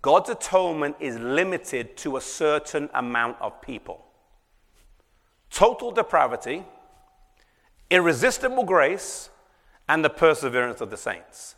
God's 0.00 0.30
atonement 0.30 0.96
is 1.00 1.18
limited 1.18 1.96
to 1.98 2.16
a 2.16 2.20
certain 2.20 2.88
amount 2.94 3.36
of 3.40 3.60
people. 3.60 4.04
Total 5.50 5.90
depravity, 5.90 6.64
irresistible 7.90 8.64
grace, 8.64 9.30
and 9.88 10.04
the 10.04 10.10
perseverance 10.10 10.80
of 10.80 10.90
the 10.90 10.96
saints. 10.96 11.54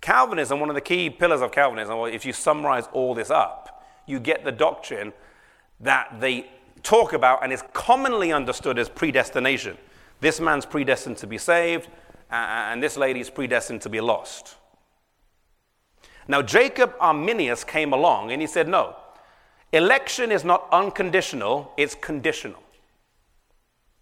Calvinism, 0.00 0.60
one 0.60 0.70
of 0.70 0.74
the 0.74 0.80
key 0.80 1.10
pillars 1.10 1.42
of 1.42 1.52
Calvinism, 1.52 1.98
if 2.06 2.24
you 2.24 2.32
summarize 2.32 2.88
all 2.92 3.14
this 3.14 3.30
up, 3.30 3.84
you 4.06 4.18
get 4.18 4.44
the 4.44 4.52
doctrine 4.52 5.12
that 5.80 6.20
they 6.20 6.50
talk 6.82 7.12
about 7.12 7.42
and 7.42 7.52
is 7.52 7.62
commonly 7.72 8.32
understood 8.32 8.78
as 8.78 8.88
predestination. 8.88 9.76
This 10.20 10.40
man's 10.40 10.66
predestined 10.66 11.18
to 11.18 11.26
be 11.26 11.38
saved, 11.38 11.88
and 12.30 12.82
this 12.82 12.96
lady 12.96 13.20
is 13.20 13.30
predestined 13.30 13.82
to 13.82 13.88
be 13.88 14.00
lost. 14.00 14.56
Now, 16.28 16.42
Jacob 16.42 16.94
Arminius 17.00 17.64
came 17.64 17.92
along 17.92 18.30
and 18.30 18.40
he 18.40 18.46
said, 18.46 18.68
No, 18.68 18.96
election 19.72 20.30
is 20.30 20.44
not 20.44 20.68
unconditional, 20.70 21.72
it's 21.76 21.94
conditional. 21.94 22.62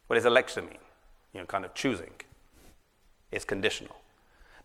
What 0.06 0.16
does 0.16 0.26
election 0.26 0.66
mean? 0.66 0.78
You 1.32 1.40
know, 1.40 1.46
kind 1.46 1.64
of 1.64 1.74
choosing. 1.74 2.10
It's 3.30 3.44
conditional. 3.44 3.96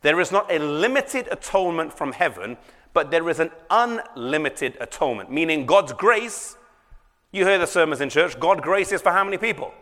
There 0.03 0.19
is 0.19 0.31
not 0.31 0.51
a 0.51 0.59
limited 0.59 1.27
atonement 1.31 1.91
from 1.91 2.11
heaven, 2.11 2.57
but 2.93 3.09
there 3.09 3.27
is 3.29 3.39
an 3.39 3.49
unlimited 3.71 4.77
atonement, 4.79 5.31
meaning 5.31 5.65
God's 5.65 5.93
grace. 5.93 6.55
You 7.31 7.47
hear 7.47 7.57
the 7.57 7.65
sermons 7.65 8.01
in 8.01 8.09
church. 8.09 8.39
God's 8.39 8.61
grace 8.61 8.91
is 8.91 9.01
for 9.01 9.11
how 9.11 9.23
many 9.23 9.37
people? 9.37 9.73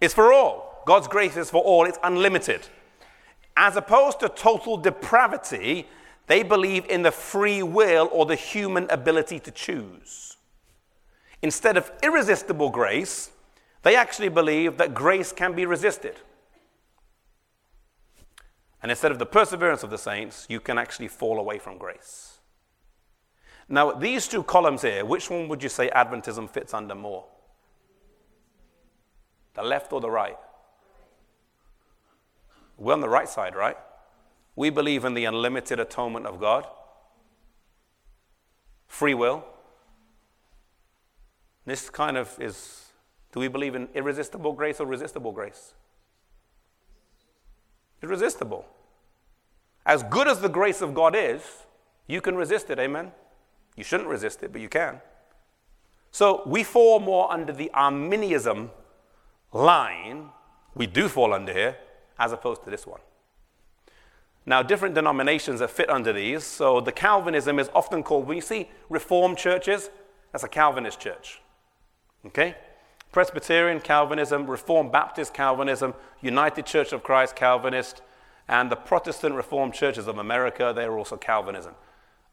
It's 0.00 0.14
for 0.14 0.32
all. 0.32 0.82
God's 0.86 1.08
grace 1.08 1.36
is 1.36 1.50
for 1.50 1.62
all, 1.62 1.84
it's 1.84 1.98
unlimited. 2.02 2.60
As 3.56 3.76
opposed 3.76 4.20
to 4.20 4.28
total 4.28 4.76
depravity, 4.76 5.88
they 6.28 6.42
believe 6.42 6.86
in 6.86 7.02
the 7.02 7.10
free 7.10 7.62
will 7.62 8.08
or 8.12 8.24
the 8.24 8.36
human 8.36 8.88
ability 8.90 9.40
to 9.40 9.50
choose. 9.50 10.36
Instead 11.42 11.76
of 11.76 11.90
irresistible 12.02 12.70
grace, 12.70 13.30
they 13.82 13.96
actually 13.96 14.28
believe 14.28 14.76
that 14.78 14.94
grace 14.94 15.32
can 15.32 15.54
be 15.54 15.66
resisted. 15.66 16.16
And 18.82 18.90
instead 18.90 19.10
of 19.10 19.18
the 19.18 19.26
perseverance 19.26 19.82
of 19.82 19.90
the 19.90 19.98
saints, 19.98 20.46
you 20.48 20.60
can 20.60 20.78
actually 20.78 21.08
fall 21.08 21.38
away 21.38 21.58
from 21.58 21.78
grace. 21.78 22.38
Now, 23.68 23.92
these 23.92 24.28
two 24.28 24.42
columns 24.42 24.82
here, 24.82 25.04
which 25.04 25.28
one 25.28 25.48
would 25.48 25.62
you 25.62 25.68
say 25.68 25.90
Adventism 25.90 26.48
fits 26.48 26.72
under 26.72 26.94
more? 26.94 27.26
The 29.54 29.62
left 29.62 29.92
or 29.92 30.00
the 30.00 30.10
right? 30.10 30.38
We're 32.78 32.94
on 32.94 33.00
the 33.00 33.08
right 33.08 33.28
side, 33.28 33.56
right? 33.56 33.76
We 34.54 34.70
believe 34.70 35.04
in 35.04 35.14
the 35.14 35.24
unlimited 35.24 35.80
atonement 35.80 36.26
of 36.26 36.40
God, 36.40 36.66
free 38.86 39.14
will. 39.14 39.44
This 41.66 41.90
kind 41.90 42.16
of 42.16 42.36
is 42.40 42.86
do 43.32 43.40
we 43.40 43.48
believe 43.48 43.74
in 43.74 43.88
irresistible 43.94 44.52
grace 44.52 44.80
or 44.80 44.86
resistible 44.86 45.32
grace? 45.32 45.74
Irresistible. 48.02 48.66
As 49.84 50.02
good 50.02 50.28
as 50.28 50.40
the 50.40 50.48
grace 50.48 50.80
of 50.82 50.94
God 50.94 51.14
is, 51.16 51.42
you 52.06 52.20
can 52.20 52.36
resist 52.36 52.70
it, 52.70 52.78
amen? 52.78 53.12
You 53.76 53.84
shouldn't 53.84 54.08
resist 54.08 54.42
it, 54.42 54.52
but 54.52 54.60
you 54.60 54.68
can. 54.68 55.00
So 56.10 56.42
we 56.46 56.64
fall 56.64 57.00
more 57.00 57.30
under 57.32 57.52
the 57.52 57.70
Arminianism 57.72 58.70
line, 59.52 60.30
we 60.74 60.86
do 60.86 61.08
fall 61.08 61.32
under 61.32 61.52
here, 61.52 61.76
as 62.18 62.32
opposed 62.32 62.64
to 62.64 62.70
this 62.70 62.86
one. 62.86 63.00
Now, 64.46 64.62
different 64.62 64.94
denominations 64.94 65.60
that 65.60 65.70
fit 65.70 65.90
under 65.90 66.12
these. 66.12 66.42
So 66.42 66.80
the 66.80 66.92
Calvinism 66.92 67.58
is 67.58 67.68
often 67.74 68.02
called, 68.02 68.26
when 68.26 68.36
you 68.36 68.42
see 68.42 68.70
Reformed 68.88 69.36
churches, 69.36 69.90
that's 70.32 70.44
a 70.44 70.48
Calvinist 70.48 70.98
church. 70.98 71.40
Okay? 72.26 72.56
Presbyterian 73.12 73.80
Calvinism, 73.80 74.46
Reformed 74.46 74.92
Baptist 74.92 75.34
Calvinism, 75.34 75.94
United 76.20 76.66
Church 76.66 76.92
of 76.92 77.02
Christ 77.02 77.36
Calvinist, 77.36 78.02
and 78.48 78.70
the 78.70 78.76
Protestant 78.76 79.34
Reformed 79.34 79.74
Churches 79.74 80.06
of 80.06 80.18
America, 80.18 80.72
they 80.74 80.84
are 80.84 80.96
also 80.96 81.16
Calvinism. 81.16 81.74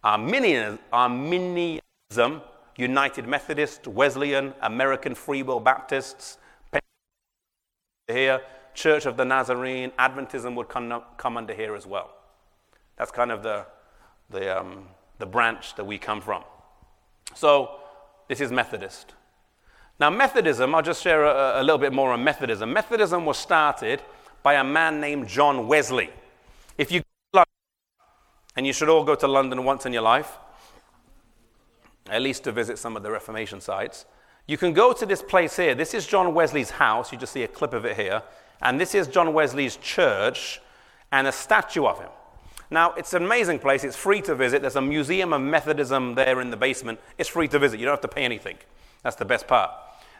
Arminianism, 0.03 0.79
Arminianism 0.93 2.41
United 2.77 3.27
Methodist, 3.27 3.87
Wesleyan, 3.87 4.53
American 4.61 5.15
Free 5.15 5.43
Will 5.43 5.59
Baptists, 5.59 6.37
here, 8.07 8.41
Church 8.75 9.05
of 9.05 9.17
the 9.17 9.25
Nazarene, 9.25 9.91
Adventism 9.97 10.53
would 10.55 10.67
come, 10.67 11.01
come 11.17 11.37
under 11.37 11.53
here 11.53 11.75
as 11.75 11.87
well. 11.87 12.13
That's 12.97 13.11
kind 13.11 13.31
of 13.31 13.41
the, 13.41 13.65
the, 14.29 14.59
um, 14.59 14.89
the 15.17 15.25
branch 15.25 15.75
that 15.75 15.85
we 15.85 15.97
come 15.97 16.21
from. 16.21 16.43
So, 17.33 17.79
this 18.27 18.41
is 18.41 18.51
Methodist. 18.51 19.13
Now, 19.99 20.09
Methodism, 20.09 20.75
I'll 20.75 20.81
just 20.81 21.01
share 21.01 21.23
a, 21.23 21.61
a 21.61 21.63
little 21.63 21.77
bit 21.77 21.93
more 21.93 22.11
on 22.11 22.23
Methodism. 22.23 22.71
Methodism 22.71 23.25
was 23.25 23.37
started 23.37 24.01
by 24.43 24.55
a 24.55 24.63
man 24.63 24.99
named 24.99 25.27
John 25.27 25.67
Wesley. 25.67 26.09
If 26.77 26.91
you 26.91 27.01
and 28.57 28.65
you 28.65 28.71
should 28.71 28.89
all 28.89 29.03
go 29.03 29.15
to 29.15 29.27
London 29.27 29.63
once 29.65 29.85
in 29.85 29.91
your 29.91 30.01
life, 30.01 30.37
at 32.09 32.21
least 32.21 32.43
to 32.45 32.51
visit 32.51 32.77
some 32.77 32.95
of 32.95 33.03
the 33.03 33.11
Reformation 33.11 33.59
sites. 33.59 34.05
You 34.47 34.57
can 34.57 34.73
go 34.73 34.93
to 34.93 35.05
this 35.05 35.21
place 35.21 35.57
here. 35.57 35.75
This 35.75 35.93
is 35.93 36.05
John 36.05 36.33
Wesley's 36.33 36.69
house. 36.69 37.11
You 37.11 37.17
just 37.17 37.33
see 37.33 37.43
a 37.43 37.47
clip 37.47 37.73
of 37.73 37.83
it 37.83 37.97
here. 37.97 38.21
And 38.61 38.79
this 38.79 38.95
is 38.95 39.07
John 39.07 39.33
Wesley's 39.33 39.75
church 39.77 40.61
and 41.11 41.27
a 41.27 41.31
statue 41.31 41.85
of 41.85 41.99
him. 41.99 42.09
Now, 42.69 42.93
it's 42.93 43.13
an 43.13 43.23
amazing 43.23 43.59
place. 43.59 43.83
It's 43.83 43.95
free 43.95 44.21
to 44.21 44.35
visit. 44.35 44.61
There's 44.61 44.75
a 44.75 44.81
museum 44.81 45.33
of 45.33 45.41
Methodism 45.41 46.15
there 46.15 46.39
in 46.41 46.51
the 46.51 46.57
basement. 46.57 46.99
It's 47.17 47.29
free 47.29 47.47
to 47.49 47.59
visit. 47.59 47.79
You 47.79 47.85
don't 47.85 47.93
have 47.93 48.01
to 48.01 48.07
pay 48.07 48.23
anything. 48.23 48.57
That's 49.03 49.15
the 49.15 49.25
best 49.25 49.47
part. 49.47 49.71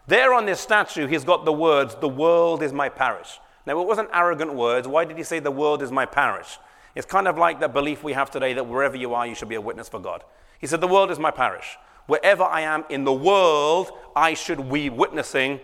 There 0.08 0.34
on 0.34 0.46
this 0.46 0.60
statue, 0.60 1.08
he's 1.08 1.24
got 1.24 1.46
the 1.46 1.54
words, 1.54 1.96
The 1.96 2.08
world 2.08 2.62
is 2.62 2.74
my 2.74 2.90
parish. 2.90 3.40
Now, 3.66 3.80
it 3.82 3.88
wasn't 3.88 4.10
arrogant 4.14 4.54
words. 4.54 4.88
Why 4.88 5.06
did 5.06 5.18
he 5.18 5.24
say, 5.24 5.40
The 5.40 5.52
world 5.52 5.82
is 5.82 5.92
my 5.92 6.06
parish? 6.06 6.60
It's 6.94 7.06
kind 7.06 7.28
of 7.28 7.38
like 7.38 7.60
the 7.60 7.68
belief 7.68 8.04
we 8.04 8.14
have 8.14 8.32
today 8.32 8.54
that 8.54 8.68
wherever 8.68 8.96
you 8.96 9.14
are, 9.14 9.26
you 9.26 9.36
should 9.36 9.50
be 9.50 9.56
a 9.56 9.62
witness 9.62 9.90
for 9.90 10.00
God. 10.00 10.24
He 10.60 10.68
said, 10.68 10.82
The 10.82 10.88
world 10.88 11.12
is 11.12 11.20
my 11.20 11.32
parish. 11.32 11.78
Wherever 12.08 12.44
I 12.44 12.62
am 12.62 12.86
in 12.90 13.04
the 13.04 13.14
world, 13.14 13.92
I 14.16 14.36
should 14.36 14.72
be 14.72 14.90
witnessing 14.90 15.60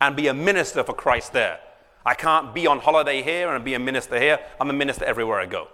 and 0.00 0.16
be 0.16 0.26
a 0.26 0.34
minister 0.34 0.82
for 0.82 0.92
Christ 0.92 1.32
there. 1.32 1.60
I 2.04 2.14
can't 2.14 2.52
be 2.52 2.66
on 2.66 2.80
holiday 2.80 3.22
here 3.22 3.54
and 3.54 3.64
be 3.64 3.74
a 3.74 3.78
minister 3.78 4.18
here. 4.18 4.40
I'm 4.60 4.68
a 4.68 4.74
minister 4.74 5.04
everywhere 5.04 5.38
I 5.38 5.46
go. 5.46 5.68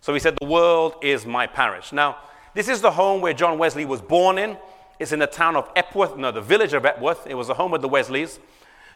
So 0.00 0.14
he 0.14 0.20
said, 0.20 0.36
The 0.40 0.46
world 0.46 0.94
is 1.02 1.26
my 1.26 1.46
parish. 1.46 1.92
Now, 1.92 2.18
this 2.54 2.68
is 2.68 2.80
the 2.80 2.92
home 2.92 3.20
where 3.20 3.34
John 3.34 3.58
Wesley 3.58 3.84
was 3.84 4.00
born 4.00 4.38
in. 4.38 4.56
It's 4.98 5.12
in 5.12 5.18
the 5.18 5.26
town 5.26 5.56
of 5.56 5.70
Epworth, 5.76 6.16
no, 6.16 6.30
the 6.32 6.40
village 6.40 6.72
of 6.72 6.84
Epworth. 6.86 7.26
It 7.26 7.34
was 7.34 7.48
the 7.48 7.54
home 7.54 7.74
of 7.74 7.82
the 7.82 7.88
Wesleys. 7.88 8.38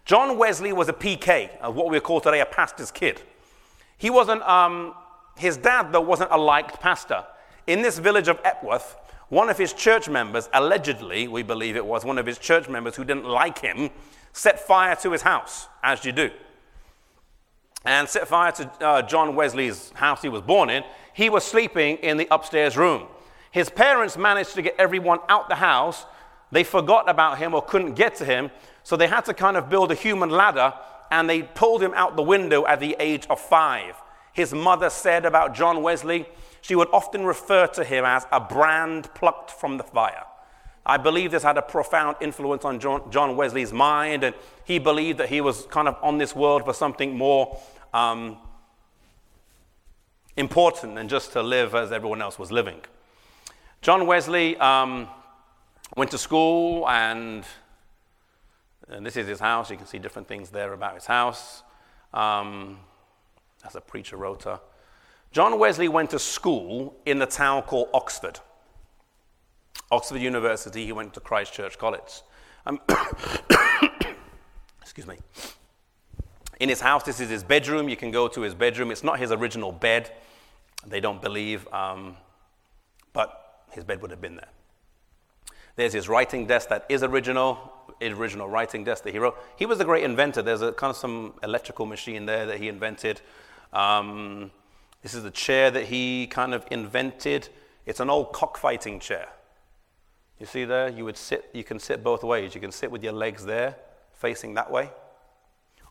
John 0.05 0.39
Wesley 0.39 0.73
was 0.73 0.89
a 0.89 0.93
PK, 0.93 1.51
what 1.73 1.91
we 1.91 2.01
call 2.01 2.21
today 2.21 2.41
a 2.41 2.47
pastor's 2.47 2.91
kid. 2.91 3.23
He 3.99 4.09
wasn't, 4.09 4.43
um, 4.43 4.95
his 5.37 5.57
dad, 5.57 5.93
though, 5.93 6.01
wasn't 6.01 6.31
a 6.33 6.39
liked 6.39 6.81
pastor. 6.81 7.25
In 7.67 7.83
this 7.83 7.99
village 7.99 8.29
of 8.29 8.41
Epworth, 8.45 8.97
one 9.29 9.49
of 9.51 9.59
his 9.59 9.73
church 9.73 10.09
members, 10.09 10.49
allegedly, 10.55 11.29
we 11.29 11.43
believe 11.43 11.77
it 11.77 11.85
was 11.85 12.05
one 12.05 12.19
of 12.19 12.27
his 12.27 12.39
church 12.39 12.69
members 12.69 12.97
who 12.97 13.05
didn't 13.05 13.27
like 13.27 13.59
him, 13.59 13.91
set 14.33 14.59
fire 14.59 14.97
to 14.97 15.13
his 15.13 15.23
house, 15.23 15.69
as 15.83 16.05
you 16.05 16.13
do. 16.13 16.31
And 17.85 18.09
set 18.09 18.27
fire 18.27 18.53
to 18.53 18.71
uh, 18.85 19.03
John 19.03 19.37
Wesley's 19.37 19.91
house 19.91 20.23
he 20.23 20.29
was 20.29 20.43
born 20.43 20.71
in. 20.71 20.83
He 21.13 21.31
was 21.31 21.45
sleeping 21.45 21.99
in 21.99 22.17
the 22.17 22.27
upstairs 22.31 22.77
room. 22.77 23.07
His 23.51 23.69
parents 23.69 24.17
managed 24.17 24.55
to 24.55 24.63
get 24.63 24.77
everyone 24.79 25.19
out 25.29 25.49
the 25.49 25.57
house. 25.57 26.07
They 26.53 26.65
forgot 26.65 27.09
about 27.09 27.39
him 27.39 27.55
or 27.55 27.63
couldn't 27.63 27.95
get 27.95 28.15
to 28.17 28.25
him, 28.25 28.51
so 28.83 28.97
they 28.97 29.07
had 29.07 29.25
to 29.27 29.35
kind 29.35 29.57
of 29.57 29.69
build 29.69 29.91
a 29.91 29.95
human 29.95 30.31
ladder 30.31 30.75
and 31.11 31.29
they 31.29 31.43
pulled 31.43 31.83
him 31.83 31.93
out 31.95 32.17
the 32.17 32.23
window 32.23 32.65
at 32.67 32.81
the 32.81 32.97
age 33.01 33.27
of 33.29 33.41
five. 33.41 33.95
His 34.33 34.55
mother 34.55 34.91
said 34.91 35.25
about 35.25 35.55
John 35.55 35.83
Wesley, 35.83 36.29
she 36.61 36.77
would 36.77 36.89
often 36.93 37.25
refer 37.25 37.67
to 37.69 37.85
him 37.85 38.05
as 38.05 38.27
a 38.31 38.41
brand 38.41 39.13
plucked 39.15 39.51
from 39.51 39.77
the 39.77 39.83
fire. 39.83 40.25
I 40.87 40.97
believe 40.97 41.31
this 41.33 41.43
had 41.43 41.59
a 41.59 41.63
profound 41.63 42.17
influence 42.21 42.65
on 42.65 42.79
John, 42.81 43.37
Wesley's 43.37 43.73
mind, 43.73 44.25
and 44.25 44.35
he 44.65 44.79
believed 44.79 45.19
that 45.19 45.29
he 45.29 45.41
was 45.41 45.67
kind 45.67 45.89
of 45.89 45.97
on 46.03 46.19
this 46.19 46.35
world 46.35 46.65
for 46.65 46.73
something 46.73 47.17
more 47.17 47.61
um, 47.93 48.39
important 50.37 50.95
than 50.95 51.09
just 51.09 51.33
to 51.33 51.43
live 51.43 51.75
as 51.75 51.93
everyone 51.93 52.23
else 52.23 52.39
was 52.39 52.51
living. 52.51 52.81
John 53.83 54.07
Wesley 54.07 54.57
um, 54.59 55.09
went 55.97 56.11
to 56.11 56.19
school, 56.19 56.87
and, 56.89 57.45
and, 58.89 59.07
this 59.07 59.17
is 59.17 59.27
his 59.27 59.41
house. 59.41 59.71
You 59.71 59.79
can 59.79 59.87
see 59.87 59.99
different 59.99 60.29
things 60.29 60.51
there 60.51 60.75
about 60.75 60.95
his 60.95 61.07
house. 61.07 61.63
Um, 62.13 62.79
that's 63.63 63.75
a 63.77 63.81
preacher 63.81 64.19
rota. 64.19 64.61
John 65.33 65.59
Wesley 65.59 65.89
went 65.89 66.11
to 66.11 66.19
school 66.19 66.95
in 67.07 67.19
the 67.19 67.27
town 67.27 67.63
called 67.63 67.89
Oxford. 67.95 68.41
Oxford 69.91 70.21
University, 70.21 70.85
he 70.85 70.93
went 70.93 71.15
to 71.15 71.21
Christ 71.21 71.55
Church 71.55 71.79
College. 71.79 72.23
Um, 72.67 72.81
excuse 74.83 75.07
me. 75.07 75.17
In 76.61 76.69
his 76.69 76.81
house, 76.81 77.05
this 77.05 77.21
is 77.21 77.31
his 77.31 77.43
bedroom. 77.43 77.89
You 77.89 77.97
can 77.97 78.11
go 78.11 78.29
to 78.29 78.43
his 78.43 78.55
bedroom. 78.55 78.91
It's 78.91 79.03
not 79.03 79.19
his 79.19 79.33
original 79.33 79.73
bed. 79.73 80.13
They 80.87 81.01
don't 81.01 81.23
believe, 81.23 81.67
um, 81.73 82.17
his 83.73 83.85
bed 83.85 84.03
would 84.03 84.11
have 84.11 84.21
been 84.21 84.37
there. 84.37 84.49
There's 85.77 85.93
his 85.93 86.09
writing 86.09 86.47
desk 86.47 86.69
that 86.69 86.85
is 86.89 87.03
original, 87.03 87.73
original 88.03 88.49
writing 88.49 88.85
desk 88.85 89.05
that 89.05 89.13
he 89.13 89.19
wrote. 89.19 89.37
He 89.57 89.67
was 89.67 89.81
a 89.81 89.85
great 89.85 90.05
inventor. 90.05 90.43
There's 90.43 90.63
a 90.63 90.73
kind 90.73 90.91
of 90.91 90.97
some 90.97 91.35
electrical 91.43 91.87
machine 91.87 92.27
there 92.27 92.47
that 92.47 92.59
he 92.59 92.69
invented. 92.69 93.21
Um, 93.73 94.51
this 95.03 95.15
is 95.15 95.23
the 95.23 95.31
chair 95.31 95.71
that 95.71 95.85
he 95.85 96.27
kind 96.27 96.53
of 96.53 96.67
invented. 96.71 97.49
It's 97.87 98.01
an 98.01 98.11
old 98.11 98.33
cockfighting 98.33 99.01
chair. 99.01 99.29
You 100.39 100.47
see 100.47 100.65
there? 100.65 100.89
You 100.89 101.05
would 101.05 101.17
sit, 101.17 101.51
you 101.53 101.65
can 101.65 101.79
sit 101.79 102.03
both 102.03 102.25
ways. 102.25 102.55
You 102.55 102.61
can 102.61 102.73
sit 102.73 102.91
with 102.91 103.03
your 103.05 103.13
legs 103.13 103.45
there, 103.45 103.77
facing 104.15 104.55
that 104.55 104.71
way, 104.71 104.91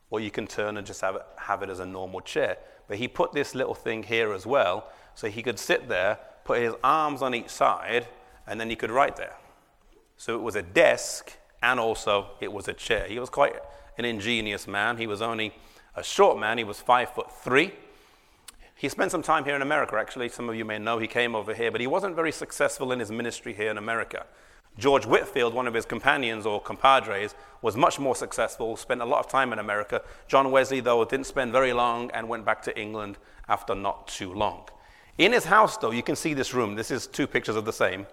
or 0.10 0.20
you 0.20 0.32
can 0.32 0.48
turn 0.48 0.78
and 0.78 0.86
just 0.86 1.02
have 1.02 1.16
it, 1.16 1.26
have 1.38 1.64
it 1.64 1.70
as 1.70 1.80
a 1.80 1.86
normal 1.86 2.22
chair. 2.22 2.58
But 2.88 2.98
he 2.98 3.08
put 3.08 3.32
this 3.34 3.56
little 3.56 3.76
thing 3.76 4.04
here 4.04 4.34
as 4.34 4.46
well, 4.46 4.92
so 5.16 5.30
he 5.30 5.44
could 5.44 5.60
sit 5.60 5.88
there, 5.88 6.18
put 6.50 6.64
his 6.64 6.74
arms 6.84 7.22
on 7.22 7.36
each 7.36 7.50
side, 7.50 8.08
and 8.48 8.60
then 8.60 8.72
he 8.72 8.76
could 8.76 8.90
write 8.90 9.16
there. 9.18 9.36
So 10.18 10.34
it 10.34 10.42
was 10.42 10.56
a 10.56 10.64
desk, 10.64 11.38
and 11.62 11.80
also 11.80 12.32
it 12.42 12.52
was 12.52 12.68
a 12.68 12.74
chair. 12.74 13.06
He 13.08 13.20
was 13.20 13.30
quite 13.30 13.54
an 14.00 14.06
ingenious 14.06 14.68
man. 14.68 14.98
He 14.98 15.06
was 15.06 15.22
only 15.22 15.54
a 15.96 16.04
short 16.04 16.40
man. 16.40 16.58
He 16.58 16.64
was 16.64 16.80
five 16.80 17.14
foot 17.14 17.32
three. 17.44 17.74
He 18.74 18.90
spent 18.90 19.12
some 19.12 19.22
time 19.22 19.46
here 19.46 19.56
in 19.56 19.62
America, 19.62 19.96
actually. 19.96 20.28
Some 20.30 20.50
of 20.50 20.56
you 20.56 20.66
may 20.66 20.80
know 20.80 20.98
he 20.98 21.06
came 21.06 21.36
over 21.36 21.54
here, 21.54 21.70
but 21.70 21.82
he 21.82 21.86
wasn't 21.86 22.16
very 22.16 22.32
successful 22.32 22.92
in 22.92 23.00
his 23.00 23.12
ministry 23.12 23.54
here 23.54 23.70
in 23.70 23.78
America. 23.78 24.26
George 24.80 25.06
Whitefield, 25.06 25.54
one 25.54 25.68
of 25.68 25.76
his 25.76 25.86
companions 25.86 26.48
or 26.48 26.60
compadres, 26.60 27.36
was 27.62 27.78
much 27.78 28.00
more 28.00 28.16
successful, 28.16 28.76
spent 28.76 29.02
a 29.04 29.06
lot 29.06 29.20
of 29.20 29.28
time 29.30 29.54
in 29.54 29.60
America. 29.60 30.02
John 30.28 30.50
Wesley, 30.50 30.80
though, 30.80 31.06
didn't 31.06 31.28
spend 31.28 31.52
very 31.52 31.74
long 31.74 32.10
and 32.10 32.28
went 32.28 32.44
back 32.44 32.64
to 32.64 32.76
England 32.76 33.20
after 33.48 33.76
not 33.76 34.08
too 34.08 34.34
long. 34.34 34.64
In 35.20 35.34
his 35.34 35.46
house, 35.46 35.78
though, 35.78 35.92
you 35.92 36.02
can 36.02 36.16
see 36.16 36.34
this 36.34 36.54
room. 36.54 36.76
This 36.76 36.90
is 36.90 37.06
two 37.06 37.28
pictures 37.28 37.58
of 37.58 37.66
the 37.66 37.74
same. 37.74 38.08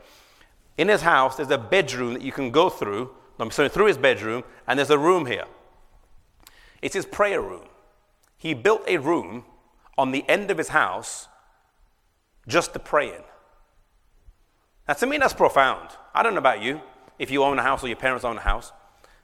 In 0.77 0.89
his 0.89 1.03
house, 1.03 1.37
there's 1.37 1.51
a 1.51 1.57
bedroom 1.57 2.15
that 2.15 2.23
you 2.23 2.33
can 2.33 2.51
go 2.51 2.69
through. 2.69 3.15
I'm 3.39 3.53
sorry, 3.53 3.69
through 3.69 3.87
his 3.87 3.97
bedroom, 3.97 4.43
and 4.67 4.79
there's 4.79 4.91
a 4.91 4.99
room 4.99 5.27
here. 5.27 5.45
It's 6.83 6.95
his 6.95 7.07
prayer 7.07 7.41
room. 7.41 7.69
He 8.37 8.55
built 8.55 8.83
a 8.89 8.97
room 8.99 9.45
on 9.97 10.11
the 10.11 10.29
end 10.29 10.51
of 10.51 10.59
his 10.59 10.69
house 10.69 11.29
just 12.49 12.73
to 12.73 12.81
pray 12.81 13.09
in. 13.09 13.23
Now, 14.89 14.95
to 14.95 15.07
me, 15.07 15.19
that's 15.19 15.33
profound. 15.33 15.91
I 16.13 16.23
don't 16.23 16.35
know 16.35 16.39
about 16.39 16.61
you, 16.61 16.81
if 17.19 17.31
you 17.31 17.45
own 17.45 17.59
a 17.59 17.63
house 17.63 17.85
or 17.85 17.87
your 17.87 17.97
parents 17.97 18.25
own 18.25 18.37
a 18.37 18.41
house, 18.41 18.73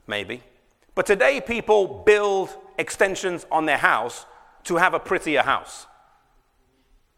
maybe. 0.06 0.42
But 0.94 1.06
today, 1.06 1.40
people 1.40 2.02
build 2.06 2.50
extensions 2.78 3.44
on 3.50 3.66
their 3.66 3.78
house 3.78 4.26
to 4.64 4.76
have 4.76 4.94
a 4.94 5.00
prettier 5.00 5.42
house, 5.42 5.86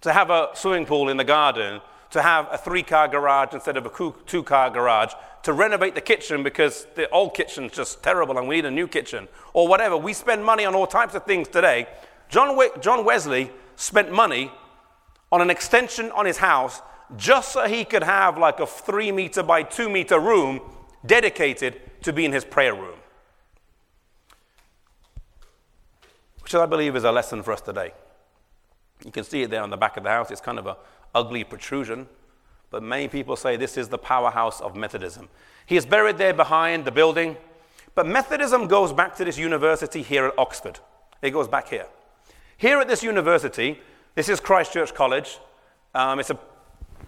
to 0.04 0.12
have 0.12 0.28
a 0.28 0.50
swimming 0.52 0.84
pool 0.84 1.08
in 1.08 1.16
the 1.16 1.24
garden, 1.24 1.80
to 2.10 2.20
have 2.20 2.46
a 2.52 2.58
three 2.58 2.82
car 2.82 3.08
garage 3.08 3.54
instead 3.54 3.78
of 3.78 3.86
a 3.86 4.12
two 4.26 4.42
car 4.42 4.68
garage, 4.68 5.14
to 5.42 5.52
renovate 5.54 5.94
the 5.94 6.00
kitchen 6.00 6.42
because 6.42 6.86
the 6.94 7.08
old 7.08 7.32
kitchen's 7.32 7.72
just 7.72 8.02
terrible 8.02 8.36
and 8.36 8.46
we 8.46 8.56
need 8.56 8.66
a 8.66 8.70
new 8.70 8.86
kitchen, 8.86 9.26
or 9.54 9.66
whatever. 9.66 9.96
We 9.96 10.12
spend 10.12 10.44
money 10.44 10.66
on 10.66 10.74
all 10.74 10.86
types 10.86 11.14
of 11.14 11.24
things 11.24 11.48
today 11.48 11.88
John, 12.28 12.56
we- 12.56 12.70
John 12.80 13.04
Wesley 13.04 13.50
spent 13.76 14.12
money 14.12 14.52
on 15.32 15.40
an 15.40 15.48
extension 15.48 16.10
on 16.12 16.26
his 16.26 16.36
house 16.38 16.82
just 17.16 17.52
so 17.52 17.66
he 17.66 17.84
could 17.84 18.02
have 18.02 18.36
like 18.36 18.60
a 18.60 18.66
three 18.66 19.10
meter 19.10 19.42
by 19.42 19.62
two 19.62 19.88
meter 19.88 20.18
room 20.18 20.60
dedicated 21.06 21.80
to 22.02 22.12
being 22.12 22.32
his 22.32 22.44
prayer 22.44 22.74
room. 22.74 22.98
Which 26.42 26.54
I 26.54 26.66
believe 26.66 26.94
is 26.94 27.04
a 27.04 27.12
lesson 27.12 27.42
for 27.42 27.52
us 27.52 27.62
today. 27.62 27.92
You 29.04 29.10
can 29.12 29.24
see 29.24 29.42
it 29.42 29.50
there 29.50 29.62
on 29.62 29.70
the 29.70 29.76
back 29.76 29.96
of 29.96 30.02
the 30.02 30.10
house. 30.10 30.30
It's 30.30 30.40
kind 30.40 30.58
of 30.58 30.66
an 30.66 30.76
ugly 31.14 31.44
protrusion, 31.44 32.08
but 32.70 32.82
many 32.82 33.06
people 33.06 33.36
say 33.36 33.56
this 33.56 33.76
is 33.76 33.88
the 33.88 33.98
powerhouse 33.98 34.60
of 34.60 34.74
Methodism. 34.74 35.28
He 35.66 35.76
is 35.76 35.86
buried 35.86 36.18
there 36.18 36.34
behind 36.34 36.84
the 36.84 36.90
building, 36.90 37.36
but 37.94 38.06
Methodism 38.06 38.66
goes 38.66 38.92
back 38.92 39.14
to 39.16 39.24
this 39.24 39.38
university 39.38 40.02
here 40.02 40.26
at 40.26 40.38
Oxford. 40.38 40.80
It 41.22 41.30
goes 41.30 41.48
back 41.48 41.68
here. 41.68 41.86
Here 42.56 42.80
at 42.80 42.88
this 42.88 43.02
university, 43.02 43.80
this 44.14 44.28
is 44.28 44.40
Christ 44.40 44.72
Church 44.72 44.94
College. 44.94 45.38
Um, 45.94 46.18
it's 46.18 46.30
an 46.30 46.38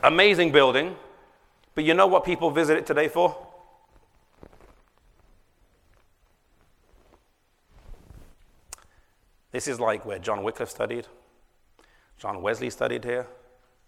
amazing 0.03 0.53
building, 0.53 0.97
but 1.75 1.85
you 1.85 1.95
know 1.95 2.07
what 2.07 2.25
people 2.25 2.51
visit 2.51 2.77
it 2.77 2.87
today 2.87 3.09
for? 3.09 3.37
This 9.53 9.69
is 9.69 9.81
like 9.81 10.05
where 10.05 10.19
John 10.19 10.43
Wycliffe 10.43 10.69
studied, 10.69 11.07
John 12.19 12.43
Wesley 12.43 12.71
studied 12.71 13.05
here, 13.05 13.27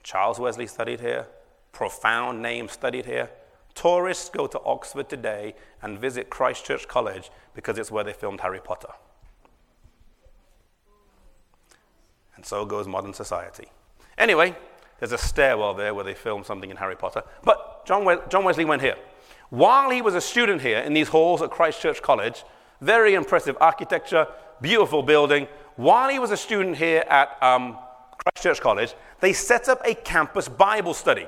Charles 0.03 0.39
Wesley 0.39 0.67
studied 0.67 1.01
here, 1.01 1.27
profound 1.73 2.43
names 2.43 2.73
studied 2.73 3.07
here. 3.07 3.31
Tourists 3.75 4.29
go 4.29 4.47
to 4.47 4.61
Oxford 4.65 5.09
today 5.09 5.55
and 5.83 5.99
visit 5.99 6.31
Christ 6.31 6.65
Church 6.65 6.89
College 6.89 7.31
because 7.55 7.79
it's 7.79 7.91
where 7.91 8.05
they 8.05 8.13
filmed 8.13 8.41
Harry 8.41 8.61
Potter. 8.61 8.89
And 12.37 12.45
so 12.45 12.65
goes 12.65 12.87
modern 12.87 13.15
society. 13.15 13.69
Anyway, 14.17 14.57
there's 14.99 15.13
a 15.13 15.19
stairwell 15.19 15.75
there 15.75 15.95
where 15.95 16.05
they 16.05 16.15
filmed 16.15 16.47
something 16.47 16.71
in 16.71 16.77
Harry 16.77 16.97
Potter. 16.97 17.23
But 17.45 17.85
John, 17.87 18.05
we- 18.05 18.19
John 18.29 18.45
Wesley 18.45 18.65
went 18.65 18.83
here. 18.83 18.97
While 19.51 19.91
he 19.91 20.03
was 20.03 20.15
a 20.15 20.21
student 20.21 20.61
here 20.63 20.79
in 20.79 20.93
these 20.93 21.09
halls 21.09 21.41
at 21.41 21.51
Christ 21.51 21.81
Church 21.81 22.03
College, 22.03 22.45
very 22.81 23.15
impressive 23.15 23.57
architecture, 23.61 24.27
beautiful 24.61 25.03
building. 25.03 25.49
While 25.77 26.09
he 26.11 26.19
was 26.19 26.31
a 26.31 26.37
student 26.37 26.77
here 26.77 27.05
at 27.09 27.41
um, 27.43 27.79
Christ 28.19 28.43
Church 28.43 28.61
College, 28.61 28.95
they 29.21 29.33
set 29.33 29.69
up 29.69 29.81
a 29.85 29.95
campus 29.95 30.49
Bible 30.49 30.93
study. 30.93 31.27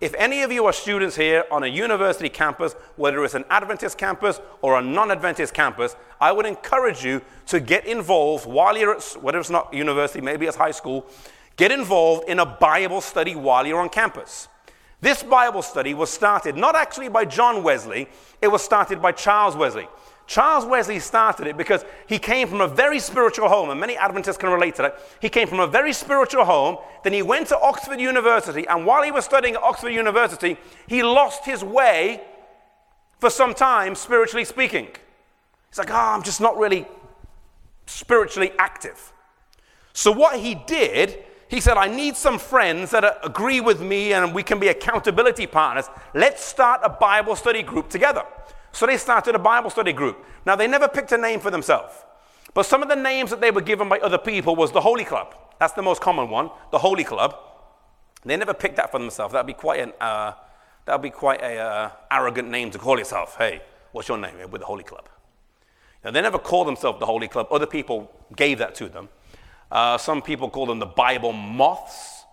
If 0.00 0.14
any 0.14 0.42
of 0.42 0.50
you 0.50 0.66
are 0.66 0.72
students 0.72 1.14
here 1.14 1.44
on 1.48 1.62
a 1.62 1.68
university 1.68 2.28
campus, 2.28 2.74
whether 2.96 3.24
it's 3.24 3.34
an 3.34 3.44
Adventist 3.48 3.96
campus 3.96 4.40
or 4.60 4.76
a 4.76 4.82
non 4.82 5.12
Adventist 5.12 5.54
campus, 5.54 5.94
I 6.20 6.32
would 6.32 6.44
encourage 6.44 7.04
you 7.04 7.22
to 7.46 7.60
get 7.60 7.86
involved 7.86 8.44
while 8.44 8.76
you're 8.76 8.96
at, 8.96 9.04
whether 9.20 9.38
it's 9.38 9.48
not 9.48 9.72
university, 9.72 10.20
maybe 10.20 10.46
it's 10.46 10.56
high 10.56 10.72
school, 10.72 11.06
get 11.56 11.70
involved 11.70 12.28
in 12.28 12.40
a 12.40 12.46
Bible 12.46 13.00
study 13.00 13.36
while 13.36 13.64
you're 13.64 13.80
on 13.80 13.88
campus. 13.88 14.48
This 15.00 15.22
Bible 15.22 15.62
study 15.62 15.94
was 15.94 16.10
started 16.10 16.56
not 16.56 16.74
actually 16.74 17.08
by 17.08 17.24
John 17.24 17.62
Wesley, 17.62 18.08
it 18.40 18.48
was 18.48 18.62
started 18.62 19.00
by 19.00 19.12
Charles 19.12 19.54
Wesley. 19.54 19.86
Charles 20.26 20.64
Wesley 20.64 20.98
started 20.98 21.46
it 21.46 21.56
because 21.56 21.84
he 22.06 22.18
came 22.18 22.48
from 22.48 22.60
a 22.60 22.68
very 22.68 22.98
spiritual 22.98 23.48
home, 23.48 23.70
and 23.70 23.80
many 23.80 23.96
Adventists 23.96 24.36
can 24.36 24.50
relate 24.50 24.76
to 24.76 24.82
that. 24.82 24.98
He 25.20 25.28
came 25.28 25.48
from 25.48 25.60
a 25.60 25.66
very 25.66 25.92
spiritual 25.92 26.44
home, 26.44 26.78
then 27.04 27.12
he 27.12 27.22
went 27.22 27.48
to 27.48 27.58
Oxford 27.60 28.00
University, 28.00 28.66
and 28.66 28.86
while 28.86 29.02
he 29.02 29.10
was 29.10 29.24
studying 29.24 29.54
at 29.54 29.62
Oxford 29.62 29.90
University, 29.90 30.56
he 30.86 31.02
lost 31.02 31.44
his 31.44 31.62
way 31.62 32.22
for 33.18 33.30
some 33.30 33.54
time, 33.54 33.94
spiritually 33.94 34.44
speaking. 34.44 34.88
He's 35.70 35.78
like, 35.78 35.90
oh, 35.90 35.94
I'm 35.94 36.22
just 36.22 36.40
not 36.40 36.56
really 36.58 36.86
spiritually 37.86 38.52
active. 38.58 39.12
So, 39.92 40.10
what 40.10 40.38
he 40.38 40.54
did, 40.54 41.24
he 41.48 41.60
said, 41.60 41.76
I 41.76 41.88
need 41.88 42.16
some 42.16 42.38
friends 42.38 42.90
that 42.90 43.18
agree 43.22 43.60
with 43.60 43.80
me 43.80 44.12
and 44.12 44.34
we 44.34 44.42
can 44.42 44.58
be 44.58 44.68
accountability 44.68 45.46
partners. 45.46 45.88
Let's 46.14 46.42
start 46.42 46.80
a 46.82 46.88
Bible 46.88 47.36
study 47.36 47.62
group 47.62 47.90
together. 47.90 48.24
So, 48.72 48.86
they 48.86 48.96
started 48.96 49.34
a 49.34 49.38
Bible 49.38 49.70
study 49.70 49.92
group. 49.92 50.24
Now, 50.44 50.56
they 50.56 50.66
never 50.66 50.88
picked 50.88 51.12
a 51.12 51.18
name 51.18 51.40
for 51.40 51.50
themselves, 51.50 51.94
but 52.54 52.64
some 52.64 52.82
of 52.82 52.88
the 52.88 52.96
names 52.96 53.30
that 53.30 53.40
they 53.40 53.50
were 53.50 53.60
given 53.60 53.88
by 53.88 53.98
other 53.98 54.18
people 54.18 54.56
was 54.56 54.72
the 54.72 54.80
Holy 54.80 55.04
Club. 55.04 55.34
That's 55.58 55.74
the 55.74 55.82
most 55.82 56.00
common 56.00 56.28
one, 56.28 56.50
the 56.70 56.78
Holy 56.78 57.04
Club. 57.04 57.36
They 58.24 58.36
never 58.36 58.54
picked 58.54 58.76
that 58.76 58.90
for 58.90 58.98
themselves. 58.98 59.32
That'd 59.32 59.46
be 59.46 59.52
quite 59.52 59.80
an 59.80 59.92
uh, 60.00 60.32
that'd 60.86 61.02
be 61.02 61.10
quite 61.10 61.42
a 61.42 61.58
uh, 61.58 61.90
arrogant 62.10 62.48
name 62.50 62.70
to 62.70 62.78
call 62.78 62.98
yourself. 62.98 63.36
Hey, 63.36 63.62
what's 63.92 64.08
your 64.08 64.18
name? 64.18 64.34
With 64.50 64.60
the 64.60 64.66
Holy 64.66 64.84
Club. 64.84 65.08
Now, 66.04 66.10
they 66.10 66.20
never 66.20 66.38
called 66.38 66.66
themselves 66.66 66.98
the 66.98 67.06
Holy 67.06 67.28
Club. 67.28 67.46
Other 67.50 67.66
people 67.66 68.10
gave 68.34 68.58
that 68.58 68.74
to 68.76 68.88
them. 68.88 69.08
Uh, 69.70 69.96
some 69.96 70.20
people 70.20 70.50
call 70.50 70.66
them 70.66 70.80
the 70.80 70.86
Bible 70.86 71.32
moths, 71.32 72.24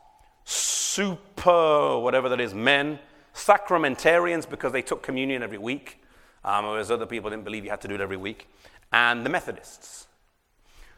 super 0.43 1.99
whatever 1.99 2.27
that 2.29 2.41
is, 2.41 2.53
men, 2.53 2.99
sacramentarians 3.33 4.49
because 4.49 4.73
they 4.73 4.81
took 4.81 5.03
communion 5.03 5.43
every 5.43 5.57
week, 5.57 5.98
um, 6.43 6.65
whereas 6.65 6.91
other 6.91 7.05
people 7.05 7.29
didn't 7.29 7.45
believe 7.45 7.63
you 7.63 7.69
had 7.69 7.81
to 7.81 7.87
do 7.87 7.95
it 7.95 8.01
every 8.01 8.17
week, 8.17 8.47
and 8.91 9.25
the 9.25 9.29
Methodists. 9.29 10.07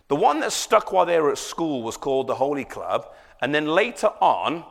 The 0.08 0.16
one 0.16 0.40
that 0.42 0.52
stuck 0.52 0.92
while 0.92 1.06
they 1.06 1.20
were 1.20 1.32
at 1.32 1.38
school 1.38 1.84
was 1.84 1.98
called 1.98 2.28
the 2.28 2.36
Holy 2.36 2.66
Club, 2.66 3.14
and 3.42 3.56
then 3.56 3.66
later 3.66 4.12
on, 4.20 4.66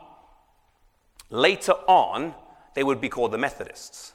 later 1.29 1.73
on, 1.87 2.33
they 2.75 2.83
would 2.83 3.01
be 3.01 3.09
called 3.09 3.31
the 3.31 3.37
Methodists. 3.37 4.13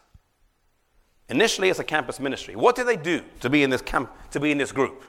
Initially, 1.28 1.68
it's 1.68 1.80
a 1.80 1.84
campus 1.84 2.20
ministry. 2.20 2.54
What 2.54 2.76
did 2.76 2.86
they 2.86 2.96
do 2.96 3.22
to 3.40 3.50
be 3.50 3.62
in 3.62 3.70
this 3.70 3.82
camp, 3.82 4.10
to 4.30 4.40
be 4.40 4.52
in 4.52 4.58
this 4.58 4.72
group? 4.72 5.02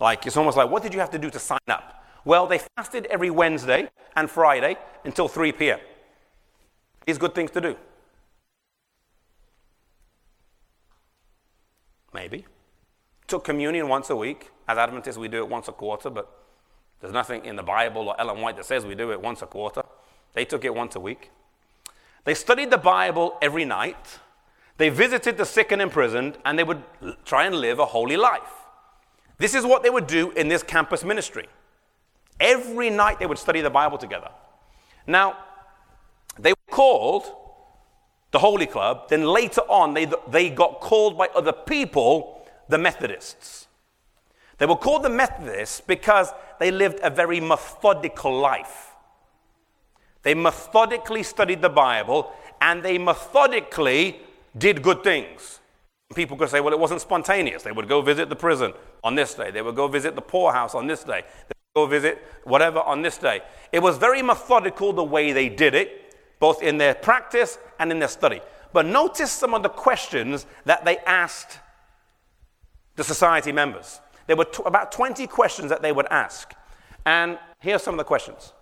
Like 0.00 0.26
it's 0.26 0.36
almost 0.36 0.56
like, 0.56 0.70
what 0.70 0.82
did 0.82 0.94
you 0.94 1.00
have 1.00 1.10
to 1.10 1.18
do 1.18 1.30
to 1.30 1.38
sign 1.38 1.58
up? 1.68 2.04
Well, 2.24 2.46
they 2.46 2.60
fasted 2.76 3.06
every 3.06 3.30
Wednesday 3.30 3.90
and 4.16 4.30
Friday 4.30 4.76
until 5.04 5.28
3 5.28 5.52
p.m. 5.52 5.80
These 7.06 7.18
good 7.18 7.34
things 7.34 7.50
to 7.52 7.60
do. 7.60 7.76
Maybe. 12.12 12.46
Took 13.26 13.44
communion 13.44 13.88
once 13.88 14.10
a 14.10 14.16
week. 14.16 14.50
As 14.66 14.78
Adventists, 14.78 15.18
we 15.18 15.28
do 15.28 15.38
it 15.38 15.48
once 15.48 15.68
a 15.68 15.72
quarter, 15.72 16.10
but 16.10 16.30
there's 17.00 17.12
nothing 17.12 17.44
in 17.44 17.56
the 17.56 17.62
Bible 17.62 18.08
or 18.08 18.20
Ellen 18.20 18.40
White 18.40 18.56
that 18.56 18.64
says 18.64 18.84
we 18.84 18.94
do 18.94 19.12
it 19.12 19.20
once 19.20 19.42
a 19.42 19.46
quarter. 19.46 19.82
They 20.34 20.44
took 20.44 20.64
it 20.64 20.74
once 20.74 20.96
a 20.96 21.00
week. 21.00 21.30
They 22.24 22.34
studied 22.34 22.70
the 22.70 22.78
Bible 22.78 23.38
every 23.40 23.64
night. 23.64 24.18
They 24.76 24.88
visited 24.88 25.36
the 25.36 25.44
sick 25.44 25.72
and 25.72 25.82
imprisoned, 25.82 26.38
and 26.44 26.58
they 26.58 26.64
would 26.64 26.82
try 27.24 27.46
and 27.46 27.54
live 27.54 27.78
a 27.78 27.86
holy 27.86 28.16
life. 28.16 28.52
This 29.38 29.54
is 29.54 29.64
what 29.64 29.82
they 29.82 29.90
would 29.90 30.06
do 30.06 30.30
in 30.32 30.48
this 30.48 30.62
campus 30.62 31.04
ministry. 31.04 31.46
Every 32.40 32.90
night 32.90 33.18
they 33.18 33.26
would 33.26 33.38
study 33.38 33.60
the 33.60 33.70
Bible 33.70 33.98
together. 33.98 34.30
Now, 35.06 35.36
they 36.38 36.52
were 36.52 36.70
called 36.70 37.24
the 38.30 38.38
Holy 38.38 38.66
Club. 38.66 39.08
Then 39.08 39.24
later 39.24 39.62
on, 39.62 39.94
they, 39.94 40.06
they 40.28 40.50
got 40.50 40.80
called 40.80 41.16
by 41.16 41.28
other 41.34 41.52
people 41.52 42.46
the 42.68 42.78
Methodists. 42.78 43.68
They 44.58 44.66
were 44.66 44.76
called 44.76 45.04
the 45.04 45.10
Methodists 45.10 45.80
because 45.80 46.32
they 46.58 46.70
lived 46.70 46.98
a 47.02 47.10
very 47.10 47.40
methodical 47.40 48.38
life. 48.38 48.92
They 50.22 50.34
methodically 50.34 51.22
studied 51.22 51.62
the 51.62 51.68
Bible 51.68 52.32
and 52.60 52.82
they 52.82 52.98
methodically 52.98 54.20
did 54.56 54.82
good 54.82 55.04
things. 55.04 55.60
People 56.14 56.36
could 56.36 56.48
say, 56.48 56.60
well, 56.60 56.72
it 56.72 56.78
wasn't 56.78 57.00
spontaneous. 57.00 57.62
They 57.62 57.72
would 57.72 57.88
go 57.88 58.02
visit 58.02 58.28
the 58.28 58.36
prison 58.36 58.72
on 59.04 59.14
this 59.14 59.34
day, 59.34 59.50
they 59.52 59.62
would 59.62 59.76
go 59.76 59.86
visit 59.86 60.16
the 60.16 60.22
poorhouse 60.22 60.74
on 60.74 60.88
this 60.88 61.04
day, 61.04 61.22
they 61.46 61.54
would 61.76 61.86
go 61.86 61.86
visit 61.86 62.18
whatever 62.44 62.80
on 62.80 63.00
this 63.02 63.16
day. 63.16 63.42
It 63.70 63.80
was 63.80 63.96
very 63.96 64.22
methodical 64.22 64.92
the 64.92 65.04
way 65.04 65.32
they 65.32 65.48
did 65.48 65.74
it, 65.74 66.07
both 66.38 66.62
in 66.62 66.78
their 66.78 66.94
practice 66.94 67.58
and 67.78 67.90
in 67.90 67.98
their 67.98 68.08
study. 68.08 68.40
But 68.72 68.86
notice 68.86 69.32
some 69.32 69.54
of 69.54 69.62
the 69.62 69.68
questions 69.68 70.46
that 70.64 70.84
they 70.84 70.98
asked 70.98 71.58
the 72.96 73.04
society 73.04 73.52
members. 73.52 74.00
There 74.26 74.36
were 74.36 74.44
t- 74.44 74.62
about 74.66 74.92
20 74.92 75.26
questions 75.26 75.70
that 75.70 75.82
they 75.82 75.92
would 75.92 76.06
ask. 76.10 76.52
And 77.06 77.38
here 77.60 77.76
are 77.76 77.78
some 77.78 77.94
of 77.94 77.98
the 77.98 78.04
questions 78.04 78.52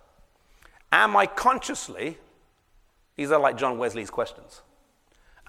Am 0.91 1.17
I 1.17 1.25
consciously, 1.25 2.17
these 3.15 3.31
are 3.31 3.39
like 3.39 3.57
John 3.57 3.77
Wesley's 3.77 4.09
questions. 4.09 4.61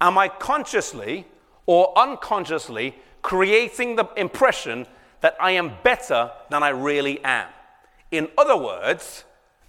Am 0.01 0.19
I 0.19 0.29
consciously 0.29 1.27
or 1.67 1.97
unconsciously 1.97 2.97
creating 3.23 3.97
the 3.97 4.09
impression 4.17 4.87
that 5.21 5.37
I 5.41 5.53
am 5.53 5.73
better 5.83 6.31
than 6.51 6.63
I 6.63 6.71
really 6.71 7.23
am? 7.25 7.49
In 8.11 8.29
other 8.39 8.57
words, 8.57 9.25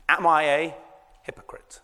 am 0.08 0.26
I 0.26 0.44
a 0.44 0.76
hypocrite? 1.24 1.82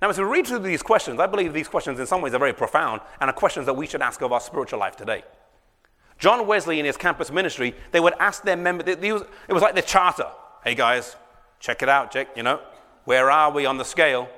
Now, 0.00 0.08
as 0.08 0.18
we 0.18 0.24
read 0.24 0.46
through 0.46 0.60
these 0.60 0.82
questions, 0.82 1.20
I 1.20 1.26
believe 1.26 1.52
these 1.52 1.68
questions 1.68 2.00
in 2.00 2.06
some 2.06 2.22
ways 2.22 2.32
are 2.32 2.38
very 2.38 2.54
profound 2.54 3.02
and 3.20 3.28
are 3.28 3.34
questions 3.34 3.66
that 3.66 3.74
we 3.74 3.86
should 3.86 4.00
ask 4.00 4.22
of 4.22 4.32
our 4.32 4.40
spiritual 4.40 4.78
life 4.78 4.96
today. 4.96 5.22
John 6.18 6.46
Wesley, 6.46 6.78
in 6.78 6.86
his 6.86 6.96
campus 6.96 7.30
ministry, 7.30 7.74
they 7.92 8.00
would 8.00 8.14
ask 8.18 8.42
their 8.42 8.56
members, 8.56 8.86
it 8.88 9.00
was 9.52 9.62
like 9.62 9.74
the 9.74 9.82
charter. 9.82 10.26
Hey 10.64 10.74
guys, 10.74 11.16
check 11.58 11.82
it 11.82 11.88
out, 11.88 12.10
check, 12.10 12.28
you 12.36 12.42
know, 12.42 12.60
where 13.04 13.30
are 13.30 13.50
we 13.50 13.66
on 13.66 13.78
the 13.78 13.84
scale? 13.84 14.28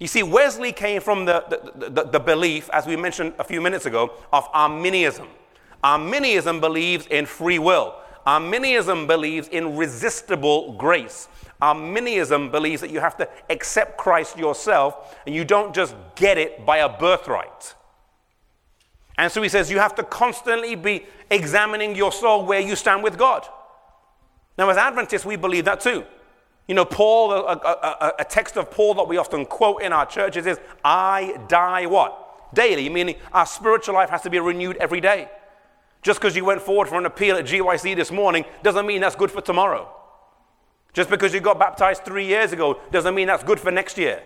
You 0.00 0.06
see, 0.06 0.22
Wesley 0.22 0.72
came 0.72 1.00
from 1.00 1.24
the, 1.24 1.44
the, 1.48 1.90
the, 1.90 2.04
the, 2.04 2.20
belief, 2.20 2.70
as 2.72 2.86
we 2.86 2.96
mentioned 2.96 3.34
a 3.38 3.44
few 3.44 3.60
minutes 3.60 3.84
ago, 3.84 4.14
of 4.32 4.48
Arminianism. 4.52 5.28
Arminianism 5.82 6.60
believes 6.60 7.06
in 7.06 7.26
free 7.26 7.58
will. 7.58 7.96
Arminianism 8.24 9.06
believes 9.06 9.48
in 9.48 9.76
resistible 9.76 10.72
grace. 10.74 11.28
Arminianism 11.60 12.50
believes 12.50 12.80
that 12.80 12.90
you 12.90 13.00
have 13.00 13.16
to 13.16 13.28
accept 13.50 13.98
Christ 13.98 14.38
yourself 14.38 15.16
and 15.26 15.34
you 15.34 15.44
don't 15.44 15.74
just 15.74 15.94
get 16.14 16.38
it 16.38 16.64
by 16.64 16.78
a 16.78 16.88
birthright. 16.88 17.74
And 19.16 19.32
so 19.32 19.42
he 19.42 19.48
says 19.48 19.70
you 19.70 19.80
have 19.80 19.96
to 19.96 20.04
constantly 20.04 20.76
be 20.76 21.04
examining 21.30 21.96
your 21.96 22.12
soul 22.12 22.46
where 22.46 22.60
you 22.60 22.76
stand 22.76 23.02
with 23.02 23.18
God. 23.18 23.46
Now, 24.56 24.70
as 24.70 24.76
Adventists, 24.76 25.24
we 25.24 25.36
believe 25.36 25.64
that 25.64 25.80
too. 25.80 26.04
You 26.68 26.74
know, 26.74 26.84
Paul, 26.84 27.32
a, 27.32 27.36
a, 27.36 28.12
a, 28.18 28.24
text 28.24 28.56
of 28.56 28.70
Paul 28.70 28.94
that 28.94 29.08
we 29.08 29.16
often 29.16 29.46
quote 29.46 29.82
in 29.82 29.92
our 29.92 30.04
churches 30.04 30.46
is, 30.46 30.60
I 30.84 31.40
die 31.48 31.86
what? 31.86 32.54
Daily, 32.54 32.88
meaning 32.88 33.16
our 33.32 33.46
spiritual 33.46 33.94
life 33.94 34.10
has 34.10 34.20
to 34.22 34.30
be 34.30 34.38
renewed 34.38 34.76
every 34.76 35.00
day. 35.00 35.28
Just 36.02 36.20
because 36.20 36.36
you 36.36 36.44
went 36.44 36.60
forward 36.60 36.88
for 36.88 36.98
an 36.98 37.06
appeal 37.06 37.36
at 37.36 37.46
GYC 37.46 37.96
this 37.96 38.12
morning 38.12 38.44
doesn't 38.62 38.86
mean 38.86 39.00
that's 39.00 39.16
good 39.16 39.30
for 39.30 39.40
tomorrow. 39.40 39.88
Just 40.92 41.10
because 41.10 41.32
you 41.34 41.40
got 41.40 41.58
baptized 41.58 42.04
three 42.04 42.26
years 42.26 42.52
ago 42.52 42.80
doesn't 42.90 43.14
mean 43.14 43.28
that's 43.28 43.44
good 43.44 43.60
for 43.60 43.70
next 43.70 43.98
year. 43.98 44.22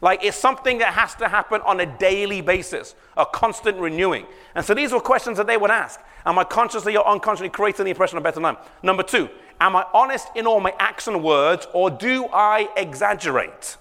Like 0.00 0.24
it's 0.24 0.36
something 0.36 0.78
that 0.78 0.94
has 0.94 1.14
to 1.16 1.28
happen 1.28 1.60
on 1.62 1.80
a 1.80 1.86
daily 1.86 2.40
basis, 2.40 2.94
a 3.16 3.24
constant 3.24 3.78
renewing. 3.78 4.26
And 4.54 4.64
so 4.64 4.74
these 4.74 4.92
were 4.92 5.00
questions 5.00 5.36
that 5.38 5.46
they 5.46 5.56
would 5.56 5.70
ask. 5.70 6.00
Am 6.26 6.38
I 6.38 6.44
consciously 6.44 6.96
or 6.96 7.06
unconsciously 7.06 7.50
creating 7.50 7.84
the 7.84 7.90
impression 7.90 8.18
of 8.18 8.24
better 8.24 8.40
time? 8.40 8.56
Number 8.82 9.02
two, 9.02 9.28
am 9.60 9.76
I 9.76 9.86
honest 9.92 10.28
in 10.34 10.46
all 10.46 10.60
my 10.60 10.74
acts 10.78 11.06
and 11.06 11.22
words 11.22 11.66
or 11.72 11.90
do 11.90 12.26
I 12.32 12.68
exaggerate? 12.76 13.76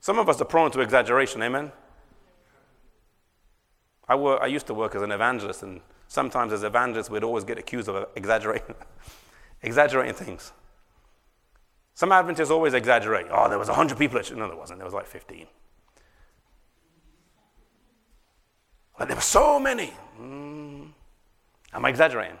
Some 0.00 0.20
of 0.20 0.28
us 0.28 0.40
are 0.40 0.44
prone 0.44 0.70
to 0.70 0.80
exaggeration, 0.80 1.42
amen? 1.42 1.72
I, 4.08 4.14
work, 4.14 4.40
I 4.40 4.46
used 4.46 4.68
to 4.68 4.74
work 4.74 4.94
as 4.94 5.02
an 5.02 5.10
evangelist, 5.10 5.64
and 5.64 5.80
sometimes 6.06 6.52
as 6.52 6.62
evangelists, 6.62 7.10
we'd 7.10 7.24
always 7.24 7.42
get 7.42 7.58
accused 7.58 7.88
of 7.88 8.06
exaggerating, 8.14 8.76
exaggerating 9.62 10.14
things. 10.14 10.52
Some 11.94 12.12
Adventists 12.12 12.50
always 12.50 12.74
exaggerate. 12.74 13.26
Oh, 13.30 13.48
there 13.48 13.58
was 13.58 13.68
100 13.68 13.96
people 13.98 14.18
at. 14.18 14.30
No, 14.36 14.48
there 14.48 14.56
wasn't. 14.56 14.78
There 14.78 14.84
was 14.84 14.94
like 14.94 15.06
15. 15.06 15.46
Like 18.98 19.08
there 19.08 19.16
were 19.16 19.22
so 19.22 19.58
many. 19.58 19.92
Mm. 20.20 20.90
Am 21.72 21.84
I 21.84 21.88
exaggerating? 21.88 22.38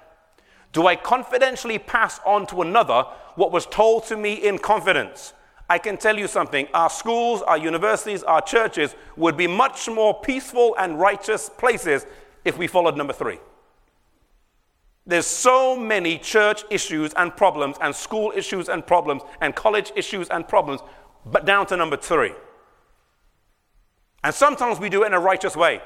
Do 0.72 0.86
I 0.86 0.96
confidentially 0.96 1.78
pass 1.78 2.20
on 2.26 2.46
to 2.48 2.60
another 2.62 3.04
what 3.36 3.50
was 3.50 3.66
told 3.66 4.04
to 4.06 4.16
me 4.16 4.34
in 4.34 4.58
confidence? 4.58 5.32
I 5.68 5.78
can 5.78 5.96
tell 5.96 6.18
you 6.18 6.28
something 6.28 6.68
our 6.74 6.90
schools, 6.90 7.42
our 7.42 7.58
universities, 7.58 8.22
our 8.22 8.40
churches 8.40 8.94
would 9.16 9.36
be 9.36 9.46
much 9.46 9.88
more 9.88 10.20
peaceful 10.20 10.76
and 10.78 11.00
righteous 11.00 11.48
places 11.48 12.06
if 12.44 12.56
we 12.56 12.66
followed 12.66 12.96
number 12.96 13.12
three. 13.12 13.38
There's 15.06 15.26
so 15.26 15.76
many 15.76 16.18
church 16.18 16.64
issues 16.70 17.12
and 17.14 17.36
problems, 17.36 17.76
and 17.80 17.94
school 17.94 18.32
issues 18.34 18.68
and 18.68 18.86
problems, 18.86 19.22
and 19.40 19.54
college 19.54 19.92
issues 19.94 20.28
and 20.28 20.46
problems, 20.46 20.80
but 21.24 21.44
down 21.44 21.66
to 21.66 21.76
number 21.76 21.96
three. 21.96 22.32
And 24.24 24.34
sometimes 24.34 24.80
we 24.80 24.88
do 24.88 25.04
it 25.04 25.06
in 25.06 25.14
a 25.14 25.20
righteous 25.20 25.56
way. 25.56 25.80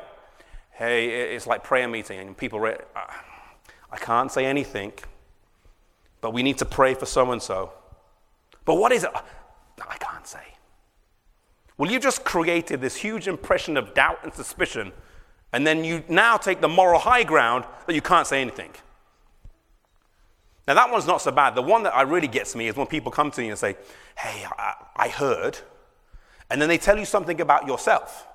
Hey, 0.72 1.34
it's 1.34 1.46
like 1.46 1.62
prayer 1.62 1.86
meeting, 1.86 2.18
and 2.18 2.36
people, 2.36 2.60
re- 2.60 2.78
I 3.92 3.96
can't 3.96 4.32
say 4.32 4.46
anything, 4.46 4.92
but 6.22 6.32
we 6.32 6.42
need 6.42 6.58
to 6.58 6.64
pray 6.64 6.94
for 6.94 7.06
so 7.06 7.30
and 7.32 7.42
so. 7.42 7.72
But 8.64 8.76
what 8.76 8.92
is 8.92 9.04
it? 9.04 9.10
I 9.14 9.96
can't 9.98 10.26
say. 10.26 10.44
Well, 11.76 11.90
you 11.90 11.98
just 11.98 12.24
created 12.24 12.80
this 12.80 12.96
huge 12.96 13.28
impression 13.28 13.76
of 13.76 13.94
doubt 13.94 14.20
and 14.22 14.32
suspicion 14.32 14.92
And 15.52 15.66
then 15.66 15.84
you 15.84 16.04
now 16.08 16.36
take 16.36 16.60
the 16.60 16.68
moral 16.68 17.00
high 17.00 17.24
ground 17.24 17.64
that 17.86 17.94
you 17.94 18.02
can't 18.02 18.26
say 18.26 18.40
anything. 18.40 18.70
Now, 20.70 20.74
that 20.74 20.92
one's 20.92 21.04
not 21.08 21.20
so 21.20 21.32
bad. 21.32 21.56
The 21.56 21.62
one 21.62 21.82
that 21.82 21.96
I 21.96 22.02
really 22.02 22.28
gets 22.28 22.54
me 22.54 22.68
is 22.68 22.76
when 22.76 22.86
people 22.86 23.10
come 23.10 23.32
to 23.32 23.42
you 23.42 23.50
and 23.50 23.58
say, 23.58 23.74
Hey, 24.16 24.46
I, 24.56 24.74
I 24.94 25.08
heard. 25.08 25.58
And 26.48 26.62
then 26.62 26.68
they 26.68 26.78
tell 26.78 26.96
you 26.96 27.04
something 27.04 27.40
about 27.40 27.66
yourself. 27.66 28.28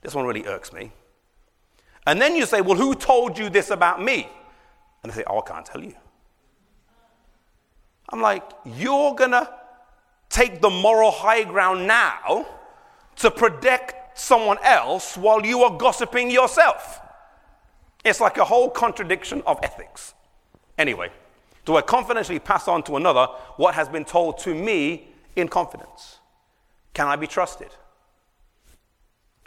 This 0.00 0.14
one 0.14 0.24
really 0.24 0.46
irks 0.46 0.72
me. 0.72 0.92
And 2.06 2.22
then 2.22 2.36
you 2.36 2.46
say, 2.46 2.60
Well, 2.60 2.76
who 2.76 2.94
told 2.94 3.36
you 3.36 3.50
this 3.50 3.70
about 3.70 4.00
me? 4.00 4.28
And 5.02 5.10
they 5.10 5.16
say, 5.16 5.24
Oh, 5.26 5.40
I 5.40 5.48
can't 5.48 5.66
tell 5.66 5.82
you. 5.82 5.96
I'm 8.08 8.20
like, 8.20 8.48
You're 8.64 9.16
going 9.16 9.32
to 9.32 9.52
take 10.28 10.60
the 10.60 10.70
moral 10.70 11.10
high 11.10 11.42
ground 11.42 11.88
now 11.88 12.46
to 13.16 13.32
protect 13.32 14.16
someone 14.16 14.58
else 14.62 15.16
while 15.16 15.44
you 15.44 15.64
are 15.64 15.76
gossiping 15.76 16.30
yourself. 16.30 17.00
It's 18.04 18.20
like 18.20 18.36
a 18.36 18.44
whole 18.44 18.70
contradiction 18.70 19.42
of 19.44 19.58
ethics. 19.64 20.14
Anyway, 20.78 21.10
do 21.64 21.76
I 21.76 21.82
confidently 21.82 22.38
pass 22.38 22.68
on 22.68 22.82
to 22.84 22.96
another 22.96 23.26
what 23.56 23.74
has 23.74 23.88
been 23.88 24.04
told 24.04 24.38
to 24.38 24.54
me 24.54 25.08
in 25.36 25.48
confidence? 25.48 26.18
Can 26.92 27.06
I 27.06 27.16
be 27.16 27.26
trusted? 27.26 27.70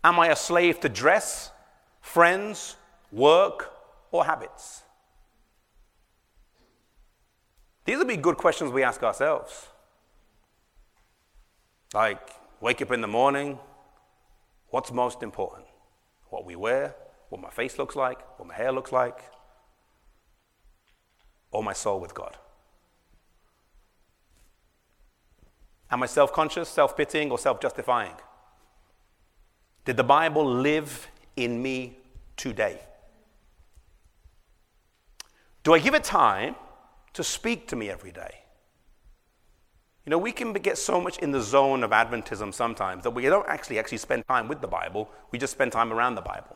Am 0.04 0.20
I 0.20 0.28
a 0.28 0.36
slave 0.36 0.80
to 0.82 0.90
dress, 0.90 1.52
friends, 2.02 2.76
work, 3.12 3.72
or 4.12 4.26
habits? 4.26 4.84
These 7.86 7.98
would 7.98 8.08
be 8.08 8.18
good 8.18 8.38
questions 8.38 8.72
we 8.72 8.84
ask 8.84 9.02
ourselves. 9.04 9.68
Like, 11.94 12.20
wake 12.60 12.82
up 12.82 12.92
in 12.92 13.02
the 13.02 13.08
morning, 13.08 13.60
what's 14.70 14.92
most 14.92 15.24
important? 15.24 15.66
What 16.30 16.46
we 16.46 16.56
wear, 16.56 16.96
what 17.30 17.42
my 17.42 17.50
face 17.50 17.78
looks 17.78 17.96
like, 17.96 18.20
what 18.40 18.48
my 18.48 18.54
hair 18.54 18.72
looks 18.72 18.92
like, 18.92 19.20
or 21.52 21.64
my 21.64 21.74
soul 21.74 22.00
with 22.00 22.14
God? 22.14 22.38
Am 25.90 26.04
I 26.04 26.06
self 26.06 26.34
conscious, 26.34 26.68
self 26.70 26.98
pitying, 26.98 27.32
or 27.32 27.40
self 27.40 27.62
justifying? 27.62 28.14
Did 29.86 29.98
the 29.98 30.04
Bible 30.04 30.46
live 30.46 31.08
in 31.36 31.62
me 31.62 31.98
today? 32.36 32.82
Do 35.64 35.74
I 35.74 35.80
give 35.80 35.94
it 35.96 36.04
time 36.04 36.56
to 37.14 37.24
speak 37.24 37.68
to 37.70 37.76
me 37.76 37.90
every 37.90 38.12
day? 38.12 38.44
You 40.06 40.12
know, 40.12 40.18
we 40.18 40.32
can 40.32 40.54
get 40.54 40.78
so 40.78 41.02
much 41.02 41.18
in 41.18 41.32
the 41.32 41.42
zone 41.42 41.84
of 41.84 41.92
Adventism 41.92 42.54
sometimes 42.54 43.04
that 43.04 43.12
we 43.12 43.24
don't 43.24 43.48
actually 43.50 43.78
actually 43.78 43.98
spend 43.98 44.26
time 44.28 44.48
with 44.48 44.62
the 44.62 44.68
Bible. 44.68 45.10
We 45.32 45.40
just 45.40 45.52
spend 45.52 45.74
time 45.74 45.92
around 45.92 46.16
the 46.16 46.22
Bible. 46.22 46.56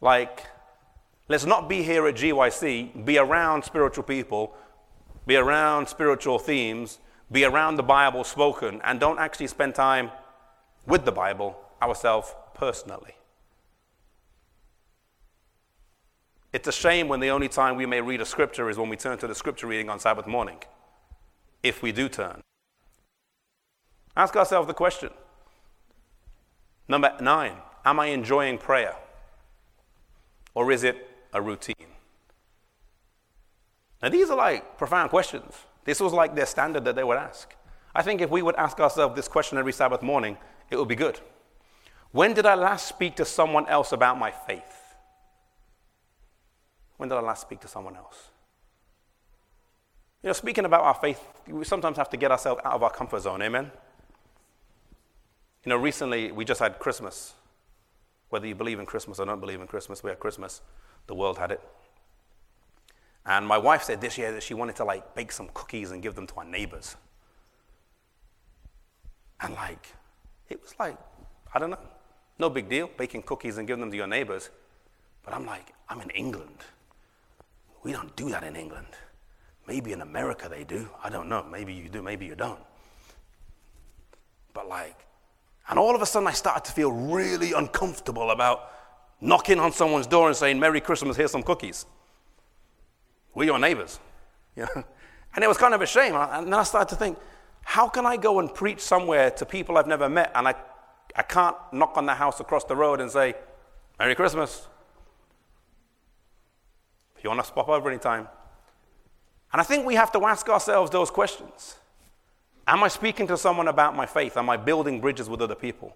Like, 0.00 0.46
let's 1.28 1.44
not 1.44 1.68
be 1.68 1.82
here 1.82 2.06
at 2.06 2.14
GYC, 2.14 3.04
be 3.04 3.18
around 3.18 3.64
spiritual 3.64 4.04
people, 4.04 4.54
be 5.26 5.36
around 5.36 5.88
spiritual 5.88 6.38
themes, 6.38 6.98
be 7.30 7.44
around 7.44 7.76
the 7.76 7.82
Bible 7.82 8.24
spoken, 8.24 8.80
and 8.84 9.00
don't 9.00 9.18
actually 9.18 9.48
spend 9.48 9.74
time 9.74 10.10
with 10.86 11.04
the 11.04 11.12
Bible 11.12 11.58
ourselves 11.82 12.34
personally. 12.54 13.14
It's 16.52 16.68
a 16.68 16.72
shame 16.72 17.08
when 17.08 17.20
the 17.20 17.28
only 17.30 17.48
time 17.48 17.76
we 17.76 17.86
may 17.86 18.00
read 18.00 18.20
a 18.20 18.24
scripture 18.24 18.70
is 18.70 18.78
when 18.78 18.88
we 18.88 18.96
turn 18.96 19.18
to 19.18 19.26
the 19.26 19.34
scripture 19.34 19.66
reading 19.66 19.90
on 19.90 19.98
Sabbath 19.98 20.26
morning, 20.26 20.58
if 21.62 21.82
we 21.82 21.92
do 21.92 22.08
turn. 22.08 22.40
Ask 24.16 24.36
ourselves 24.36 24.66
the 24.66 24.74
question. 24.74 25.10
Number 26.88 27.14
nine, 27.20 27.56
am 27.84 28.00
I 28.00 28.06
enjoying 28.06 28.58
prayer? 28.58 28.94
Or 30.54 30.72
is 30.72 30.84
it 30.84 30.96
a 31.36 31.42
routine? 31.42 31.88
Now, 34.02 34.08
these 34.08 34.30
are 34.30 34.36
like 34.36 34.78
profound 34.78 35.10
questions. 35.10 35.54
This 35.84 36.00
was 36.00 36.12
like 36.12 36.34
their 36.34 36.46
standard 36.46 36.84
that 36.84 36.96
they 36.96 37.04
would 37.04 37.18
ask. 37.18 37.54
I 37.94 38.02
think 38.02 38.20
if 38.20 38.30
we 38.30 38.42
would 38.42 38.56
ask 38.56 38.78
ourselves 38.80 39.14
this 39.14 39.28
question 39.28 39.58
every 39.58 39.72
Sabbath 39.72 40.02
morning, 40.02 40.36
it 40.70 40.76
would 40.76 40.88
be 40.88 40.96
good. 40.96 41.20
When 42.12 42.34
did 42.34 42.46
I 42.46 42.54
last 42.54 42.88
speak 42.88 43.16
to 43.16 43.24
someone 43.24 43.66
else 43.68 43.92
about 43.92 44.18
my 44.18 44.30
faith? 44.30 44.94
When 46.96 47.08
did 47.08 47.16
I 47.16 47.20
last 47.20 47.42
speak 47.42 47.60
to 47.60 47.68
someone 47.68 47.96
else? 47.96 48.30
You 50.22 50.28
know, 50.28 50.32
speaking 50.32 50.64
about 50.64 50.82
our 50.82 50.94
faith, 50.94 51.22
we 51.46 51.64
sometimes 51.64 51.98
have 51.98 52.10
to 52.10 52.16
get 52.16 52.30
ourselves 52.30 52.60
out 52.64 52.72
of 52.72 52.82
our 52.82 52.90
comfort 52.90 53.20
zone, 53.20 53.42
amen? 53.42 53.70
You 55.64 55.70
know, 55.70 55.76
recently 55.76 56.32
we 56.32 56.44
just 56.44 56.60
had 56.60 56.78
Christmas. 56.78 57.34
Whether 58.28 58.46
you 58.46 58.54
believe 58.54 58.80
in 58.80 58.86
Christmas 58.86 59.20
or 59.20 59.26
don't 59.26 59.40
believe 59.40 59.60
in 59.60 59.66
Christmas, 59.66 60.02
we 60.02 60.10
had 60.10 60.18
Christmas. 60.18 60.62
The 61.06 61.14
world 61.14 61.38
had 61.38 61.52
it. 61.52 61.60
And 63.24 63.46
my 63.46 63.58
wife 63.58 63.82
said 63.82 64.00
this 64.00 64.16
year 64.16 64.32
that 64.32 64.42
she 64.42 64.54
wanted 64.54 64.76
to 64.76 64.84
like 64.84 65.14
bake 65.14 65.32
some 65.32 65.48
cookies 65.52 65.90
and 65.90 66.02
give 66.02 66.14
them 66.14 66.26
to 66.28 66.34
our 66.36 66.44
neighbors. 66.44 66.96
And 69.40 69.54
like, 69.54 69.94
it 70.48 70.62
was 70.62 70.74
like, 70.78 70.96
I 71.52 71.58
don't 71.58 71.70
know, 71.70 71.78
no 72.38 72.48
big 72.48 72.68
deal, 72.68 72.88
baking 72.96 73.22
cookies 73.22 73.58
and 73.58 73.66
giving 73.66 73.80
them 73.80 73.90
to 73.90 73.96
your 73.96 74.06
neighbors. 74.06 74.50
But 75.24 75.34
I'm 75.34 75.44
like, 75.44 75.72
I'm 75.88 76.00
in 76.00 76.10
England. 76.10 76.58
We 77.82 77.92
don't 77.92 78.14
do 78.16 78.30
that 78.30 78.44
in 78.44 78.54
England. 78.56 78.86
Maybe 79.66 79.92
in 79.92 80.00
America 80.00 80.48
they 80.48 80.62
do. 80.62 80.88
I 81.02 81.10
don't 81.10 81.28
know. 81.28 81.44
Maybe 81.50 81.72
you 81.72 81.88
do, 81.88 82.02
maybe 82.02 82.26
you 82.26 82.36
don't. 82.36 82.60
But 84.54 84.68
like, 84.68 85.06
and 85.68 85.78
all 85.78 85.96
of 85.96 86.02
a 86.02 86.06
sudden 86.06 86.28
I 86.28 86.32
started 86.32 86.64
to 86.66 86.72
feel 86.72 86.92
really 86.92 87.52
uncomfortable 87.52 88.30
about 88.30 88.70
knocking 89.20 89.58
on 89.58 89.72
someone's 89.72 90.06
door 90.06 90.28
and 90.28 90.36
saying, 90.36 90.58
Merry 90.58 90.80
Christmas, 90.80 91.16
here's 91.16 91.30
some 91.30 91.42
cookies. 91.42 91.86
We're 93.34 93.44
your 93.44 93.58
neighbors. 93.58 94.00
Yeah. 94.58 94.68
And 95.34 95.44
it 95.44 95.48
was 95.48 95.58
kind 95.58 95.74
of 95.74 95.82
a 95.82 95.86
shame. 95.86 96.14
And 96.14 96.46
then 96.46 96.54
I 96.54 96.62
started 96.62 96.88
to 96.88 96.96
think, 96.96 97.18
how 97.60 97.88
can 97.88 98.06
I 98.06 98.16
go 98.16 98.38
and 98.38 98.54
preach 98.54 98.80
somewhere 98.80 99.30
to 99.32 99.44
people 99.44 99.76
I've 99.76 99.86
never 99.86 100.08
met 100.08 100.32
and 100.34 100.48
I, 100.48 100.54
I 101.14 101.22
can't 101.22 101.54
knock 101.74 101.98
on 101.98 102.06
the 102.06 102.14
house 102.14 102.40
across 102.40 102.64
the 102.64 102.74
road 102.74 103.02
and 103.02 103.10
say, 103.10 103.34
Merry 103.98 104.14
Christmas? 104.14 104.66
If 107.18 107.22
you 107.24 107.28
want 107.28 107.44
to 107.44 107.52
pop 107.52 107.68
over 107.68 107.90
anytime. 107.90 108.28
And 109.52 109.60
I 109.60 109.64
think 109.64 109.84
we 109.84 109.94
have 109.94 110.10
to 110.12 110.24
ask 110.24 110.48
ourselves 110.48 110.90
those 110.90 111.10
questions. 111.10 111.76
Am 112.66 112.82
I 112.82 112.88
speaking 112.88 113.26
to 113.26 113.36
someone 113.36 113.68
about 113.68 113.94
my 113.94 114.06
faith? 114.06 114.38
Am 114.38 114.48
I 114.48 114.56
building 114.56 115.02
bridges 115.02 115.28
with 115.28 115.42
other 115.42 115.54
people? 115.54 115.94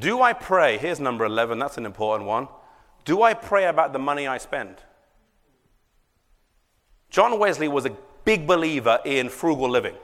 Do 0.00 0.20
I 0.20 0.32
pray? 0.32 0.78
Here's 0.78 0.98
number 0.98 1.24
11, 1.24 1.58
that's 1.58 1.78
an 1.78 1.86
important 1.86 2.26
one. 2.28 2.48
Do 3.04 3.22
I 3.22 3.34
pray 3.34 3.66
about 3.66 3.92
the 3.92 4.00
money 4.00 4.26
I 4.26 4.38
spend? 4.38 4.76
John 7.08 7.38
Wesley 7.38 7.68
was 7.68 7.86
a 7.86 7.96
big 8.24 8.46
believer 8.46 8.98
in 9.04 9.28
frugal 9.28 9.70
living. 9.70 9.94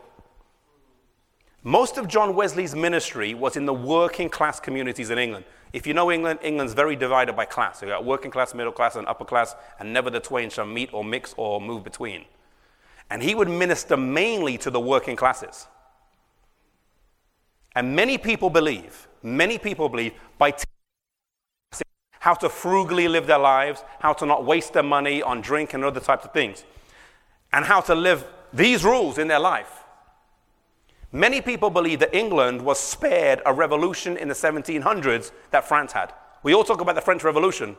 Most 1.65 1.99
of 1.99 2.09
John 2.09 2.35
Wesley's 2.35 2.75
ministry 2.75 3.35
was 3.35 3.57
in 3.57 3.67
the 3.67 3.75
working 3.75 4.29
class 4.29 4.61
communities 4.61 5.11
in 5.11 5.19
England. 5.19 5.45
If 5.73 5.87
you 5.87 5.95
know 5.95 6.11
England, 6.11 6.41
England's 6.43 6.75
very 6.75 6.97
divided 6.97 7.35
by 7.35 7.45
class. 7.45 7.83
You've 7.83 7.91
got 7.91 8.05
working 8.05 8.31
class, 8.31 8.55
middle 8.55 8.73
class, 8.73 8.97
and 8.97 9.07
upper 9.07 9.25
class, 9.25 9.55
and 9.79 9.93
never 9.93 10.11
the 10.11 10.21
twain 10.21 10.51
shall 10.51 10.67
meet 10.67 10.93
or 10.93 11.05
mix 11.05 11.35
or 11.37 11.61
move 11.61 11.83
between. 11.83 12.25
And 13.11 13.23
he 13.23 13.35
would 13.35 13.49
minister 13.49 13.97
mainly 13.97 14.59
to 14.59 14.71
the 14.71 14.81
working 14.81 15.17
classes. 15.17 15.67
And 17.75 17.97
many 17.97 18.19
people 18.19 18.51
believe, 18.51 19.09
many 19.23 19.59
people 19.59 19.89
believe, 19.89 20.13
by 20.39 20.51
teaching 20.51 20.67
how 22.21 22.35
to 22.35 22.49
frugally 22.49 23.09
live 23.09 23.27
their 23.27 23.39
lives, 23.39 23.83
how 23.99 24.13
to 24.13 24.27
not 24.27 24.45
waste 24.45 24.73
their 24.73 24.83
money 24.83 25.23
on 25.23 25.41
drink 25.41 25.75
and 25.75 25.85
other 25.85 26.01
types 26.01 26.25
of 26.25 26.33
things 26.33 26.65
and 27.53 27.65
how 27.65 27.81
to 27.81 27.95
live 27.95 28.25
these 28.53 28.85
rules 28.85 29.19
in 29.19 29.29
their 29.29 29.41
life. 29.41 29.83
Many 31.11 31.41
people 31.41 31.69
believe 31.69 31.99
that 31.99 32.15
England 32.15 32.63
was 32.63 32.79
spared 32.79 33.43
a 33.45 33.53
revolution 33.53 34.17
in 34.17 34.29
the 34.29 34.35
1700s 34.35 35.31
that 35.51 35.69
France 35.69 35.93
had. 35.93 36.13
We 36.43 36.55
all 36.55 36.65
talk 36.65 36.81
about 36.81 36.95
the 36.95 37.03
French 37.03 37.23
Revolution. 37.23 37.77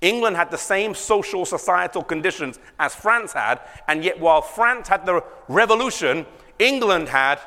England 0.00 0.36
had 0.36 0.50
the 0.50 0.58
same 0.58 0.94
social 0.94 1.46
societal 1.46 2.02
conditions 2.02 2.58
as 2.78 2.94
France 2.94 3.32
had, 3.32 3.60
and 3.88 4.04
yet 4.04 4.20
while 4.20 4.42
France 4.42 4.88
had 4.88 5.06
the 5.06 5.22
revolution, 5.48 6.26
England 6.58 7.08
had 7.08 7.40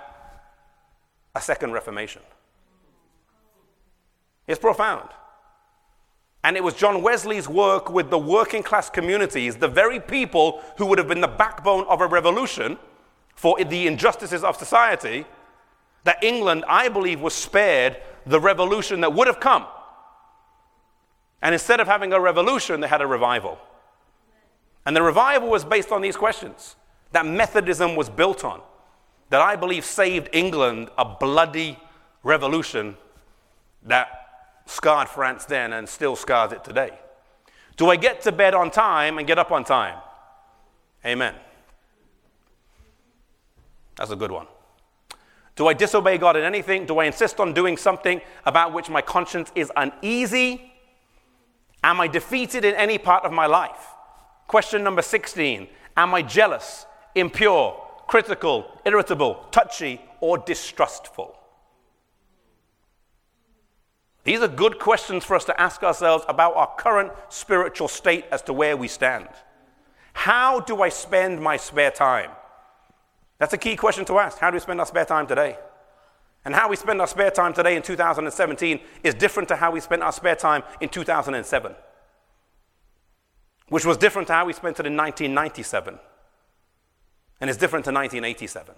a 1.35 1.41
second 1.41 1.71
reformation. 1.71 2.21
It's 4.47 4.59
profound. 4.59 5.09
And 6.43 6.55
it 6.55 6.63
was 6.63 6.73
John 6.73 7.01
Wesley's 7.01 7.49
work 7.49 7.89
with 7.89 8.09
the 8.09 8.17
working 8.17 8.63
class 8.63 8.89
communities, 8.89 9.57
the 9.57 9.67
very 9.67 9.99
people 9.99 10.63
who 10.77 10.85
would 10.85 10.97
have 10.97 11.07
been 11.07 11.21
the 11.21 11.27
backbone 11.27 11.85
of 11.87 11.99
a 11.99 12.07
revolution 12.07 12.77
for 13.35 13.61
the 13.61 13.85
injustices 13.85 14.43
of 14.43 14.55
society, 14.55 15.25
that 16.05 16.23
England, 16.23 16.63
I 16.67 16.87
believe, 16.87 17.19
was 17.19 17.33
spared 17.33 17.97
the 18.25 18.39
revolution 18.39 19.01
that 19.01 19.13
would 19.13 19.27
have 19.27 19.39
come. 19.39 19.65
And 21.41 21.53
instead 21.53 21.79
of 21.79 21.87
having 21.87 22.13
a 22.13 22.19
revolution, 22.19 22.79
they 22.79 22.87
had 22.87 23.01
a 23.01 23.07
revival. 23.07 23.59
And 24.85 24.95
the 24.95 25.01
revival 25.01 25.49
was 25.49 25.65
based 25.65 25.91
on 25.91 26.01
these 26.01 26.15
questions 26.15 26.77
that 27.11 27.25
Methodism 27.25 27.95
was 27.95 28.09
built 28.09 28.43
on, 28.43 28.61
that 29.29 29.41
I 29.41 29.55
believe 29.55 29.83
saved 29.83 30.29
England 30.31 30.89
a 30.97 31.05
bloody 31.05 31.77
revolution 32.23 32.97
that 33.83 34.26
scarred 34.68 35.09
France 35.09 35.45
then 35.45 35.74
and 35.74 35.89
still 35.89 36.15
scars 36.15 36.51
it 36.51 36.63
today? 36.63 36.99
Do 37.76 37.89
I 37.89 37.95
get 37.95 38.22
to 38.22 38.32
bed 38.32 38.53
on 38.53 38.72
time 38.72 39.18
and 39.18 39.28
get 39.28 39.39
up 39.39 39.51
on 39.51 39.63
time? 39.63 39.97
Amen. 41.05 41.36
That's 43.95 44.11
a 44.11 44.15
good 44.15 44.32
one. 44.32 44.47
Do 45.55 45.68
I 45.68 45.74
disobey 45.74 46.20
God 46.20 46.36
in 46.36 46.43
anything? 46.43 46.86
Do 46.86 46.99
I 46.99 47.05
insist 47.05 47.39
on 47.39 47.53
doing 47.53 47.78
something 47.78 48.22
about 48.45 48.74
which 48.74 48.89
my 48.89 49.01
conscience 49.01 49.51
is 49.55 49.72
uneasy? 49.76 50.72
Am 51.84 51.99
I 51.99 52.07
defeated 52.07 52.63
in 52.63 52.76
any 52.76 52.97
part 52.97 53.24
of 53.24 53.32
my 53.32 53.47
life? 53.47 53.88
Question 54.47 54.84
number 54.84 55.01
16 55.01 55.68
Am 55.95 56.13
I 56.13 56.22
jealous, 56.22 56.86
impure, 57.15 57.84
critical, 58.07 58.80
irritable, 58.86 59.45
touchy, 59.51 60.01
or 60.20 60.38
distrustful? 60.38 61.36
These 64.28 64.41
are 64.41 64.49
good 64.49 64.78
questions 64.78 65.23
for 65.23 65.38
us 65.38 65.45
to 65.45 65.57
ask 65.57 65.84
ourselves 65.84 66.25
about 66.28 66.57
our 66.57 66.75
current 66.75 67.13
spiritual 67.30 67.88
state 67.88 68.25
as 68.30 68.41
to 68.41 68.51
where 68.51 68.75
we 68.75 68.89
stand. 68.89 69.30
How 70.11 70.59
do 70.59 70.82
I 70.82 70.89
spend 70.89 71.41
my 71.41 71.55
spare 71.55 71.91
time? 71.91 72.32
That's 73.38 73.53
a 73.53 73.57
key 73.57 73.78
question 73.78 74.03
to 74.03 74.19
ask. 74.19 74.38
How 74.38 74.51
do 74.51 74.55
we 74.55 74.59
spend 74.59 74.82
our 74.82 74.86
spare 74.86 75.05
time 75.05 75.28
today? 75.28 75.57
And 76.43 76.53
how 76.53 76.67
we 76.67 76.75
spend 76.75 76.99
our 76.99 77.07
spare 77.07 77.32
time 77.32 77.53
today 77.53 77.78
in 77.78 77.82
2017 77.82 78.82
is 79.01 79.13
different 79.13 79.47
to 79.47 79.55
how 79.55 79.71
we 79.71 79.80
spent 79.80 80.03
our 80.03 80.11
spare 80.11 80.36
time 80.36 80.63
in 80.82 80.89
2007, 80.89 81.73
which 83.69 83.86
was 83.86 83.95
different 83.95 84.28
to 84.28 84.34
how 84.34 84.45
we 84.45 84.51
spent 84.51 84.78
it 84.78 84.86
in 84.86 84.97
1997, 84.97 85.97
and 87.39 87.49
is 87.49 87.55
different 87.55 87.86
to 87.86 87.91
1987. 87.91 88.75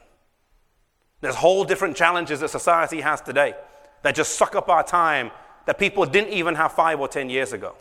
There's 1.21 1.37
whole 1.37 1.63
different 1.63 1.97
challenges 1.97 2.41
that 2.41 2.49
society 2.49 3.01
has 3.01 3.19
today 3.19 3.55
that 4.03 4.15
just 4.15 4.35
suck 4.35 4.55
up 4.55 4.69
our 4.69 4.83
time 4.83 5.31
that 5.65 5.77
people 5.77 6.05
didn't 6.05 6.33
even 6.33 6.55
have 6.55 6.71
five 6.71 6.99
or 6.99 7.07
ten 7.07 7.29
years 7.29 7.53
ago. 7.53 7.75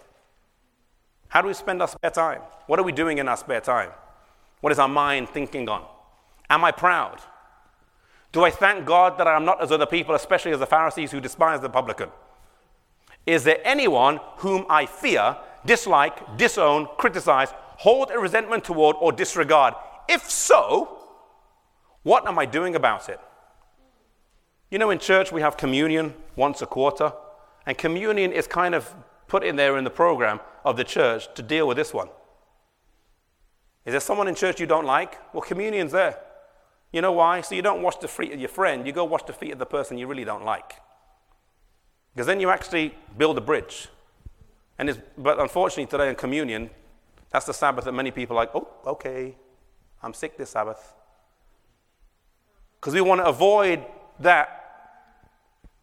How 1.28 1.42
do 1.42 1.48
we 1.48 1.54
spend 1.54 1.80
our 1.80 1.88
spare 1.88 2.10
time? 2.10 2.40
What 2.66 2.78
are 2.78 2.82
we 2.82 2.92
doing 2.92 3.18
in 3.18 3.28
our 3.28 3.36
spare 3.36 3.60
time? 3.60 3.90
What 4.60 4.72
is 4.72 4.78
our 4.78 4.88
mind 4.88 5.28
thinking 5.28 5.68
on? 5.68 5.84
Am 6.50 6.64
I 6.64 6.72
proud? 6.72 7.20
Do 8.32 8.44
I 8.44 8.50
thank 8.50 8.84
God 8.84 9.18
that 9.18 9.26
I 9.26 9.36
am 9.36 9.44
not 9.44 9.62
as 9.62 9.72
other 9.72 9.86
people, 9.86 10.14
especially 10.14 10.52
as 10.52 10.58
the 10.58 10.66
Pharisees 10.66 11.10
who 11.12 11.20
despise 11.20 11.60
the 11.60 11.70
publican? 11.70 12.10
Is 13.26 13.44
there 13.44 13.60
anyone 13.64 14.20
whom 14.38 14.64
I 14.68 14.86
fear, 14.86 15.36
dislike, 15.64 16.36
disown, 16.36 16.88
criticize, 16.96 17.50
hold 17.76 18.10
a 18.10 18.18
resentment 18.18 18.64
toward, 18.64 18.96
or 19.00 19.12
disregard? 19.12 19.74
If 20.08 20.30
so, 20.30 20.98
what 22.02 22.26
am 22.26 22.38
I 22.38 22.46
doing 22.46 22.74
about 22.74 23.08
it? 23.08 23.20
You 24.70 24.78
know, 24.78 24.90
in 24.90 24.98
church 24.98 25.32
we 25.32 25.40
have 25.40 25.56
communion 25.56 26.14
once 26.36 26.60
a 26.62 26.66
quarter, 26.66 27.12
and 27.66 27.76
communion 27.76 28.32
is 28.32 28.46
kind 28.46 28.74
of 28.74 28.94
put 29.26 29.42
in 29.42 29.56
there 29.56 29.76
in 29.78 29.84
the 29.84 29.90
program 29.90 30.40
of 30.64 30.76
the 30.76 30.84
church 30.84 31.32
to 31.34 31.42
deal 31.42 31.66
with 31.66 31.76
this 31.76 31.94
one. 31.94 32.08
Is 33.84 33.92
there 33.92 34.00
someone 34.00 34.28
in 34.28 34.34
church 34.34 34.60
you 34.60 34.66
don't 34.66 34.84
like? 34.84 35.18
Well, 35.32 35.42
communion's 35.42 35.92
there. 35.92 36.18
You 36.92 37.00
know 37.00 37.12
why? 37.12 37.40
So 37.40 37.54
you 37.54 37.62
don't 37.62 37.82
wash 37.82 37.96
the 37.96 38.08
feet 38.08 38.32
of 38.32 38.40
your 38.40 38.48
friend, 38.48 38.86
you 38.86 38.92
go 38.92 39.04
wash 39.04 39.22
the 39.22 39.32
feet 39.32 39.52
of 39.52 39.58
the 39.58 39.66
person 39.66 39.98
you 39.98 40.06
really 40.06 40.24
don't 40.24 40.44
like. 40.44 40.74
Because 42.14 42.26
then 42.26 42.40
you 42.40 42.50
actually 42.50 42.94
build 43.16 43.38
a 43.38 43.40
bridge. 43.40 43.88
And 44.78 45.02
but 45.16 45.40
unfortunately, 45.40 45.86
today 45.86 46.08
in 46.08 46.14
communion, 46.14 46.70
that's 47.30 47.46
the 47.46 47.54
Sabbath 47.54 47.84
that 47.84 47.92
many 47.92 48.10
people 48.10 48.36
are 48.36 48.40
like, 48.40 48.54
oh, 48.54 48.68
okay, 48.86 49.36
I'm 50.02 50.14
sick 50.14 50.36
this 50.36 50.50
Sabbath. 50.50 50.94
Because 52.80 52.94
we 52.94 53.00
want 53.00 53.20
to 53.20 53.26
avoid 53.26 53.84
that. 54.20 54.54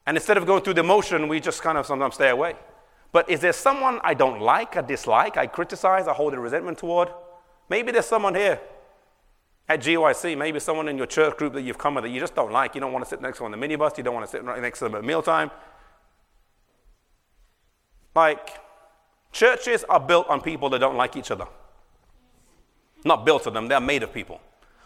And 0.06 0.18
instead 0.18 0.38
of 0.38 0.46
going 0.46 0.62
through 0.64 0.76
the 0.76 0.84
motion, 0.84 1.28
we 1.28 1.40
just 1.40 1.62
kind 1.62 1.78
of 1.78 1.86
sometimes 1.86 2.16
stay 2.16 2.30
away. 2.30 2.56
But 3.12 3.30
is 3.30 3.40
there 3.40 3.54
someone 3.54 4.00
I 4.04 4.14
don't 4.14 4.42
like, 4.42 4.78
I 4.78 4.82
dislike, 4.82 5.38
I 5.38 5.48
criticize, 5.48 6.08
I 6.08 6.14
hold 6.14 6.34
a 6.34 6.40
resentment 6.40 6.78
toward? 6.78 7.10
Maybe 7.70 7.92
there's 7.92 8.06
someone 8.06 8.36
here 8.36 8.60
at 9.68 9.80
GYC, 9.80 10.38
maybe 10.38 10.60
someone 10.60 10.88
in 10.90 10.98
your 10.98 11.08
church 11.08 11.38
group 11.38 11.54
that 11.54 11.62
you've 11.62 11.78
come 11.78 11.96
with 11.96 12.04
that 12.04 12.12
you 12.12 12.20
just 12.20 12.36
don't 12.36 12.52
like. 12.52 12.76
You 12.76 12.82
don't 12.82 12.94
want 12.94 13.04
to 13.04 13.10
sit 13.10 13.22
next 13.22 13.38
to 13.38 13.44
them 13.44 13.54
on 13.54 13.60
the 13.60 13.68
minibus. 13.68 13.98
You 13.98 14.04
don't 14.04 14.14
want 14.14 14.26
to 14.26 14.32
sit 14.32 14.44
next 14.44 14.80
to 14.80 14.86
them 14.86 14.96
at 14.96 15.04
mealtime. 15.04 15.50
Like, 18.14 18.50
churches 19.32 19.84
are 19.90 20.00
built 20.00 20.28
on 20.28 20.42
people 20.42 20.70
that 20.70 20.80
don't 20.80 20.96
like 20.96 21.16
each 21.16 21.32
other. 21.32 21.48
Not 23.04 23.26
built 23.26 23.46
of 23.46 23.54
them, 23.54 23.68
they're 23.68 23.80
made 23.80 24.04
of 24.04 24.14
people. 24.14 24.40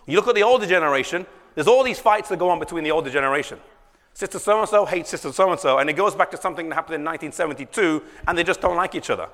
You 0.06 0.16
look 0.16 0.28
at 0.28 0.36
the 0.36 0.44
older 0.44 0.66
generation, 0.66 1.26
there's 1.56 1.68
all 1.68 1.84
these 1.84 2.00
fights 2.00 2.30
that 2.30 2.40
go 2.40 2.50
on 2.50 2.60
between 2.60 2.84
the 2.84 2.92
older 2.92 3.10
generation. 3.10 3.60
Sister 4.20 4.38
so 4.38 4.60
and 4.60 4.68
so 4.68 4.84
hates 4.84 5.12
sister 5.12 5.32
so 5.32 5.50
and 5.50 5.58
so, 5.58 5.78
and 5.78 5.90
it 5.90 5.94
goes 5.94 6.14
back 6.14 6.30
to 6.32 6.36
something 6.36 6.68
that 6.68 6.76
happened 6.76 6.96
in 6.96 7.06
1972, 7.06 8.04
and 8.28 8.38
they 8.38 8.44
just 8.44 8.60
don't 8.60 8.76
like 8.76 8.94
each 8.94 9.10
other. 9.10 9.30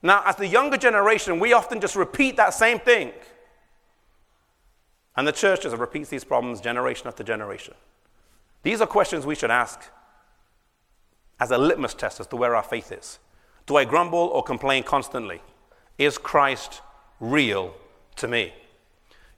Now, 0.00 0.22
as 0.24 0.36
the 0.36 0.46
younger 0.46 0.76
generation, 0.76 1.40
we 1.40 1.52
often 1.52 1.80
just 1.80 1.96
repeat 1.96 2.36
that 2.36 2.54
same 2.54 2.78
thing. 2.78 3.10
And 5.16 5.26
the 5.26 5.32
church 5.32 5.62
just 5.62 5.76
repeats 5.76 6.08
these 6.08 6.22
problems 6.22 6.60
generation 6.60 7.08
after 7.08 7.24
generation. 7.24 7.74
These 8.62 8.80
are 8.80 8.86
questions 8.86 9.26
we 9.26 9.34
should 9.34 9.50
ask 9.50 9.80
as 11.40 11.50
a 11.50 11.58
litmus 11.58 11.94
test 11.94 12.20
as 12.20 12.28
to 12.28 12.36
where 12.36 12.54
our 12.54 12.62
faith 12.62 12.92
is. 12.92 13.18
Do 13.66 13.74
I 13.74 13.84
grumble 13.84 14.20
or 14.20 14.44
complain 14.44 14.84
constantly? 14.84 15.42
Is 15.98 16.16
Christ 16.16 16.80
real 17.18 17.74
to 18.14 18.28
me? 18.28 18.52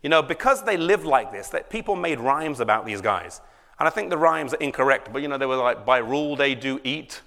You 0.02 0.10
know, 0.10 0.20
because 0.20 0.62
they 0.62 0.76
lived 0.76 1.06
like 1.06 1.32
this, 1.32 1.48
that 1.48 1.70
people 1.70 1.96
made 1.96 2.20
rhymes 2.20 2.60
about 2.60 2.84
these 2.84 3.00
guys. 3.00 3.40
And 3.80 3.88
I 3.88 3.90
think 3.90 4.10
the 4.10 4.18
rhymes 4.18 4.52
are 4.52 4.58
incorrect, 4.58 5.10
but 5.10 5.22
you 5.22 5.28
know, 5.28 5.38
they 5.38 5.46
were 5.46 5.56
like, 5.56 5.86
by 5.86 5.98
rule 5.98 6.36
they 6.36 6.54
do 6.54 6.80
eat, 6.84 7.22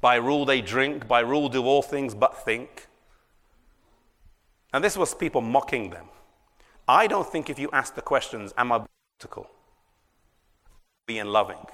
by 0.00 0.14
rule 0.14 0.44
they 0.44 0.60
drink, 0.60 1.08
by 1.08 1.20
rule 1.20 1.48
do 1.48 1.64
all 1.64 1.82
things 1.82 2.14
but 2.14 2.44
think. 2.44 2.86
And 4.72 4.84
this 4.84 4.96
was 4.96 5.12
people 5.12 5.40
mocking 5.40 5.90
them. 5.90 6.06
I 6.86 7.08
don't 7.08 7.26
think 7.26 7.50
if 7.50 7.58
you 7.58 7.68
ask 7.72 7.96
the 7.96 8.00
questions, 8.00 8.54
am 8.56 8.70
I 8.70 8.84
practical? 9.18 9.50
Being 11.06 11.26
loving? 11.26 11.66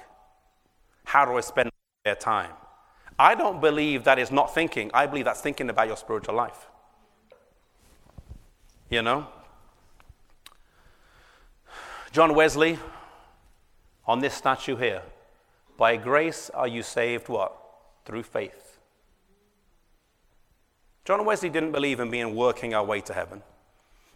How 1.03 1.25
do 1.25 1.37
I 1.37 1.41
spend 1.41 1.69
their 2.03 2.15
time? 2.15 2.51
I 3.19 3.35
don't 3.35 3.61
believe 3.61 4.05
that 4.05 4.17
is 4.17 4.31
not 4.31 4.55
thinking. 4.55 4.89
I 4.91 5.05
believe 5.05 5.25
that's 5.25 5.41
thinking 5.41 5.69
about 5.69 5.87
your 5.87 5.97
spiritual 5.97 6.33
life. 6.33 6.67
You 8.89 9.03
know? 9.03 9.27
John 12.11 12.33
Wesley, 12.33 12.79
on 14.07 14.19
this 14.19 14.33
statue 14.33 14.75
here, 14.75 15.01
by 15.77 15.97
grace 15.97 16.49
are 16.51 16.67
you 16.67 16.83
saved 16.83 17.27
what? 17.27 17.55
Through 18.05 18.23
faith. 18.23 18.77
John 21.03 21.25
Wesley 21.25 21.49
didn't 21.49 21.71
believe 21.71 21.99
in 21.99 22.09
being 22.09 22.35
working 22.35 22.73
our 22.73 22.83
way 22.83 23.01
to 23.01 23.13
heaven. 23.13 23.43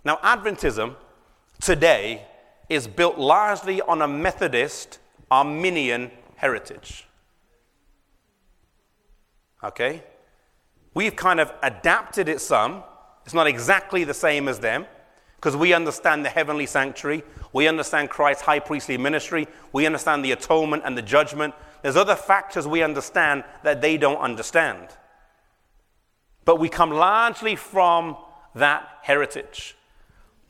Now, 0.03 0.17
Adventism 0.17 0.95
today 1.61 2.25
is 2.69 2.87
built 2.87 3.17
largely 3.17 3.81
on 3.81 4.01
a 4.01 4.07
Methodist 4.07 4.99
Arminian 5.29 6.11
heritage. 6.35 7.07
Okay? 9.63 10.03
We've 10.93 11.15
kind 11.15 11.39
of 11.39 11.51
adapted 11.61 12.29
it 12.29 12.41
some. 12.41 12.83
It's 13.25 13.33
not 13.33 13.47
exactly 13.47 14.03
the 14.03 14.13
same 14.13 14.47
as 14.47 14.59
them 14.59 14.85
because 15.39 15.55
we 15.55 15.71
understand 15.71 16.25
the 16.25 16.29
heavenly 16.29 16.65
sanctuary. 16.65 17.23
We 17.53 17.69
understand 17.69 18.09
Christ's 18.09 18.43
high 18.43 18.59
priestly 18.59 18.97
ministry. 18.97 19.47
We 19.71 19.85
understand 19.85 20.25
the 20.25 20.33
atonement 20.33 20.83
and 20.85 20.97
the 20.97 21.01
judgment. 21.01 21.53
There's 21.81 21.95
other 21.95 22.17
factors 22.17 22.67
we 22.67 22.83
understand 22.83 23.45
that 23.63 23.79
they 23.79 23.95
don't 23.95 24.17
understand. 24.17 24.89
But 26.43 26.59
we 26.59 26.67
come 26.67 26.91
largely 26.91 27.55
from 27.55 28.17
that 28.53 28.85
heritage. 29.01 29.77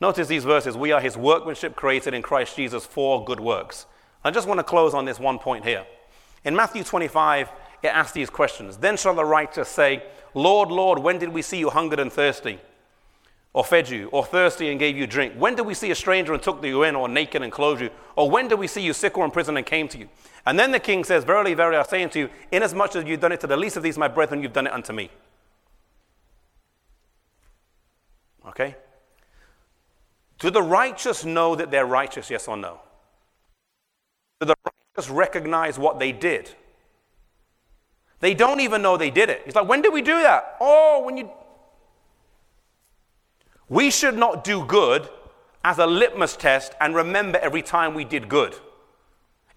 Notice 0.00 0.26
these 0.26 0.44
verses. 0.44 0.76
We 0.76 0.90
are 0.90 1.00
his 1.00 1.16
workmanship 1.16 1.76
created 1.76 2.12
in 2.12 2.22
Christ 2.22 2.56
Jesus 2.56 2.84
for 2.84 3.24
good 3.24 3.38
works. 3.38 3.86
I 4.24 4.32
just 4.32 4.48
want 4.48 4.58
to 4.58 4.64
close 4.64 4.92
on 4.92 5.04
this 5.04 5.20
one 5.20 5.38
point 5.38 5.64
here. 5.64 5.86
In 6.44 6.56
Matthew 6.56 6.82
25, 6.82 7.48
it 7.84 7.88
asks 7.88 8.12
these 8.12 8.28
questions. 8.28 8.76
Then 8.78 8.96
shall 8.96 9.14
the 9.14 9.24
righteous 9.24 9.68
say, 9.68 10.02
Lord, 10.34 10.68
Lord, 10.68 10.98
when 10.98 11.18
did 11.18 11.28
we 11.28 11.42
see 11.42 11.58
you 11.58 11.70
hungered 11.70 12.00
and 12.00 12.12
thirsty? 12.12 12.58
Or 13.52 13.64
fed 13.64 13.88
you, 13.88 14.08
or 14.12 14.24
thirsty 14.24 14.70
and 14.70 14.78
gave 14.78 14.96
you 14.96 15.08
drink? 15.08 15.34
When 15.34 15.56
did 15.56 15.66
we 15.66 15.74
see 15.74 15.90
a 15.90 15.94
stranger 15.94 16.32
and 16.32 16.40
took 16.40 16.64
you 16.64 16.84
in, 16.84 16.94
or 16.94 17.08
naked 17.08 17.42
and 17.42 17.50
clothed 17.50 17.82
you? 17.82 17.90
Or 18.14 18.30
when 18.30 18.46
did 18.46 18.60
we 18.60 18.68
see 18.68 18.80
you 18.80 18.92
sick 18.92 19.18
or 19.18 19.24
in 19.24 19.32
prison 19.32 19.56
and 19.56 19.66
came 19.66 19.88
to 19.88 19.98
you? 19.98 20.08
And 20.46 20.58
then 20.58 20.70
the 20.70 20.78
king 20.78 21.02
says, 21.02 21.24
Verily, 21.24 21.54
verily, 21.54 21.76
I 21.76 21.82
say 21.82 22.02
unto 22.02 22.20
you, 22.20 22.30
inasmuch 22.52 22.94
as 22.94 23.04
you've 23.04 23.20
done 23.20 23.32
it 23.32 23.40
to 23.40 23.48
the 23.48 23.56
least 23.56 23.76
of 23.76 23.82
these, 23.82 23.98
my 23.98 24.06
brethren, 24.06 24.40
you've 24.42 24.52
done 24.52 24.68
it 24.68 24.72
unto 24.72 24.92
me. 24.92 25.10
Okay? 28.46 28.76
Do 30.38 30.50
the 30.50 30.62
righteous 30.62 31.24
know 31.24 31.54
that 31.54 31.70
they're 31.70 31.86
righteous, 31.86 32.30
yes 32.30 32.48
or 32.48 32.56
no? 32.56 32.80
Do 34.40 34.46
the 34.46 34.54
righteous 34.64 35.10
recognize 35.10 35.78
what 35.78 35.98
they 35.98 36.12
did? 36.12 36.50
They 38.20 38.34
don't 38.34 38.60
even 38.60 38.82
know 38.82 38.96
they 38.96 39.10
did 39.10 39.28
it. 39.30 39.42
He's 39.44 39.54
like, 39.54 39.68
when 39.68 39.82
did 39.82 39.92
we 39.92 40.02
do 40.02 40.22
that? 40.22 40.56
Oh, 40.60 41.02
when 41.04 41.16
you. 41.16 41.30
We 43.70 43.90
should 43.90 44.18
not 44.18 44.42
do 44.42 44.64
good 44.66 45.08
as 45.64 45.78
a 45.78 45.86
litmus 45.86 46.36
test 46.36 46.74
and 46.80 46.94
remember 46.94 47.38
every 47.38 47.62
time 47.62 47.94
we 47.94 48.04
did 48.04 48.28
good. 48.28 48.56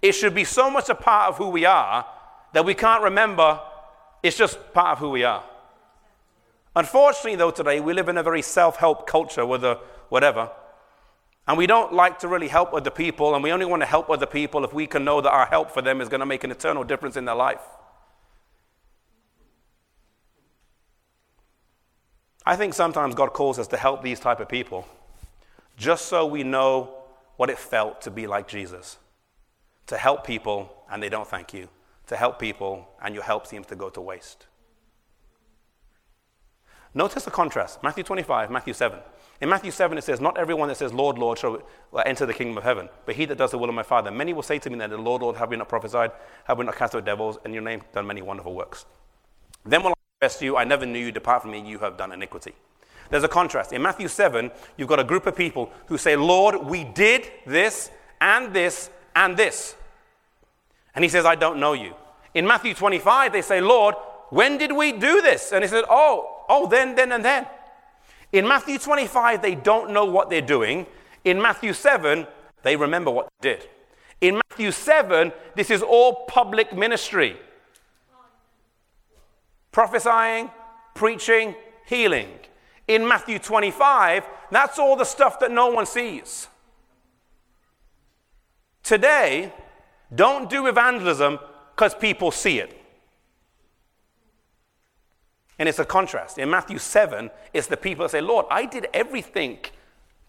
It 0.03 0.11
should 0.11 0.35
be 0.35 0.43
so 0.43 0.69
much 0.69 0.87
a 0.87 0.95
part 0.95 1.29
of 1.29 1.37
who 1.37 1.49
we 1.49 1.65
are 1.65 2.05
that 2.53 2.63
we 2.63 2.75
can't 2.75 3.01
remember, 3.01 3.59
it's 4.21 4.37
just 4.37 4.71
part 4.71 4.91
of 4.91 4.99
who 4.99 5.09
we 5.09 5.23
are. 5.23 5.43
Unfortunately, 6.75 7.35
though, 7.35 7.49
today 7.49 7.79
we 7.79 7.93
live 7.93 8.07
in 8.07 8.17
a 8.17 8.23
very 8.23 8.43
self 8.43 8.77
help 8.77 9.07
culture 9.07 9.45
with 9.45 9.63
a 9.63 9.79
whatever. 10.09 10.51
And 11.47 11.57
we 11.57 11.65
don't 11.65 11.91
like 11.91 12.19
to 12.19 12.27
really 12.27 12.47
help 12.47 12.73
other 12.73 12.91
people, 12.91 13.33
and 13.33 13.43
we 13.43 13.51
only 13.51 13.65
want 13.65 13.81
to 13.81 13.87
help 13.87 14.09
other 14.11 14.27
people 14.27 14.63
if 14.63 14.73
we 14.73 14.85
can 14.85 15.03
know 15.03 15.21
that 15.21 15.31
our 15.31 15.47
help 15.47 15.71
for 15.71 15.81
them 15.81 16.01
is 16.01 16.07
going 16.07 16.19
to 16.19 16.25
make 16.25 16.43
an 16.43 16.51
eternal 16.51 16.83
difference 16.83 17.17
in 17.17 17.25
their 17.25 17.35
life. 17.35 17.61
I 22.45 22.55
think 22.55 22.73
sometimes 22.73 23.15
God 23.15 23.33
calls 23.33 23.57
us 23.57 23.67
to 23.67 23.77
help 23.77 24.01
these 24.01 24.19
type 24.19 24.39
of 24.39 24.49
people 24.49 24.85
just 25.77 26.05
so 26.07 26.25
we 26.25 26.43
know 26.43 26.93
what 27.37 27.49
it 27.49 27.57
felt 27.57 28.01
to 28.01 28.11
be 28.11 28.27
like 28.27 28.47
Jesus. 28.47 28.97
To 29.87 29.97
help 29.97 30.25
people 30.25 30.69
and 30.89 31.01
they 31.01 31.09
don't 31.09 31.27
thank 31.27 31.53
you. 31.53 31.67
To 32.07 32.17
help 32.17 32.39
people 32.39 32.87
and 33.01 33.15
your 33.15 33.23
help 33.23 33.47
seems 33.47 33.65
to 33.67 33.75
go 33.75 33.89
to 33.89 34.01
waste. 34.01 34.45
Notice 36.93 37.25
the 37.25 37.31
contrast 37.31 37.81
Matthew 37.81 38.03
25, 38.03 38.51
Matthew 38.51 38.73
7. 38.73 38.99
In 39.41 39.49
Matthew 39.49 39.71
7, 39.71 39.97
it 39.97 40.03
says, 40.03 40.21
Not 40.21 40.37
everyone 40.37 40.69
that 40.69 40.77
says, 40.77 40.93
Lord, 40.93 41.17
Lord, 41.17 41.37
shall 41.39 41.61
uh, 41.91 42.03
enter 42.05 42.25
the 42.25 42.33
kingdom 42.33 42.57
of 42.57 42.63
heaven, 42.63 42.87
but 43.05 43.15
he 43.15 43.25
that 43.25 43.37
does 43.37 43.51
the 43.51 43.57
will 43.57 43.67
of 43.67 43.75
my 43.75 43.83
Father. 43.83 44.11
Many 44.11 44.31
will 44.31 44.43
say 44.43 44.59
to 44.59 44.69
me 44.69 44.77
then, 44.77 44.91
Lord, 45.03 45.21
Lord, 45.21 45.35
have 45.37 45.49
we 45.49 45.57
not 45.57 45.67
prophesied? 45.67 46.11
Have 46.45 46.59
we 46.59 46.65
not 46.65 46.75
cast 46.75 46.95
out 46.95 47.03
devils? 47.03 47.39
And 47.43 47.53
your 47.53 47.63
name 47.63 47.81
done 47.93 48.05
many 48.05 48.21
wonderful 48.21 48.53
works. 48.53 48.85
Then 49.65 49.83
will 49.83 49.93
confess 50.23 50.39
to 50.39 50.45
you, 50.45 50.55
I 50.55 50.63
never 50.63 50.85
knew 50.85 50.99
you, 50.99 51.11
depart 51.11 51.41
from 51.41 51.51
me, 51.51 51.59
you 51.59 51.79
have 51.79 51.97
done 51.97 52.13
iniquity. 52.13 52.53
There's 53.09 53.25
a 53.25 53.27
contrast. 53.27 53.73
In 53.73 53.81
Matthew 53.81 54.07
7, 54.07 54.51
you've 54.77 54.87
got 54.87 55.01
a 55.01 55.03
group 55.03 55.27
of 55.27 55.35
people 55.35 55.69
who 55.87 55.97
say, 55.97 56.15
Lord, 56.15 56.55
we 56.65 56.85
did 56.85 57.29
this 57.45 57.91
and 58.21 58.53
this 58.53 58.89
and 59.17 59.35
this. 59.35 59.75
And 60.95 61.03
he 61.03 61.09
says, 61.09 61.25
I 61.25 61.35
don't 61.35 61.59
know 61.59 61.73
you. 61.73 61.93
In 62.33 62.47
Matthew 62.47 62.73
25, 62.73 63.33
they 63.33 63.41
say, 63.41 63.59
Lord, 63.59 63.95
when 64.29 64.57
did 64.57 64.71
we 64.71 64.93
do 64.93 65.21
this? 65.21 65.51
And 65.51 65.61
he 65.61 65.67
said, 65.67 65.83
Oh, 65.89 66.45
oh, 66.47 66.67
then, 66.67 66.95
then, 66.95 67.11
and 67.11 67.25
then. 67.25 67.45
In 68.31 68.47
Matthew 68.47 68.79
25, 68.79 69.41
they 69.41 69.55
don't 69.55 69.91
know 69.91 70.05
what 70.05 70.29
they're 70.29 70.41
doing. 70.41 70.87
In 71.25 71.41
Matthew 71.41 71.73
7, 71.73 72.25
they 72.61 72.77
remember 72.77 73.11
what 73.11 73.27
they 73.41 73.55
did. 73.55 73.67
In 74.21 74.39
Matthew 74.49 74.71
7, 74.71 75.33
this 75.55 75.69
is 75.69 75.81
all 75.81 76.25
public 76.27 76.73
ministry 76.73 77.37
prophesying, 79.73 80.49
preaching, 80.93 81.55
healing. 81.85 82.29
In 82.87 83.05
Matthew 83.05 83.39
25, 83.39 84.25
that's 84.51 84.79
all 84.79 84.95
the 84.95 85.03
stuff 85.03 85.39
that 85.41 85.51
no 85.51 85.67
one 85.67 85.85
sees. 85.85 86.47
Today, 88.83 89.51
don't 90.13 90.49
do 90.49 90.67
evangelism 90.67 91.39
because 91.75 91.93
people 91.95 92.31
see 92.31 92.59
it. 92.59 92.79
And 95.59 95.67
it's 95.69 95.79
a 95.79 95.85
contrast. 95.85 96.37
In 96.37 96.49
Matthew 96.49 96.77
7, 96.77 97.29
it's 97.53 97.67
the 97.67 97.77
people 97.77 98.03
that 98.03 98.09
say, 98.09 98.21
Lord, 98.21 98.45
I 98.49 98.65
did 98.65 98.87
everything 98.93 99.59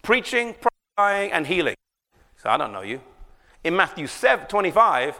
preaching, 0.01 0.55
prophesying, 0.55 1.31
and 1.31 1.45
healing. 1.45 1.75
So 2.37 2.49
I 2.49 2.57
don't 2.57 2.71
know 2.71 2.81
you. 2.81 3.01
In 3.63 3.75
Matthew 3.75 4.07
7, 4.07 4.47
25, 4.47 5.19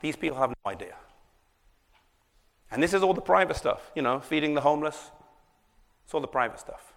these 0.00 0.14
people 0.14 0.38
have 0.38 0.50
no 0.50 0.70
idea. 0.70 0.94
And 2.70 2.82
this 2.82 2.92
is 2.92 3.02
all 3.02 3.14
the 3.14 3.20
private 3.20 3.56
stuff, 3.56 3.90
you 3.94 4.02
know, 4.02 4.20
feeding 4.20 4.54
the 4.54 4.60
homeless. 4.60 5.10
It's 6.04 6.14
all 6.14 6.20
the 6.20 6.26
private 6.26 6.58
stuff. 6.58 6.92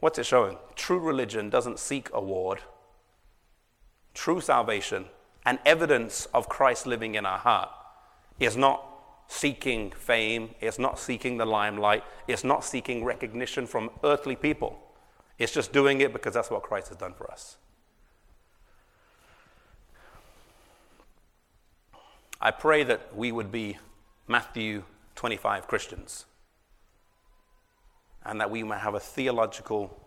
What's 0.00 0.18
it 0.18 0.26
showing? 0.26 0.58
True 0.74 0.98
religion 0.98 1.50
doesn't 1.50 1.78
seek 1.78 2.08
award. 2.12 2.60
True 4.14 4.40
salvation 4.40 5.06
and 5.44 5.58
evidence 5.64 6.26
of 6.34 6.48
Christ 6.48 6.86
living 6.86 7.14
in 7.14 7.26
our 7.26 7.38
heart 7.38 7.70
is 8.38 8.56
not 8.56 8.84
seeking 9.28 9.90
fame, 9.92 10.50
it's 10.60 10.78
not 10.78 10.98
seeking 10.98 11.36
the 11.36 11.46
limelight, 11.46 12.02
it's 12.26 12.42
not 12.42 12.64
seeking 12.64 13.04
recognition 13.04 13.66
from 13.66 13.90
earthly 14.02 14.34
people. 14.34 14.78
It's 15.38 15.52
just 15.52 15.72
doing 15.72 16.00
it 16.00 16.12
because 16.12 16.34
that's 16.34 16.50
what 16.50 16.62
Christ 16.62 16.88
has 16.88 16.96
done 16.96 17.14
for 17.14 17.30
us. 17.30 17.56
I 22.40 22.50
pray 22.50 22.84
that 22.84 23.14
we 23.14 23.32
would 23.32 23.52
be 23.52 23.78
Matthew 24.30 24.84
25 25.16 25.66
Christians 25.66 26.24
and 28.24 28.40
that 28.40 28.48
we 28.48 28.62
might 28.62 28.78
have 28.78 28.94
a 28.94 29.00
theological 29.00 30.00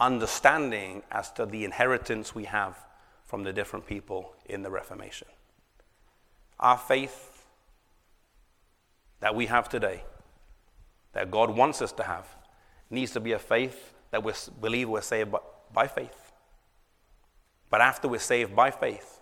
understanding 0.00 1.04
as 1.12 1.30
to 1.34 1.46
the 1.46 1.64
inheritance 1.64 2.34
we 2.34 2.46
have 2.46 2.76
from 3.24 3.44
the 3.44 3.52
different 3.52 3.86
people 3.86 4.34
in 4.46 4.62
the 4.64 4.70
Reformation. 4.70 5.28
Our 6.58 6.76
faith 6.76 7.46
that 9.20 9.36
we 9.36 9.46
have 9.46 9.68
today, 9.68 10.02
that 11.12 11.30
God 11.30 11.50
wants 11.50 11.80
us 11.80 11.92
to 11.92 12.02
have, 12.02 12.26
needs 12.90 13.12
to 13.12 13.20
be 13.20 13.30
a 13.30 13.38
faith 13.38 13.92
that 14.10 14.24
we 14.24 14.32
believe 14.60 14.88
we're 14.88 15.02
saved 15.02 15.32
by 15.72 15.86
faith. 15.86 16.32
But 17.70 17.80
after 17.80 18.08
we're 18.08 18.18
saved 18.18 18.56
by 18.56 18.72
faith, 18.72 19.20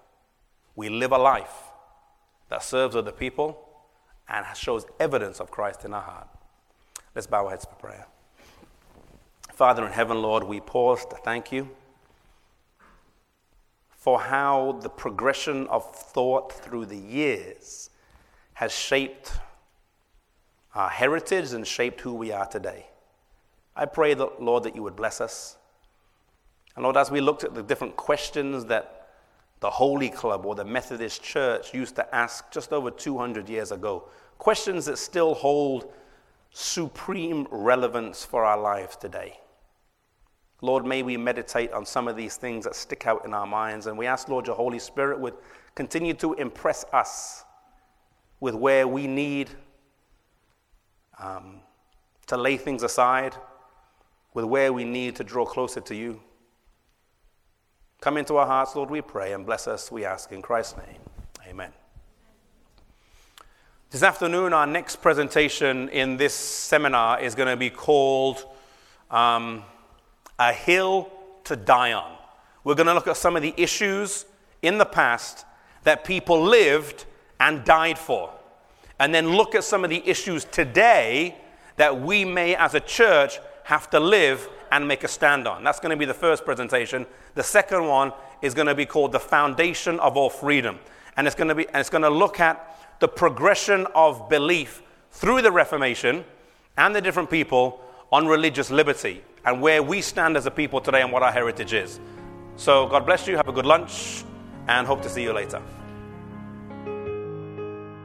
we 0.74 0.88
live 0.88 1.12
a 1.12 1.18
life 1.18 1.64
that 2.48 2.62
serves 2.62 2.96
other 2.96 3.12
people 3.12 3.60
and 4.28 4.44
shows 4.56 4.86
evidence 4.98 5.40
of 5.40 5.50
Christ 5.50 5.84
in 5.84 5.94
our 5.94 6.02
heart. 6.02 6.28
Let's 7.14 7.26
bow 7.26 7.44
our 7.44 7.50
heads 7.50 7.64
for 7.64 7.74
prayer. 7.76 8.06
Father 9.52 9.86
in 9.86 9.92
heaven, 9.92 10.20
Lord, 10.20 10.44
we 10.44 10.60
pause 10.60 11.04
to 11.06 11.16
thank 11.16 11.52
you 11.52 11.68
for 13.90 14.20
how 14.20 14.78
the 14.82 14.88
progression 14.88 15.66
of 15.68 15.94
thought 15.94 16.52
through 16.52 16.86
the 16.86 16.96
years 16.96 17.90
has 18.54 18.72
shaped 18.72 19.32
our 20.74 20.90
heritage 20.90 21.52
and 21.52 21.66
shaped 21.66 22.00
who 22.00 22.12
we 22.12 22.32
are 22.32 22.46
today. 22.46 22.86
I 23.76 23.86
pray 23.86 24.14
that, 24.14 24.42
Lord, 24.42 24.64
that 24.64 24.74
you 24.74 24.82
would 24.82 24.96
bless 24.96 25.20
us. 25.20 25.56
And 26.74 26.82
Lord, 26.82 26.96
as 26.96 27.10
we 27.10 27.20
looked 27.20 27.44
at 27.44 27.54
the 27.54 27.62
different 27.62 27.96
questions 27.96 28.64
that 28.66 29.03
the 29.64 29.70
Holy 29.70 30.10
Club 30.10 30.44
or 30.44 30.54
the 30.54 30.62
Methodist 30.62 31.22
Church 31.22 31.72
used 31.72 31.96
to 31.96 32.14
ask 32.14 32.50
just 32.50 32.70
over 32.70 32.90
200 32.90 33.48
years 33.48 33.72
ago, 33.72 34.04
questions 34.36 34.84
that 34.84 34.98
still 34.98 35.32
hold 35.32 35.90
supreme 36.50 37.46
relevance 37.50 38.26
for 38.26 38.44
our 38.44 38.60
lives 38.60 38.94
today. 38.96 39.38
Lord, 40.60 40.84
may 40.84 41.02
we 41.02 41.16
meditate 41.16 41.72
on 41.72 41.86
some 41.86 42.08
of 42.08 42.14
these 42.14 42.36
things 42.36 42.66
that 42.66 42.74
stick 42.74 43.06
out 43.06 43.24
in 43.24 43.32
our 43.32 43.46
minds. 43.46 43.86
And 43.86 43.96
we 43.96 44.04
ask, 44.04 44.28
Lord, 44.28 44.46
your 44.46 44.54
Holy 44.54 44.78
Spirit 44.78 45.18
would 45.18 45.32
continue 45.74 46.12
to 46.12 46.34
impress 46.34 46.84
us 46.92 47.46
with 48.40 48.54
where 48.54 48.86
we 48.86 49.06
need 49.06 49.48
um, 51.18 51.60
to 52.26 52.36
lay 52.36 52.58
things 52.58 52.82
aside, 52.82 53.34
with 54.34 54.44
where 54.44 54.74
we 54.74 54.84
need 54.84 55.16
to 55.16 55.24
draw 55.24 55.46
closer 55.46 55.80
to 55.80 55.94
you. 55.94 56.20
Come 58.04 58.18
into 58.18 58.36
our 58.36 58.46
hearts, 58.46 58.76
Lord, 58.76 58.90
we 58.90 59.00
pray, 59.00 59.32
and 59.32 59.46
bless 59.46 59.66
us, 59.66 59.90
we 59.90 60.04
ask 60.04 60.30
in 60.30 60.42
Christ's 60.42 60.76
name. 60.76 61.00
Amen. 61.48 61.72
This 63.88 64.02
afternoon, 64.02 64.52
our 64.52 64.66
next 64.66 64.96
presentation 64.96 65.88
in 65.88 66.18
this 66.18 66.34
seminar 66.34 67.22
is 67.22 67.34
going 67.34 67.48
to 67.48 67.56
be 67.56 67.70
called. 67.70 68.44
Um, 69.10 69.64
a 70.38 70.52
hill 70.52 71.10
to 71.44 71.56
die 71.56 71.94
on. 71.94 72.14
We're 72.62 72.74
going 72.74 72.88
to 72.88 72.92
look 72.92 73.08
at 73.08 73.16
some 73.16 73.36
of 73.36 73.42
the 73.42 73.54
issues 73.56 74.26
in 74.60 74.76
the 74.76 74.84
past 74.84 75.46
that 75.84 76.04
people 76.04 76.42
lived 76.42 77.06
and 77.40 77.64
died 77.64 77.98
for. 77.98 78.30
And 79.00 79.14
then 79.14 79.30
look 79.30 79.54
at 79.54 79.64
some 79.64 79.82
of 79.82 79.88
the 79.88 80.06
issues 80.06 80.44
today 80.44 81.38
that 81.76 82.02
we 82.02 82.26
may, 82.26 82.54
as 82.54 82.74
a 82.74 82.80
church, 82.80 83.38
have 83.62 83.88
to 83.88 83.98
live 83.98 84.46
and 84.70 84.86
make 84.86 85.04
a 85.04 85.08
stand 85.08 85.46
on. 85.46 85.64
That's 85.64 85.80
going 85.80 85.90
to 85.90 85.96
be 85.96 86.04
the 86.04 86.14
first 86.14 86.44
presentation. 86.44 87.06
The 87.34 87.42
second 87.42 87.86
one 87.86 88.12
is 88.42 88.54
going 88.54 88.66
to 88.66 88.74
be 88.74 88.86
called 88.86 89.12
The 89.12 89.20
Foundation 89.20 89.98
of 90.00 90.16
All 90.16 90.30
Freedom. 90.30 90.78
And 91.16 91.26
it's 91.26 91.36
going 91.36 91.48
to, 91.48 91.54
be, 91.54 91.66
and 91.68 91.76
it's 91.76 91.90
going 91.90 92.02
to 92.02 92.10
look 92.10 92.40
at 92.40 92.98
the 93.00 93.08
progression 93.08 93.86
of 93.94 94.28
belief 94.28 94.82
through 95.10 95.42
the 95.42 95.52
Reformation 95.52 96.24
and 96.76 96.94
the 96.94 97.00
different 97.00 97.30
people 97.30 97.80
on 98.12 98.26
religious 98.26 98.70
liberty 98.70 99.22
and 99.44 99.60
where 99.60 99.82
we 99.82 100.00
stand 100.00 100.36
as 100.36 100.46
a 100.46 100.50
people 100.50 100.80
today 100.80 101.02
and 101.02 101.12
what 101.12 101.22
our 101.22 101.32
heritage 101.32 101.72
is. 101.72 102.00
So, 102.56 102.86
God 102.86 103.04
bless 103.04 103.26
you. 103.26 103.36
Have 103.36 103.48
a 103.48 103.52
good 103.52 103.66
lunch 103.66 104.24
and 104.68 104.86
hope 104.86 105.02
to 105.02 105.08
see 105.08 105.22
you 105.22 105.32
later. 105.32 105.60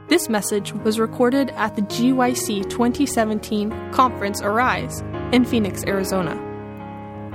This 0.08 0.28
message 0.28 0.72
was 0.72 0.98
recorded 0.98 1.50
at 1.50 1.76
the 1.76 1.82
GYC 1.82 2.68
2017 2.68 3.92
Conference 3.92 4.42
Arise 4.42 5.02
in 5.32 5.44
Phoenix, 5.44 5.84
Arizona. 5.84 6.49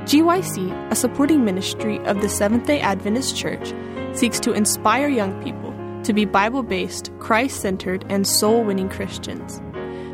GYC, 0.06 0.92
a 0.92 0.96
supporting 0.96 1.44
ministry 1.44 2.00
of 2.06 2.22
the 2.22 2.30
Seventh 2.30 2.66
day 2.66 2.80
Adventist 2.80 3.36
Church, 3.36 3.74
seeks 4.14 4.40
to 4.40 4.54
inspire 4.54 5.10
young 5.10 5.44
people 5.44 5.74
to 6.04 6.14
be 6.14 6.26
Bible 6.26 6.64
based, 6.64 7.12
Christ 7.20 7.62
centered, 7.62 8.06
and 8.10 8.26
soul 8.26 8.64
winning 8.64 8.90
Christians. 8.90 9.58